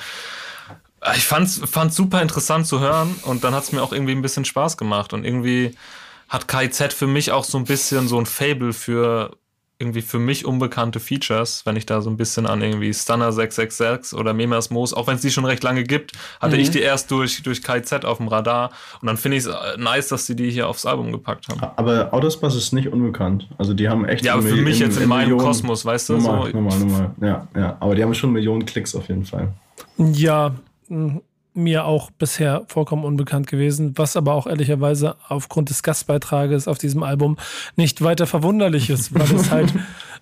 [1.17, 4.45] Ich fand's, fand's super interessant zu hören und dann hat's mir auch irgendwie ein bisschen
[4.45, 5.77] Spaß gemacht und irgendwie
[6.29, 9.37] hat KIZ für mich auch so ein bisschen so ein Fable für
[9.81, 14.19] irgendwie für mich unbekannte Features, wenn ich da so ein bisschen an irgendwie Stunner 666
[14.19, 17.13] oder Memas Moos, auch wenn es die schon recht lange gibt, hatte ich die erst
[17.13, 18.71] durch, durch KIZ auf dem Radar
[19.01, 21.61] und dann finde ich es nice, dass sie die hier aufs Album gepackt haben.
[21.77, 23.47] Aber Autospace ist nicht unbekannt.
[23.57, 24.25] Also die haben echt.
[24.25, 26.79] Ja, aber für Mil- mich jetzt in meinem Millionen- Kosmos, weißt du, Normal, so- normal,
[26.81, 27.11] normal.
[27.21, 27.77] Ja, ja.
[27.79, 29.53] Aber die haben schon Millionen Klicks auf jeden Fall.
[29.97, 30.57] Ja,
[31.59, 37.03] mir auch bisher vollkommen unbekannt gewesen, was aber auch ehrlicherweise aufgrund des Gastbeitrages auf diesem
[37.03, 37.37] Album
[37.77, 39.75] nicht weiter verwunderlich ist, weil es halt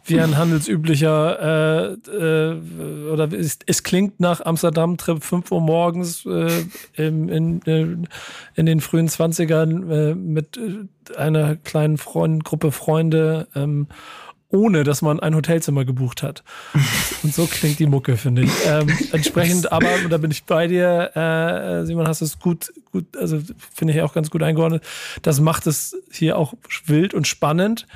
[0.05, 6.65] wie ein handelsüblicher äh, äh, oder es, es klingt nach Amsterdam-Trip 5 Uhr morgens äh,
[6.95, 7.97] im, in, äh,
[8.55, 13.89] in den frühen 20ern äh, mit äh, einer kleinen Freund, Gruppe Freunde ähm,
[14.49, 16.45] ohne dass man ein Hotelzimmer gebucht hat.
[17.23, 18.51] Und so klingt die Mucke, finde ich.
[18.67, 23.17] Ähm, entsprechend, aber, und da bin ich bei dir, äh, Simon, hast es gut, gut,
[23.17, 23.41] also
[23.75, 24.85] finde ich auch ganz gut eingeordnet.
[25.23, 26.55] Das macht es hier auch
[26.87, 27.87] wild und spannend.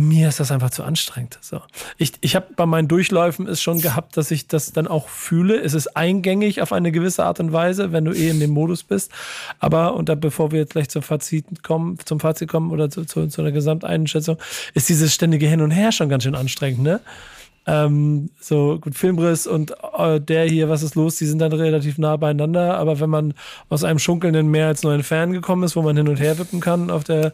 [0.00, 1.38] Mir ist das einfach zu anstrengend.
[1.40, 1.60] So.
[1.96, 5.60] Ich, ich habe bei meinen Durchläufen es schon gehabt, dass ich das dann auch fühle.
[5.60, 8.84] Es ist eingängig auf eine gewisse Art und Weise, wenn du eh in dem Modus
[8.84, 9.10] bist.
[9.58, 13.06] Aber, und da, bevor wir jetzt gleich zum Fazit kommen, zum Fazit kommen oder zu,
[13.06, 14.36] zu, zu einer Gesamteinschätzung,
[14.72, 17.00] ist dieses ständige Hin und Her schon ganz schön anstrengend, ne?
[17.66, 21.98] Ähm, so gut, Filmriss und äh, der hier, was ist los, die sind dann relativ
[21.98, 22.78] nah beieinander.
[22.78, 23.34] Aber wenn man
[23.68, 26.60] aus einem schunkelnden Meer als neuen Fan gekommen ist, wo man hin und her wippen
[26.60, 27.32] kann auf der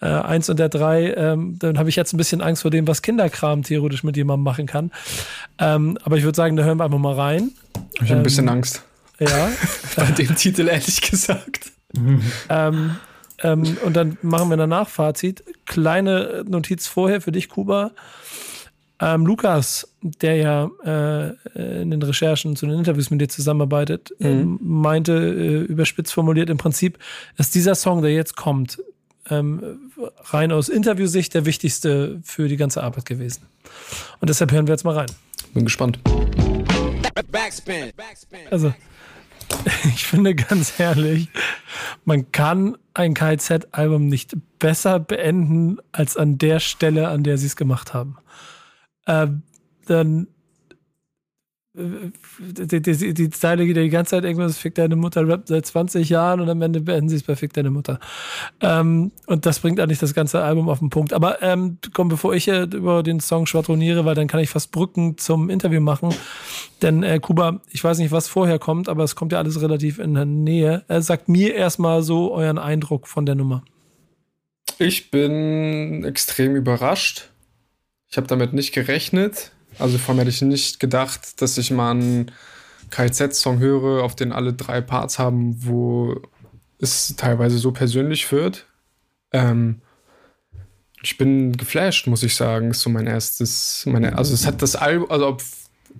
[0.00, 2.86] äh, 1 und der 3, ähm, dann habe ich jetzt ein bisschen Angst vor dem,
[2.86, 4.90] was Kinderkram theoretisch mit jemandem machen kann.
[5.58, 7.52] Ähm, aber ich würde sagen, da hören wir einfach mal rein.
[7.94, 8.82] Ich habe ähm, ein bisschen ähm, Angst.
[9.18, 9.50] Ja.
[9.96, 11.72] Bei dem Titel ehrlich gesagt.
[12.48, 12.96] ähm,
[13.42, 15.44] ähm, und dann machen wir danach Fazit.
[15.66, 17.92] Kleine Notiz vorher für dich, Kuba.
[19.02, 24.26] Ähm, Lukas, der ja äh, in den Recherchen zu den Interviews mit dir zusammenarbeitet, mhm.
[24.26, 26.98] ähm, meinte, äh, überspitzt formuliert im Prinzip,
[27.36, 28.78] dass dieser Song, der jetzt kommt,
[29.30, 29.92] ähm,
[30.24, 33.46] rein aus Interviewsicht der wichtigste für die ganze Arbeit gewesen.
[34.20, 35.10] Und deshalb hören wir jetzt mal rein.
[35.54, 35.98] Bin gespannt.
[38.50, 38.72] Also,
[39.94, 41.28] ich finde ganz ehrlich,
[42.04, 47.56] man kann ein KZ-Album nicht besser beenden als an der Stelle, an der sie es
[47.56, 48.18] gemacht haben
[49.10, 49.42] ähm,
[49.86, 50.28] dann
[51.72, 55.66] die, die, die Zeile geht ja die ganze Zeit irgendwas, Fick deine Mutter rappt seit
[55.66, 58.00] 20 Jahren und am Ende beenden sie es bei Fick deine Mutter.
[58.60, 61.12] Ähm, und das bringt eigentlich das ganze Album auf den Punkt.
[61.12, 64.72] Aber ähm, komm, bevor ich äh, über den Song schwadroniere, weil dann kann ich fast
[64.72, 66.12] Brücken zum Interview machen.
[66.82, 70.00] Denn äh, Kuba, ich weiß nicht, was vorher kommt, aber es kommt ja alles relativ
[70.00, 70.84] in der Nähe.
[70.88, 73.64] Er sagt mir erstmal so euren Eindruck von der Nummer.
[74.78, 77.30] Ich bin extrem überrascht
[78.10, 79.52] ich habe damit nicht gerechnet.
[79.80, 82.30] Also vor allem hätte ich nicht gedacht, dass ich mal einen
[82.90, 86.20] KZ-Song höre, auf den alle drei Parts haben, wo
[86.78, 88.66] es teilweise so persönlich wird.
[89.32, 89.80] Ähm,
[91.02, 92.70] ich bin geflasht, muss ich sagen.
[92.70, 95.42] Ist so mein erstes, meine, also es hat das Album, also, ob,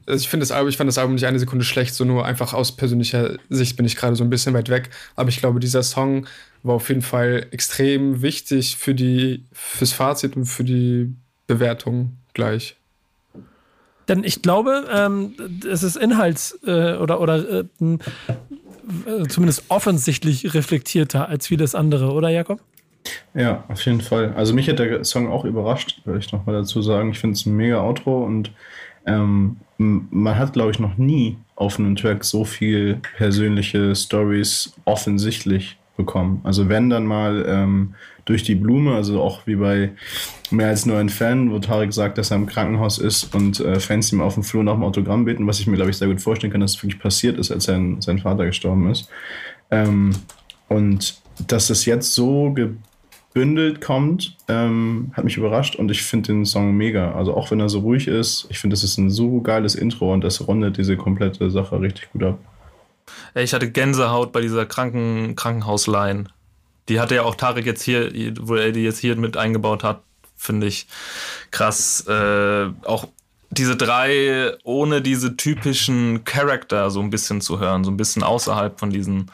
[0.06, 2.24] also ich finde das Album, ich fand das Album nicht eine Sekunde schlecht, so nur
[2.26, 4.90] einfach aus persönlicher Sicht bin ich gerade so ein bisschen weit weg.
[5.16, 6.26] Aber ich glaube, dieser Song
[6.62, 11.14] war auf jeden Fall extrem wichtig für die, fürs Fazit und für die
[11.46, 12.76] Bewertung gleich.
[14.10, 15.34] Denn ich glaube, ähm,
[15.70, 17.64] es ist inhalts- äh, oder, oder äh,
[19.28, 22.60] zumindest offensichtlich reflektierter als vieles andere, oder Jakob?
[23.34, 24.34] Ja, auf jeden Fall.
[24.34, 27.12] Also mich hat der Song auch überrascht, würde ich nochmal dazu sagen.
[27.12, 28.50] Ich finde es ein mega Outro und
[29.06, 35.78] ähm, man hat, glaube ich, noch nie auf einem Track so viel persönliche Stories offensichtlich
[35.96, 36.40] bekommen.
[36.42, 37.94] Also wenn dann mal ähm,
[38.30, 39.90] durch die Blume, also auch wie bei
[40.50, 43.80] mehr als nur ein Fan, wo Tarek sagt, dass er im Krankenhaus ist und äh,
[43.80, 46.08] Fans ihm auf dem Flur nach dem Autogramm beten, was ich mir, glaube ich, sehr
[46.08, 49.08] gut vorstellen kann, dass es wirklich passiert ist, als sein, sein Vater gestorben ist.
[49.70, 50.12] Ähm,
[50.68, 56.46] und dass es jetzt so gebündelt kommt, ähm, hat mich überrascht und ich finde den
[56.46, 57.12] Song mega.
[57.12, 60.12] Also auch wenn er so ruhig ist, ich finde, das ist ein so geiles Intro
[60.12, 62.38] und das rundet diese komplette Sache richtig gut ab.
[63.34, 66.26] Ich hatte Gänsehaut bei dieser Kranken Krankenhausline.
[66.90, 68.10] Die hatte ja auch Tarek jetzt hier,
[68.40, 70.02] wo er die jetzt hier mit eingebaut hat,
[70.36, 70.86] finde ich
[71.50, 72.04] krass.
[72.06, 73.08] Äh, auch
[73.50, 78.78] diese drei ohne diese typischen Charakter so ein bisschen zu hören, so ein bisschen außerhalb
[78.78, 79.30] von diesen,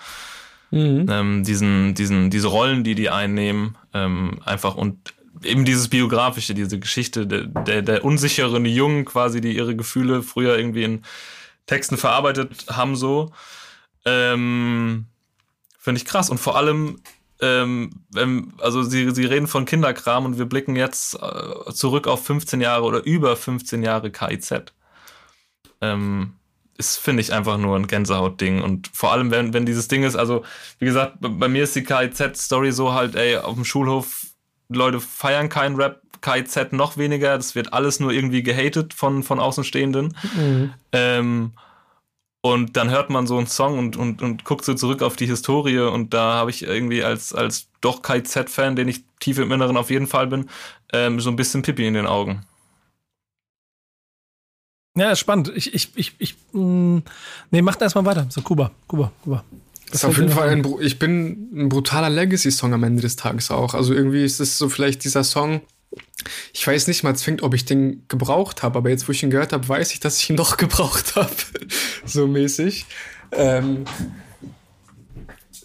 [0.71, 1.07] mhm.
[1.11, 6.79] ähm, diesen, diesen, diese Rollen, die die einnehmen, ähm, einfach und eben dieses biografische, diese
[6.79, 11.03] Geschichte der, der, der unsicheren Jungen quasi, die ihre Gefühle früher irgendwie in
[11.67, 13.33] Texten verarbeitet haben, so.
[14.05, 15.07] Ähm,
[15.79, 16.31] Finde ich krass.
[16.31, 17.01] Und vor allem
[17.41, 17.91] ähm,
[18.59, 22.85] also sie, sie reden von Kinderkram und wir blicken jetzt äh, zurück auf 15 Jahre
[22.85, 24.73] oder über 15 Jahre KIZ.
[25.81, 26.33] Ähm,
[26.79, 28.63] ist, finde ich, einfach nur ein Gänsehaut-Ding.
[28.63, 30.45] Und vor allem, wenn, wenn dieses Ding ist, also,
[30.79, 34.27] wie gesagt, bei mir ist die KIZ-Story so halt, ey, auf dem Schulhof,
[34.69, 39.39] Leute feiern keinen Rap, KIZ noch weniger, das wird alles nur irgendwie gehatet von, von
[39.39, 40.17] Außenstehenden.
[40.35, 40.75] Mhm.
[40.93, 41.53] Ähm,
[42.53, 45.27] und dann hört man so einen Song und, und, und guckt so zurück auf die
[45.27, 49.77] Historie und da habe ich irgendwie als, als doch KZ-Fan, den ich tief im Inneren
[49.77, 50.49] auf jeden Fall bin,
[50.93, 52.45] ähm, so ein bisschen Pippi in den Augen.
[54.97, 55.53] Ja, spannend.
[55.55, 57.03] Ich, ich, ich, ich, mh, mm,
[57.51, 58.27] nee, macht erstmal weiter.
[58.31, 59.45] So, Kuba, Kuba, Kuba.
[59.91, 63.51] Das ist auf jeden Fall ein, ich bin ein brutaler Legacy-Song am Ende des Tages
[63.51, 63.75] auch.
[63.75, 65.61] Also irgendwie ist es so vielleicht dieser Song,
[66.53, 69.31] ich weiß nicht mal zwingend, ob ich den gebraucht habe, aber jetzt, wo ich ihn
[69.31, 71.31] gehört habe, weiß ich, dass ich ihn doch gebraucht habe.
[72.05, 72.87] so mäßig.
[73.33, 73.85] Ähm,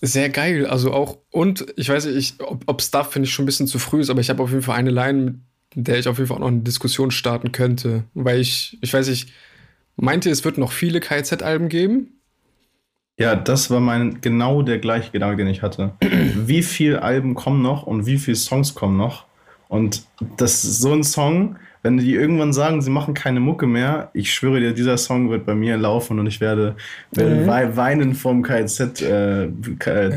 [0.01, 0.65] sehr geil.
[0.65, 3.79] Also auch, und ich weiß nicht, ob, ob Stuff finde ich schon ein bisschen zu
[3.79, 5.39] früh ist, aber ich habe auf jeden Fall eine Line,
[5.75, 8.03] mit der ich auf jeden Fall auch noch eine Diskussion starten könnte.
[8.13, 9.31] Weil ich, ich weiß nicht,
[9.95, 12.19] meinte, es wird noch viele KZ-Alben geben.
[13.19, 15.93] Ja, das war mein genau der gleiche Gedanke, den ich hatte.
[16.01, 19.25] wie viele Alben kommen noch und wie viele Songs kommen noch?
[19.71, 20.03] Und
[20.37, 24.33] das ist so ein Song, wenn die irgendwann sagen, sie machen keine Mucke mehr, ich
[24.33, 26.75] schwöre dir, dieser Song wird bei mir laufen und ich werde,
[27.13, 27.47] werde Mhm.
[27.47, 28.43] wei- weinen vom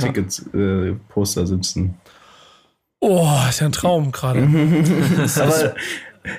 [0.02, 1.94] KZ-Ticket-Poster äh, sitzen.
[3.00, 4.40] Oh, ist ja ein Traum gerade.
[5.40, 5.74] Aber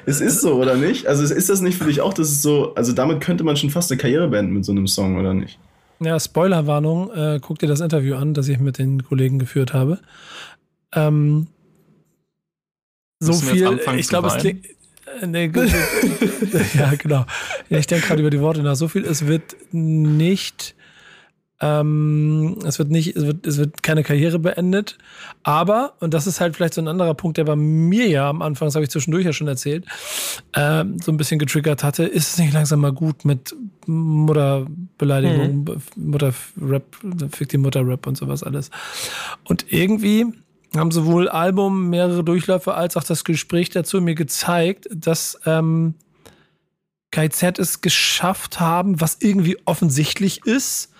[0.05, 1.07] es ist so, oder nicht?
[1.07, 3.69] Also ist das nicht für dich auch, dass es so, also damit könnte man schon
[3.69, 5.59] fast eine Karriere beenden mit so einem Song, oder nicht?
[5.99, 9.99] Ja, Spoilerwarnung, äh, guck dir das Interview an, das ich mit den Kollegen geführt habe.
[10.93, 11.47] Ähm,
[13.25, 14.65] so viel, ich glaube, es klingt.
[14.65, 14.71] äh,
[15.27, 15.69] Nee, gut.
[16.73, 17.25] ja, genau.
[17.69, 18.75] Ja, ich denke gerade über die Worte nach.
[18.75, 20.75] So viel, es wird nicht,
[21.61, 24.97] ähm, es wird nicht, es wird, es wird keine Karriere beendet.
[25.43, 28.41] Aber, und das ist halt vielleicht so ein anderer Punkt, der bei mir ja am
[28.41, 29.85] Anfang, das habe ich zwischendurch ja schon erzählt,
[30.55, 33.55] ähm, so ein bisschen getriggert hatte, ist es nicht langsam mal gut mit
[33.87, 35.65] Mutterbeleidigung,
[35.95, 36.35] Mutterrap,
[37.31, 38.69] fick die Mutterrap und sowas alles.
[39.45, 40.25] Und irgendwie
[40.77, 45.95] haben sowohl Album, mehrere Durchläufe als auch das Gespräch dazu mir gezeigt, dass ähm,
[47.11, 50.91] KZ es geschafft haben, was irgendwie offensichtlich ist,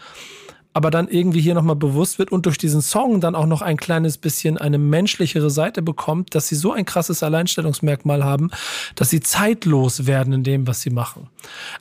[0.76, 3.78] aber dann irgendwie hier nochmal bewusst wird und durch diesen Song dann auch noch ein
[3.78, 8.52] kleines bisschen eine menschlichere Seite bekommt, dass sie so ein krasses Alleinstellungsmerkmal haben,
[8.96, 11.30] dass sie zeitlos werden in dem, was sie machen.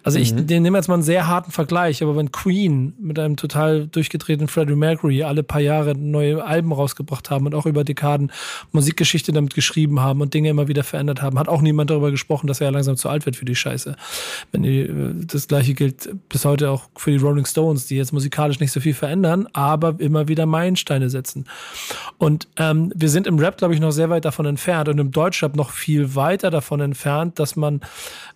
[0.04, 3.34] Also ich den nehme jetzt mal einen sehr harten Vergleich, aber wenn Queen mit einem
[3.34, 8.30] total durchgedrehten Freddie Mercury alle paar Jahre neue Alben rausgebracht haben und auch über Dekaden
[8.70, 12.46] Musikgeschichte damit geschrieben haben und Dinge immer wieder verändert haben, hat auch niemand darüber gesprochen,
[12.46, 13.96] dass er ja langsam zu alt wird für die Scheiße.
[14.52, 18.12] Wenn die, äh, das gleiche gilt bis heute auch für die Rolling Stones, die jetzt
[18.12, 21.46] musikalisch nicht so viel verändern, aber immer wieder Meilensteine setzen.
[22.18, 25.10] Und ähm, wir sind im Rap, glaube ich, noch sehr weit davon entfernt und im
[25.10, 27.80] Deutschrap noch viel weiter davon entfernt, dass man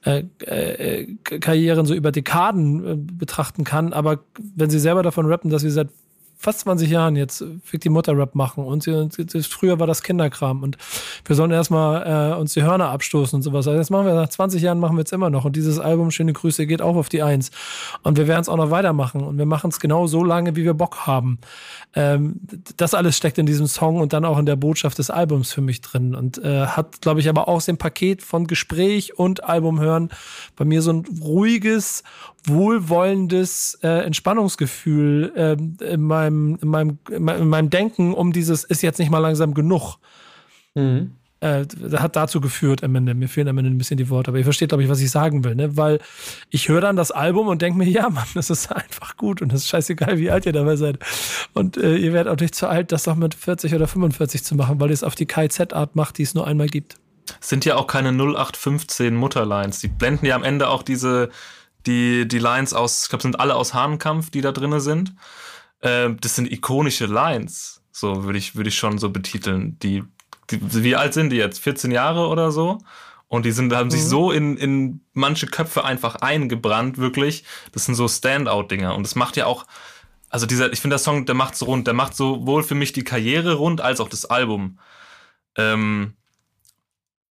[0.05, 3.93] äh, äh, Karrieren so über Dekaden äh, betrachten kann.
[3.93, 4.21] Aber
[4.57, 5.89] wenn sie selber davon rappen, dass sie seit
[6.41, 10.03] fast 20 Jahren jetzt Fick die Mutter Rap machen und sie, sie- früher war das
[10.03, 10.79] Kinderkram und
[11.25, 13.67] wir sollen erstmal äh, uns die Hörner abstoßen und sowas.
[13.67, 16.11] Also jetzt machen wir nach 20 Jahren machen wir jetzt immer noch und dieses Album
[16.13, 17.51] Schöne Grüße geht auch auf die Eins
[18.05, 20.65] und wir werden es auch noch weitermachen und wir machen es genau so lange, wie
[20.65, 21.39] wir Bock haben.
[21.95, 22.37] Ähm,
[22.77, 25.61] das alles steckt in diesem Song und dann auch in der Botschaft des Albums für
[25.61, 29.43] mich drin und äh, hat, glaube ich, aber auch so ein Paket von Gespräch und
[29.45, 30.11] Album hören
[30.55, 32.05] bei mir so ein ruhiges,
[32.49, 38.65] wohlwollendes äh, Entspannungsgefühl ähm, in, meinem, in, meinem, in meinem in meinem Denken um dieses
[38.65, 39.97] ist jetzt nicht mal langsam genug.
[40.75, 41.13] Mhm.
[41.41, 43.15] Äh, hat dazu geführt am Ende.
[43.15, 45.13] Mir fehlen am Ende ein bisschen die Worte, aber ihr versteht, glaube ich, was ich
[45.13, 45.77] sagen will, ne?
[45.77, 46.01] Weil
[46.51, 49.53] ich höre dann das Album und denke mir, ja, Mann, das ist einfach gut und
[49.53, 50.99] das ist scheißegal, wie alt ihr dabei seid.
[51.55, 54.57] Und äh, ihr werdet auch nicht zu alt, das noch mit 40 oder 45 zu
[54.57, 56.97] machen, weil ihr es auf die KZ-Art macht, die es nur einmal gibt.
[57.39, 59.79] sind ja auch keine 0815 Mutterlines.
[59.79, 61.31] Die blenden ja am Ende auch diese,
[61.89, 65.15] die, die Lines aus, ich glaube, sind alle aus Hahnkampf, die da drin sind.
[65.83, 67.83] Ähm, das sind ikonische Lines.
[67.91, 69.79] So würde ich, würde ich schon so betiteln.
[69.81, 70.05] Die,
[70.51, 71.59] die, wie alt sind die jetzt?
[71.61, 72.79] 14 Jahre oder so?
[73.27, 77.45] Und die sind, haben sich so in, in manche Köpfe einfach eingebrannt, wirklich.
[77.73, 78.95] Das sind so Standout-Dinger.
[78.95, 79.67] Und das macht ja auch,
[80.31, 81.87] also dieser, ich finde der Song, der macht's rund.
[81.87, 84.79] Der macht sowohl für mich die Karriere rund, als auch das Album.
[85.57, 86.15] Ähm,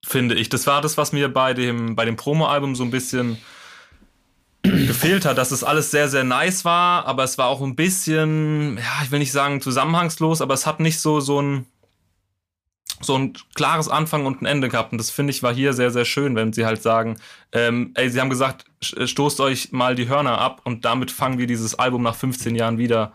[0.05, 0.49] finde ich.
[0.49, 3.37] Das war das, was mir bei dem, bei dem Promo-Album so ein bisschen
[4.69, 8.77] gefehlt hat, dass es alles sehr, sehr nice war, aber es war auch ein bisschen,
[8.77, 11.65] ja, ich will nicht sagen zusammenhangslos, aber es hat nicht so, so ein,
[13.01, 14.91] so ein klares Anfang und ein Ende gehabt.
[14.91, 17.17] Und das finde ich war hier sehr, sehr schön, wenn sie halt sagen,
[17.51, 21.37] ähm, ey, sie haben gesagt, sch- stoßt euch mal die Hörner ab und damit fangen
[21.37, 23.11] wir dieses Album nach 15 Jahren wieder,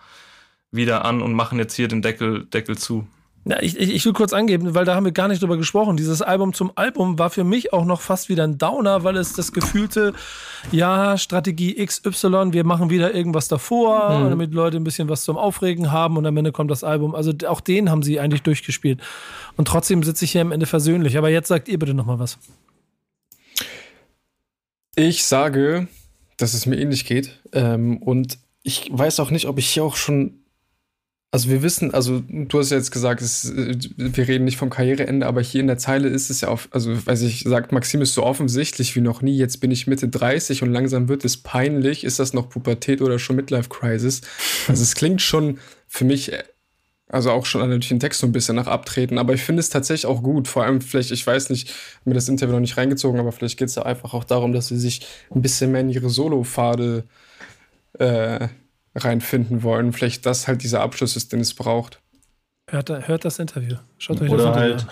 [0.71, 3.07] wieder an und machen jetzt hier den Deckel, Deckel zu.
[3.47, 5.97] Ja, ich, ich, will kurz angeben, weil da haben wir gar nicht drüber gesprochen.
[5.97, 9.33] Dieses Album zum Album war für mich auch noch fast wieder ein Downer, weil es
[9.33, 10.13] das gefühlte,
[10.73, 15.91] ja, Strategie XY, wir machen wieder irgendwas davor, damit Leute ein bisschen was zum Aufregen
[15.91, 17.15] haben und am Ende kommt das Album.
[17.15, 19.01] Also auch den haben sie eigentlich durchgespielt.
[19.57, 21.17] Und trotzdem sitze ich hier am Ende versöhnlich.
[21.17, 22.39] Aber jetzt sagt ihr bitte nochmal was.
[24.97, 25.89] Ich sage,
[26.37, 27.41] dass es mir ähnlich geht.
[27.53, 30.40] Ähm, und ich weiß auch nicht, ob ich hier auch schon.
[31.33, 34.69] Also wir wissen, also du hast ja jetzt gesagt, es, äh, wir reden nicht vom
[34.69, 38.03] Karriereende, aber hier in der Zeile ist es ja auf, also weiß ich, sagt Maxim
[38.03, 41.37] ist so offensichtlich wie noch nie, jetzt bin ich Mitte 30 und langsam wird es
[41.37, 44.23] peinlich, ist das noch Pubertät oder schon Midlife Crisis?
[44.67, 46.43] Also es klingt schon für mich, äh,
[47.07, 49.71] also auch schon an den Text so ein bisschen nach Abtreten, aber ich finde es
[49.71, 51.73] tatsächlich auch gut, vor allem vielleicht, ich weiß nicht,
[52.05, 54.67] mir das Interview noch nicht reingezogen, aber vielleicht geht es ja einfach auch darum, dass
[54.69, 57.05] sie sich ein bisschen mehr in ihre Solo-Pfade
[58.01, 58.49] äh,
[58.95, 59.93] reinfinden wollen.
[59.93, 62.01] Vielleicht das halt dieser Abschluss ist, den es braucht.
[62.69, 63.77] Hört, hört das Interview.
[63.99, 64.89] Schaut euch Oder das Interview halt an.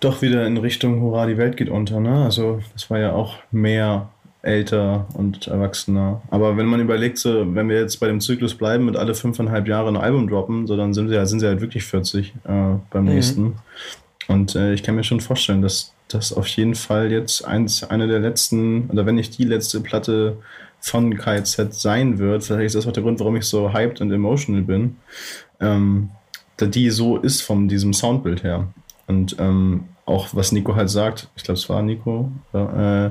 [0.00, 2.24] doch wieder in Richtung Hurra, die Welt geht unter, ne?
[2.24, 4.10] Also das war ja auch mehr
[4.42, 6.22] älter und erwachsener.
[6.30, 9.66] Aber wenn man überlegt, so, wenn wir jetzt bei dem Zyklus bleiben, mit alle fünfeinhalb
[9.68, 12.74] Jahre ein Album droppen, so dann sind sie, ja- sind sie halt wirklich 40 äh,
[12.90, 13.56] beim nächsten.
[14.28, 18.06] Und äh, ich kann mir schon vorstellen, dass das auf jeden Fall jetzt eins, eine
[18.06, 20.36] der letzten, oder wenn nicht die letzte Platte
[20.80, 22.44] von KZ sein wird.
[22.44, 24.96] Vielleicht ist das auch der Grund, warum ich so hyped und emotional bin.
[25.60, 26.10] Ähm,
[26.56, 28.68] da die so ist von diesem Soundbild her.
[29.06, 33.10] Und ähm, auch was Nico halt sagt, ich glaube, es war Nico, äh,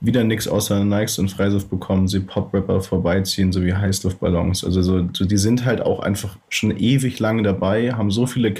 [0.00, 4.64] wieder nichts außer Nikes und Freisoft bekommen, sie Pop-Rapper vorbeiziehen, so wie Heißluftballons.
[4.64, 8.52] Also so, die sind halt auch einfach schon ewig lange dabei, haben so viele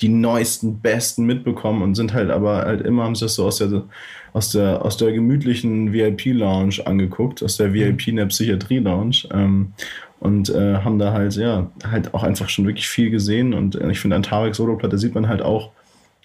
[0.00, 3.58] die neuesten, besten mitbekommen und sind halt aber halt immer haben sie das so aus
[3.58, 3.84] der
[4.32, 9.28] aus der aus der gemütlichen VIP-Lounge angeguckt, aus der VIP in der Psychiatrie-Lounge.
[9.32, 9.72] Ähm,
[10.18, 13.52] und äh, haben da halt, ja, halt auch einfach schon wirklich viel gesehen.
[13.52, 15.70] Und äh, ich finde, an Tarek Solo-Platte sieht man halt auch,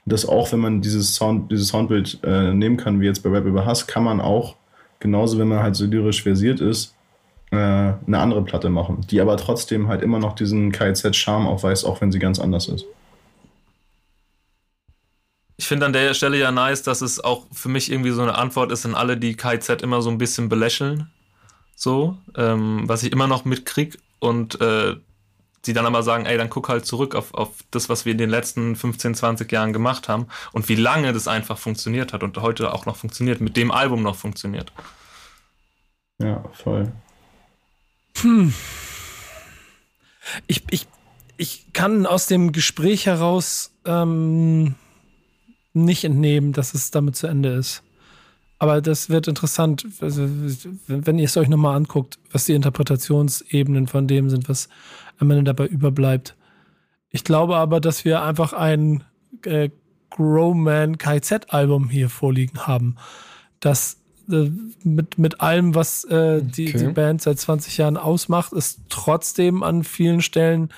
[0.06, 3.46] dass auch wenn man dieses Sound, dieses Soundbild äh, nehmen kann, wie jetzt bei Rap
[3.46, 4.56] über Hass, kann man auch,
[5.00, 6.96] genauso wenn man halt so lyrisch versiert ist,
[7.52, 12.02] äh, eine andere Platte machen, die aber trotzdem halt immer noch diesen KZ-Charme aufweist, auch
[12.02, 12.86] wenn sie ganz anders ist.
[15.58, 18.36] Ich finde an der Stelle ja nice, dass es auch für mich irgendwie so eine
[18.36, 21.12] Antwort ist an alle, die KZ immer so ein bisschen belächeln.
[21.76, 24.96] So, ähm, was ich immer noch mitkrieg und äh,
[25.66, 28.18] die dann aber sagen, ey, dann guck halt zurück auf, auf das, was wir in
[28.18, 32.38] den letzten 15, 20 Jahren gemacht haben und wie lange das einfach funktioniert hat und
[32.38, 34.72] heute auch noch funktioniert, mit dem Album noch funktioniert.
[36.20, 36.92] Ja, voll.
[38.22, 38.54] Hm.
[40.48, 40.88] Ich, ich,
[41.38, 44.76] ich kann aus dem Gespräch heraus ähm,
[45.74, 47.84] nicht entnehmen, dass es damit zu Ende ist.
[48.60, 50.30] Aber das wird interessant, also,
[50.88, 54.70] wenn ihr es euch nochmal anguckt, was die Interpretationsebenen von dem sind, was
[55.22, 56.36] am Ende dabei überbleibt.
[57.10, 59.04] Ich glaube aber, dass wir einfach ein
[59.46, 59.70] äh,
[60.10, 62.96] Growman KZ-Album hier vorliegen haben,
[63.60, 64.50] das äh,
[64.84, 66.88] mit, mit allem, was äh, die, okay.
[66.88, 70.70] die Band seit 20 Jahren ausmacht, ist trotzdem an vielen Stellen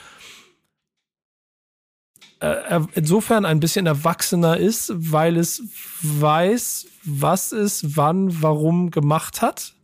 [2.44, 5.64] äh, insofern ein bisschen erwachsener ist, weil es
[6.02, 9.76] weiß, was es wann, warum gemacht hat.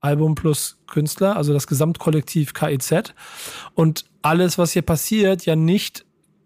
[0.00, 3.14] Album plus Künstler, also das Gesamtkollektiv KIZ.
[3.74, 6.04] Und alles, was hier passiert, ja nicht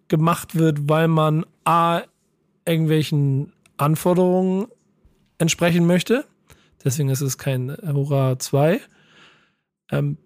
[0.08, 2.02] gemacht wird, weil man A,
[2.66, 4.66] irgendwelchen Anforderungen
[5.38, 6.24] entsprechen möchte.
[6.84, 8.80] Deswegen ist es kein Hurra 2.
[9.90, 10.18] Ähm,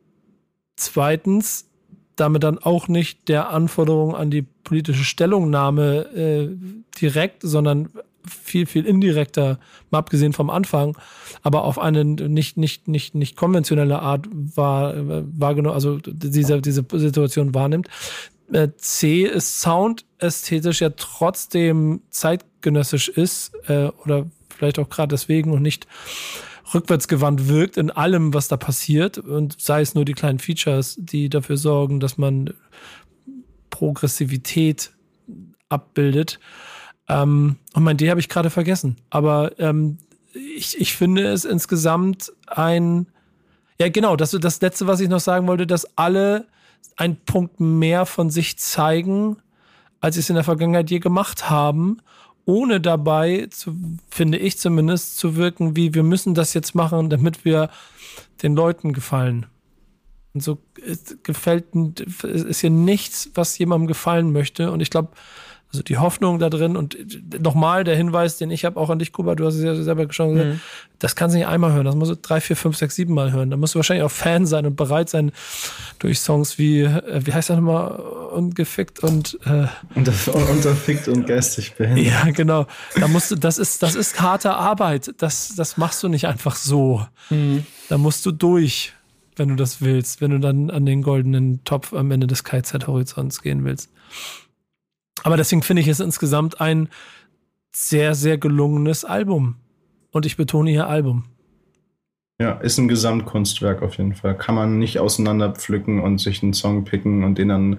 [0.77, 1.69] zweitens,
[2.17, 6.57] damit dann auch nicht der Anforderung an die politische Stellungnahme äh,
[7.01, 7.91] direkt, sondern
[8.29, 9.59] viel, viel indirekter,
[9.91, 10.97] mal abgesehen vom Anfang,
[11.43, 17.55] aber auf eine nicht, nicht, nicht, nicht konventionelle Art war, wahrgenommen, also diese, diese Situation
[17.55, 17.89] wahrnimmt.
[18.53, 25.53] Äh, C ist Sound ästhetisch ja trotzdem zeitgenössisch ist, äh, oder vielleicht auch gerade deswegen
[25.53, 25.87] und nicht
[26.75, 31.29] rückwärtsgewandt wirkt in allem, was da passiert und sei es nur die kleinen Features, die
[31.29, 32.53] dafür sorgen, dass man
[33.71, 34.93] Progressivität
[35.69, 36.41] abbildet.
[37.09, 39.99] Ähm, und mein D habe ich gerade vergessen, aber ähm,
[40.35, 43.07] ich, ich finde es insgesamt ein,
[43.81, 46.47] ja genau, das, das letzte, was ich noch sagen wollte, dass alle
[46.97, 49.37] einen Punkt mehr von sich zeigen,
[50.01, 51.99] als sie es in der Vergangenheit je gemacht haben
[52.49, 53.77] ohne dabei, zu,
[54.09, 57.69] finde ich zumindest, zu wirken, wie wir müssen das jetzt machen, damit wir
[58.43, 59.45] den Leuten gefallen.
[60.33, 60.57] Und so
[61.25, 61.67] gefällt,
[62.23, 64.73] ist hier nichts, was jemandem gefallen möchte.
[64.73, 65.11] Und ich glaube,
[65.71, 66.97] also die Hoffnung da drin und
[67.43, 70.11] nochmal der Hinweis, den ich habe auch an dich, Kuba, du hast es ja selber
[70.11, 70.61] schon gesagt, mhm.
[70.99, 73.33] das kannst du nicht einmal hören, das musst du drei, vier, fünf, sechs, sieben Mal
[73.33, 73.51] hören.
[73.51, 75.31] Da musst du wahrscheinlich auch Fan sein und bereit sein,
[75.99, 82.07] durch Songs wie, äh, wie heißt das nochmal, ungefickt und äh, unterfickt und geistig behindert.
[82.07, 82.67] Ja, genau.
[82.99, 85.15] Da musst du, das ist, das ist harte Arbeit.
[85.19, 87.07] Das, das machst du nicht einfach so.
[87.29, 87.67] Mhm.
[87.91, 88.95] Da musst du durch,
[89.37, 93.43] wenn du das willst, wenn du dann an den goldenen Topf am Ende des KZ-Horizonts
[93.43, 93.91] gehen willst.
[95.25, 96.89] Aber deswegen finde ich es insgesamt ein
[97.73, 99.57] sehr, sehr gelungenes Album.
[100.11, 101.25] Und ich betone hier Album.
[102.41, 104.37] Ja, ist ein Gesamtkunstwerk auf jeden Fall.
[104.37, 107.79] Kann man nicht auseinanderpflücken und sich einen Song picken und den dann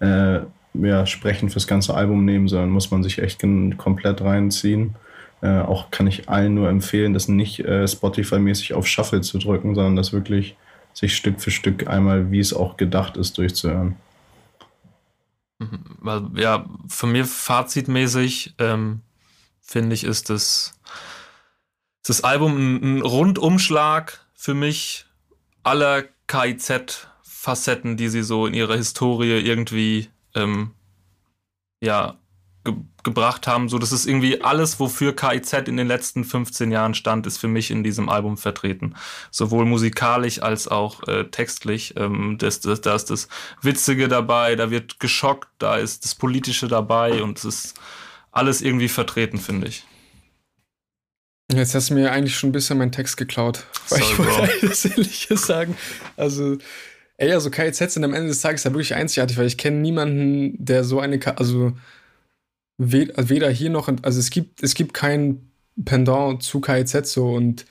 [0.00, 0.40] äh,
[0.74, 3.44] ja, sprechend fürs ganze Album nehmen, sondern muss man sich echt
[3.78, 4.94] komplett reinziehen.
[5.42, 9.74] Äh, auch kann ich allen nur empfehlen, das nicht äh, Spotify-mäßig auf Shuffle zu drücken,
[9.74, 10.56] sondern das wirklich
[10.94, 13.96] sich Stück für Stück einmal, wie es auch gedacht ist, durchzuhören.
[15.58, 16.36] Mhm.
[16.36, 19.02] Ja, für mir fazitmäßig ähm,
[19.62, 20.72] finde ich, ist das,
[22.04, 25.06] das Album ein, ein Rundumschlag für mich
[25.62, 30.72] aller KIZ-Facetten, die sie so in ihrer Historie irgendwie ähm,
[31.80, 32.18] ja,
[32.66, 33.68] ge gebracht haben.
[33.68, 37.46] So, das ist irgendwie alles, wofür KIZ in den letzten 15 Jahren stand, ist für
[37.46, 38.96] mich in diesem Album vertreten.
[39.30, 41.94] Sowohl musikalisch als auch äh, textlich.
[41.96, 43.28] Ähm, das, das, da ist das
[43.62, 47.74] Witzige dabei, da wird geschockt, da ist das Politische dabei und es ist
[48.32, 49.84] alles irgendwie vertreten, finde ich.
[51.52, 53.64] Jetzt hast du mir eigentlich schon ein bisschen meinen Text geklaut.
[53.88, 55.76] Weil Sorry, ich wollte eigentlich das Ähnliches sagen.
[56.16, 56.58] Also,
[57.18, 60.54] ey, also KIZ sind am Ende des Tages ja wirklich einzigartig, weil ich kenne niemanden,
[60.58, 61.72] der so eine, Ka also
[62.78, 65.50] weder hier noch, also es gibt, es gibt kein
[65.84, 67.66] Pendant zu KIZ so und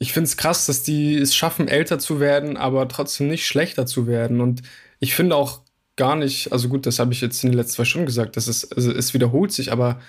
[0.00, 3.86] ich finde es krass, dass die es schaffen, älter zu werden, aber trotzdem nicht schlechter
[3.86, 4.40] zu werden.
[4.40, 4.62] Und
[5.00, 5.62] ich finde auch
[5.96, 8.48] gar nicht, also gut, das habe ich jetzt in den letzten zwei Stunden gesagt, das
[8.48, 10.00] ist, also es wiederholt sich, aber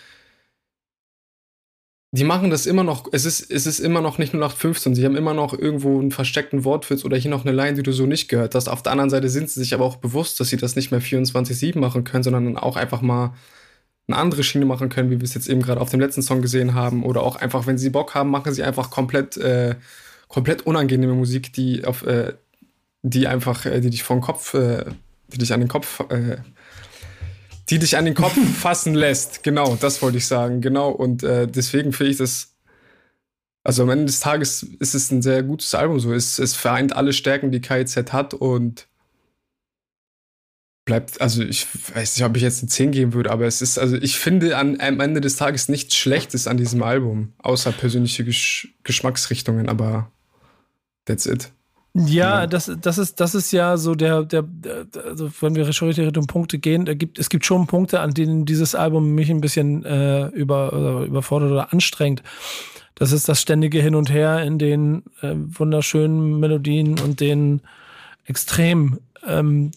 [2.12, 4.96] die machen das immer noch, es ist, es ist immer noch nicht 0815.
[4.96, 7.92] Sie haben immer noch irgendwo einen versteckten Wortwitz oder hier noch eine Line, die du
[7.92, 8.68] so nicht gehört hast.
[8.68, 11.02] Auf der anderen Seite sind sie sich aber auch bewusst, dass sie das nicht mehr
[11.02, 13.36] 24-7 machen können, sondern auch einfach mal
[14.10, 16.42] eine andere Schiene machen können, wie wir es jetzt eben gerade auf dem letzten Song
[16.42, 17.04] gesehen haben.
[17.04, 19.76] Oder auch einfach, wenn sie Bock haben, machen sie einfach komplett, äh,
[20.28, 22.34] komplett unangenehme Musik, die auf, äh,
[23.04, 24.86] die einfach, äh, die dich vom Kopf, äh,
[25.28, 26.38] die dich an den Kopf, äh,
[27.70, 29.44] die dich an den Kopf fassen lässt.
[29.44, 30.62] Genau, das wollte ich sagen.
[30.62, 30.90] Genau.
[30.90, 32.56] Und äh, deswegen finde ich das,
[33.64, 36.00] also am Ende des Tages ist es ein sehr gutes Album.
[36.00, 38.89] So, es, es vereint alle Stärken, die KZ hat und
[40.90, 43.78] bleibt, also ich weiß nicht, ob ich jetzt eine 10 geben würde, aber es ist,
[43.78, 48.26] also ich finde an, am Ende des Tages nichts Schlechtes an diesem Album, außer persönliche
[48.26, 50.10] Gesch Geschmacksrichtungen, aber
[51.06, 51.52] that's it.
[51.94, 56.26] Ja, das, das, ist, das ist ja so der, der, der also wenn wir Richtung
[56.26, 59.86] Punkte gehen, da gibt, es gibt schon Punkte, an denen dieses Album mich ein bisschen
[59.86, 62.24] äh, über, überfordert oder anstrengt.
[62.96, 67.62] Das ist das ständige Hin und Her in den äh, wunderschönen Melodien und den
[68.26, 69.72] extrem ähm,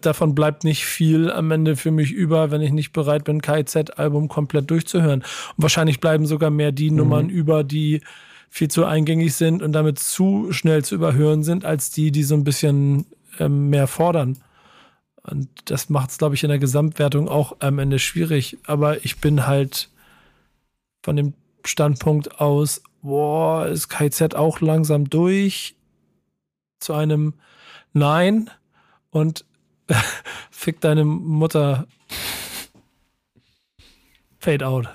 [0.00, 4.28] davon bleibt nicht viel am Ende für mich über, wenn ich nicht bereit bin, KZ-Album
[4.28, 5.20] komplett durchzuhören.
[5.20, 6.96] Und wahrscheinlich bleiben sogar mehr die mhm.
[6.96, 8.00] Nummern über, die
[8.48, 12.34] viel zu eingängig sind und damit zu schnell zu überhören sind, als die, die so
[12.34, 13.06] ein bisschen
[13.38, 14.38] ähm, mehr fordern.
[15.22, 18.58] Und das macht es, glaube ich, in der Gesamtwertung auch am Ende schwierig.
[18.66, 19.88] Aber ich bin halt
[21.02, 21.34] von dem
[21.64, 25.76] Standpunkt aus, boah, ist KZ auch langsam durch
[26.80, 27.34] zu einem
[27.92, 28.50] Nein
[29.12, 29.44] und
[30.50, 31.86] fick deine Mutter.
[34.38, 34.88] Fade out.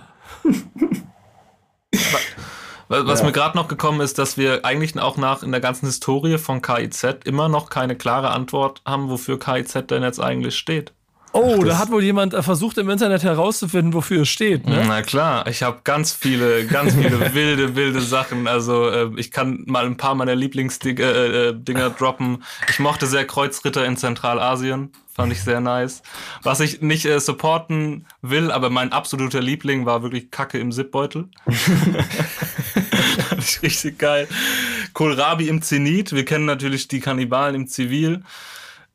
[2.89, 3.25] Was ja.
[3.25, 6.61] mir gerade noch gekommen ist, dass wir eigentlich auch nach in der ganzen Historie von
[6.61, 10.93] KIZ immer noch keine klare Antwort haben, wofür KIZ denn jetzt eigentlich steht.
[11.37, 14.65] Oh, Ach, da hat wohl jemand äh, versucht im Internet herauszufinden, wofür es steht.
[14.67, 14.83] Ne?
[14.87, 18.47] Na klar, ich habe ganz viele, ganz viele wilde, wilde Sachen.
[18.47, 22.43] Also äh, ich kann mal ein paar meiner Lieblingsdinger äh, äh, droppen.
[22.69, 26.01] Ich mochte sehr Kreuzritter in Zentralasien, fand ich sehr nice.
[26.41, 31.29] Was ich nicht äh, supporten will, aber mein absoluter Liebling war wirklich Kacke im Zipbeutel.
[33.29, 34.27] fand ich richtig geil.
[34.93, 36.13] Kohlrabi im Zenit.
[36.13, 38.23] Wir kennen natürlich die Kannibalen im Zivil.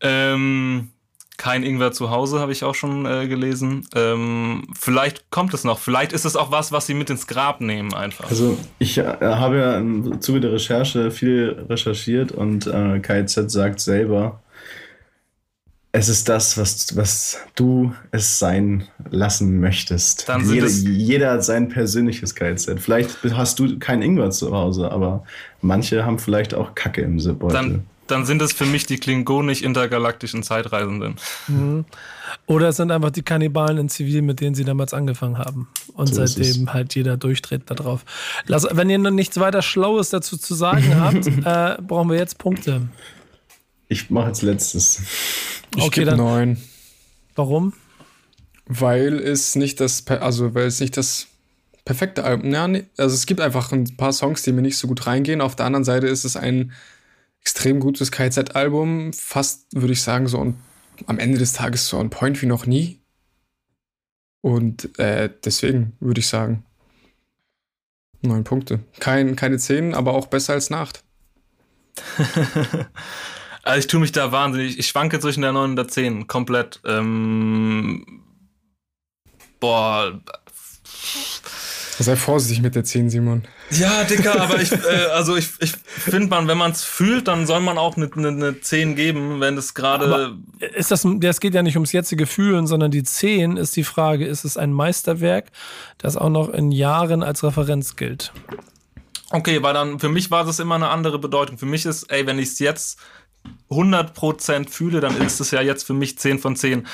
[0.01, 0.92] Ähm,
[1.43, 3.85] kein Ingwer zu Hause, habe ich auch schon äh, gelesen.
[3.97, 5.81] Ähm, vielleicht kommt es noch.
[5.81, 8.31] Vielleicht ist es auch was, was sie mit ins Grab nehmen einfach.
[8.31, 13.81] Also ich äh, habe ja im Zuge der Recherche viel recherchiert und äh, KZ sagt
[13.81, 14.41] selber,
[15.91, 20.29] es ist das, was, was du es sein lassen möchtest.
[20.29, 22.79] Dann jeder, jeder hat sein persönliches KZ.
[22.79, 25.25] Vielleicht hast du kein Ingwer zu Hause, aber
[25.61, 27.55] manche haben vielleicht auch Kacke im Zipbeutel.
[27.55, 31.17] Dann, dann sind es für mich die klingonisch-intergalaktischen Zeitreisenden.
[31.49, 31.85] Mhm.
[32.47, 35.69] Oder es sind einfach die Kannibalen in Zivil, mit denen sie damals angefangen haben.
[35.95, 38.05] Und so seitdem halt jeder durchdreht darauf.
[38.47, 42.39] Lass, wenn ihr noch nichts weiter Schlaues dazu zu sagen habt, äh, brauchen wir jetzt
[42.39, 42.89] Punkte.
[43.89, 45.03] Ich mache als letztes.
[45.77, 46.17] Ich okay, dann.
[46.17, 46.57] Neun.
[47.35, 47.75] Warum?
[48.67, 51.29] Weil es nicht das, also weil es nicht das
[51.85, 52.53] perfekte Album.
[52.53, 52.65] Ja,
[52.97, 55.41] also es gibt einfach ein paar Songs, die mir nicht so gut reingehen.
[55.41, 56.73] Auf der anderen Seite ist es ein
[57.43, 59.13] extrem gutes KZ-Album.
[59.13, 60.57] Fast, würde ich sagen, so on,
[61.07, 63.01] am Ende des Tages so on point wie noch nie.
[64.41, 66.65] Und äh, deswegen würde ich sagen,
[68.23, 68.81] neun Punkte.
[69.01, 71.05] Kein, keine zehn, aber auch besser als Nacht.
[73.63, 74.79] also ich tue mich da wahnsinnig.
[74.79, 76.81] Ich schwanke zwischen der 9 und der 10 komplett.
[76.85, 78.25] Ähm,
[79.61, 80.21] boah,
[81.99, 83.43] Sei vorsichtig mit der 10, Simon.
[83.71, 87.47] Ja, Dicker, aber ich, äh, also ich, ich finde man, wenn man es fühlt, dann
[87.47, 90.37] soll man auch eine, eine, eine 10 geben, wenn es gerade.
[90.75, 94.27] Ist das, das geht ja nicht ums jetzige Fühlen, sondern die 10 ist die Frage,
[94.27, 95.51] ist es ein Meisterwerk,
[95.99, 98.33] das auch noch in Jahren als Referenz gilt?
[99.31, 101.59] Okay, weil dann, für mich war das immer eine andere Bedeutung.
[101.59, 102.99] Für mich ist, ey, wenn ich es jetzt
[103.71, 106.87] 100% fühle, dann ist es ja jetzt für mich 10 von 10.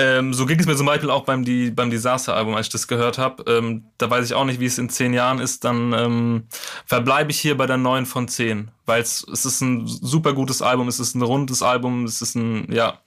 [0.00, 2.86] Ähm, so ging es mir zum Beispiel auch beim, die, beim Disaster-Album, als ich das
[2.86, 3.42] gehört habe.
[3.50, 5.64] Ähm, da weiß ich auch nicht, wie es in zehn Jahren ist.
[5.64, 6.44] Dann ähm,
[6.86, 8.70] verbleibe ich hier bei der 9 von 10.
[8.86, 12.72] Weil es ist ein super gutes Album, es ist ein rundes Album, es ist ein,
[12.72, 13.00] ja.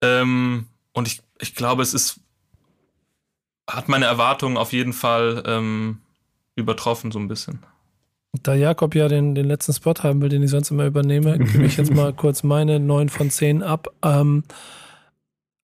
[0.00, 2.20] Ähm, und ich, ich glaube, es ist
[3.76, 5.98] hat meine Erwartungen auf jeden Fall ähm,
[6.56, 7.60] übertroffen, so ein bisschen.
[8.42, 11.64] Da Jakob ja den, den letzten Spot haben will, den ich sonst immer übernehme, gebe
[11.64, 13.88] ich jetzt mal kurz meine 9 von 10 ab.
[14.02, 14.44] Ähm,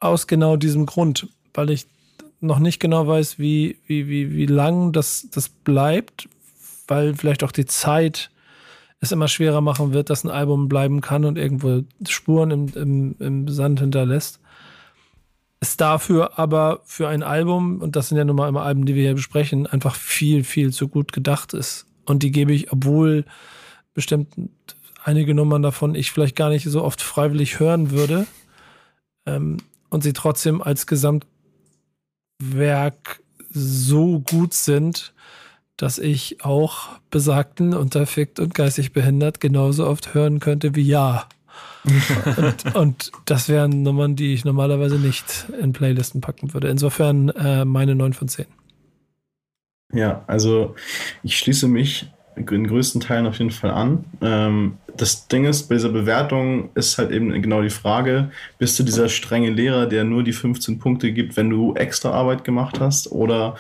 [0.07, 1.87] aus genau diesem Grund, weil ich
[2.41, 6.29] noch nicht genau weiß, wie, wie, wie, wie lang das, das bleibt,
[6.87, 8.31] weil vielleicht auch die Zeit
[9.01, 13.17] es immer schwerer machen wird, dass ein Album bleiben kann und irgendwo Spuren im, im,
[13.19, 14.41] im Sand hinterlässt.
[15.61, 18.95] Es dafür aber für ein Album, und das sind ja nun mal immer Alben, die
[18.95, 21.87] wir hier besprechen, einfach viel, viel zu gut gedacht ist.
[22.05, 23.25] Und die gebe ich, obwohl
[23.95, 24.29] bestimmt
[25.03, 28.27] einige Nummern davon ich vielleicht gar nicht so oft freiwillig hören würde,
[29.25, 29.59] ähm,
[29.91, 31.27] und sie trotzdem als Gesamtwerk
[33.51, 35.15] so gut sind,
[35.77, 41.29] dass ich auch besagten, unterfickt und geistig behindert genauso oft hören könnte wie ja.
[42.37, 46.69] und, und, das wären Nummern, die ich normalerweise nicht in Playlisten packen würde.
[46.69, 48.47] Insofern äh, meine 9 von 10.
[49.93, 50.75] Ja, also
[51.23, 54.05] ich schließe mich in größten Teilen auf jeden Fall an.
[54.21, 58.83] Ähm, das Ding ist, bei dieser Bewertung ist halt eben genau die Frage, bist du
[58.83, 63.11] dieser strenge Lehrer, der nur die 15 Punkte gibt, wenn du extra Arbeit gemacht hast?
[63.11, 63.57] Oder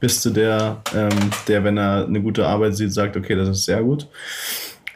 [0.00, 3.64] bist du der, ähm, der, wenn er eine gute Arbeit sieht, sagt, okay, das ist
[3.64, 4.06] sehr gut?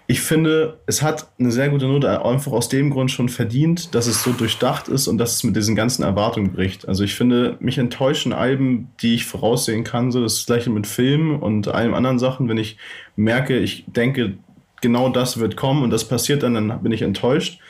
[0.09, 4.07] Ich finde, es hat eine sehr gute Note einfach aus dem Grund schon verdient, dass
[4.07, 6.89] es so durchdacht ist und dass es mit diesen ganzen Erwartungen bricht.
[6.89, 11.37] Also ich finde, mich enttäuschen Alben, die ich voraussehen kann, so das gleiche mit Filmen
[11.37, 12.49] und allen anderen Sachen.
[12.49, 12.79] Wenn ich
[13.17, 14.39] merke, ich denke,
[14.81, 17.61] genau das wird kommen und das passiert dann, dann bin ich enttäuscht.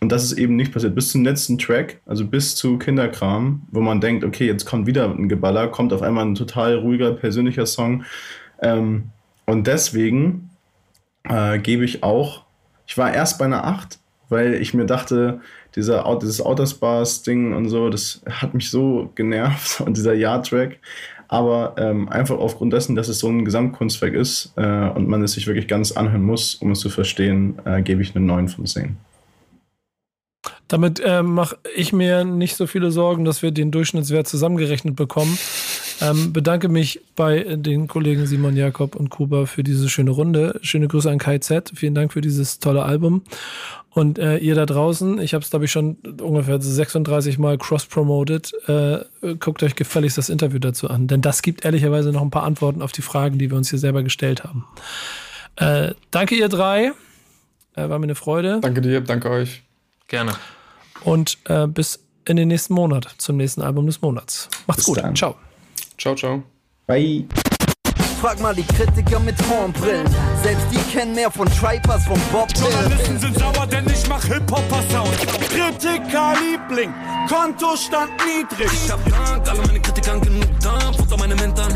[0.00, 0.94] Und das ist eben nicht passiert.
[0.94, 5.10] Bis zum letzten Track, also bis zu Kinderkram, wo man denkt, okay, jetzt kommt wieder
[5.10, 8.04] ein Geballer, kommt auf einmal ein total ruhiger, persönlicher Song.
[8.60, 9.04] Ähm,
[9.46, 10.45] und deswegen
[11.28, 12.44] äh, gebe ich auch,
[12.86, 13.98] ich war erst bei einer 8,
[14.28, 15.40] weil ich mir dachte,
[15.74, 20.78] dieser, dieses Outer Spars-Ding und so, das hat mich so genervt und dieser Ja-Track.
[21.28, 25.32] Aber ähm, einfach aufgrund dessen, dass es so ein Gesamtkunstwerk ist äh, und man es
[25.32, 28.64] sich wirklich ganz anhören muss, um es zu verstehen, äh, gebe ich eine 9 von
[28.64, 28.96] 10.
[30.68, 35.36] Damit äh, mache ich mir nicht so viele Sorgen, dass wir den Durchschnittswert zusammengerechnet bekommen.
[36.00, 40.58] Ähm, bedanke mich bei den Kollegen Simon Jakob und Kuba für diese schöne Runde.
[40.62, 41.72] Schöne Grüße an KZ.
[41.74, 43.22] Vielen Dank für dieses tolle Album.
[43.90, 48.52] Und äh, ihr da draußen, ich habe es, glaube ich, schon ungefähr 36 Mal cross-promoted.
[48.68, 51.06] Äh, guckt euch gefälligst das Interview dazu an.
[51.06, 53.78] Denn das gibt ehrlicherweise noch ein paar Antworten auf die Fragen, die wir uns hier
[53.78, 54.66] selber gestellt haben.
[55.56, 56.92] Äh, danke, ihr drei.
[57.74, 58.58] Äh, war mir eine Freude.
[58.60, 59.62] Danke dir, danke euch.
[60.08, 60.32] Gerne.
[61.02, 64.50] Und äh, bis in den nächsten Monat, zum nächsten Album des Monats.
[64.66, 64.98] Macht's bis gut.
[64.98, 65.16] Dann.
[65.16, 65.36] Ciao.
[65.96, 66.42] Ciao, ciao.
[66.86, 67.26] Bye.
[68.20, 70.06] Frag mal die Kritiker mit Hornbrillen.
[70.42, 75.16] Selbst die kennen mehr von Tripers, von Bob Journalisten sind sauer, denn ich mach Hip-Hopper-Sound.
[75.50, 76.92] Kritiker-Liebling,
[77.28, 78.72] Kontostand niedrig.
[78.72, 81.74] Ich hab Dank, alle meine Kritikern genug Dampf unter meine Mentoren.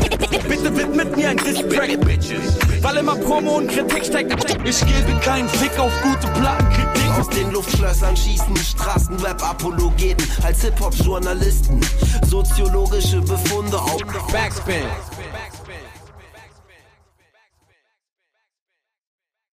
[0.49, 2.57] Bitte widmet mir ein Distrack, Bitches.
[2.81, 4.33] Weil immer Promo und Kritik steckt.
[4.65, 7.19] Ich gebe keinen Fick auf gute Plattenkritik.
[7.19, 11.81] Aus den Luftschlössern schießen Straßenrap-Apologeten als Hip-Hop-Journalisten.
[12.27, 13.97] Soziologische Befunde auf
[14.31, 14.87] Backspin.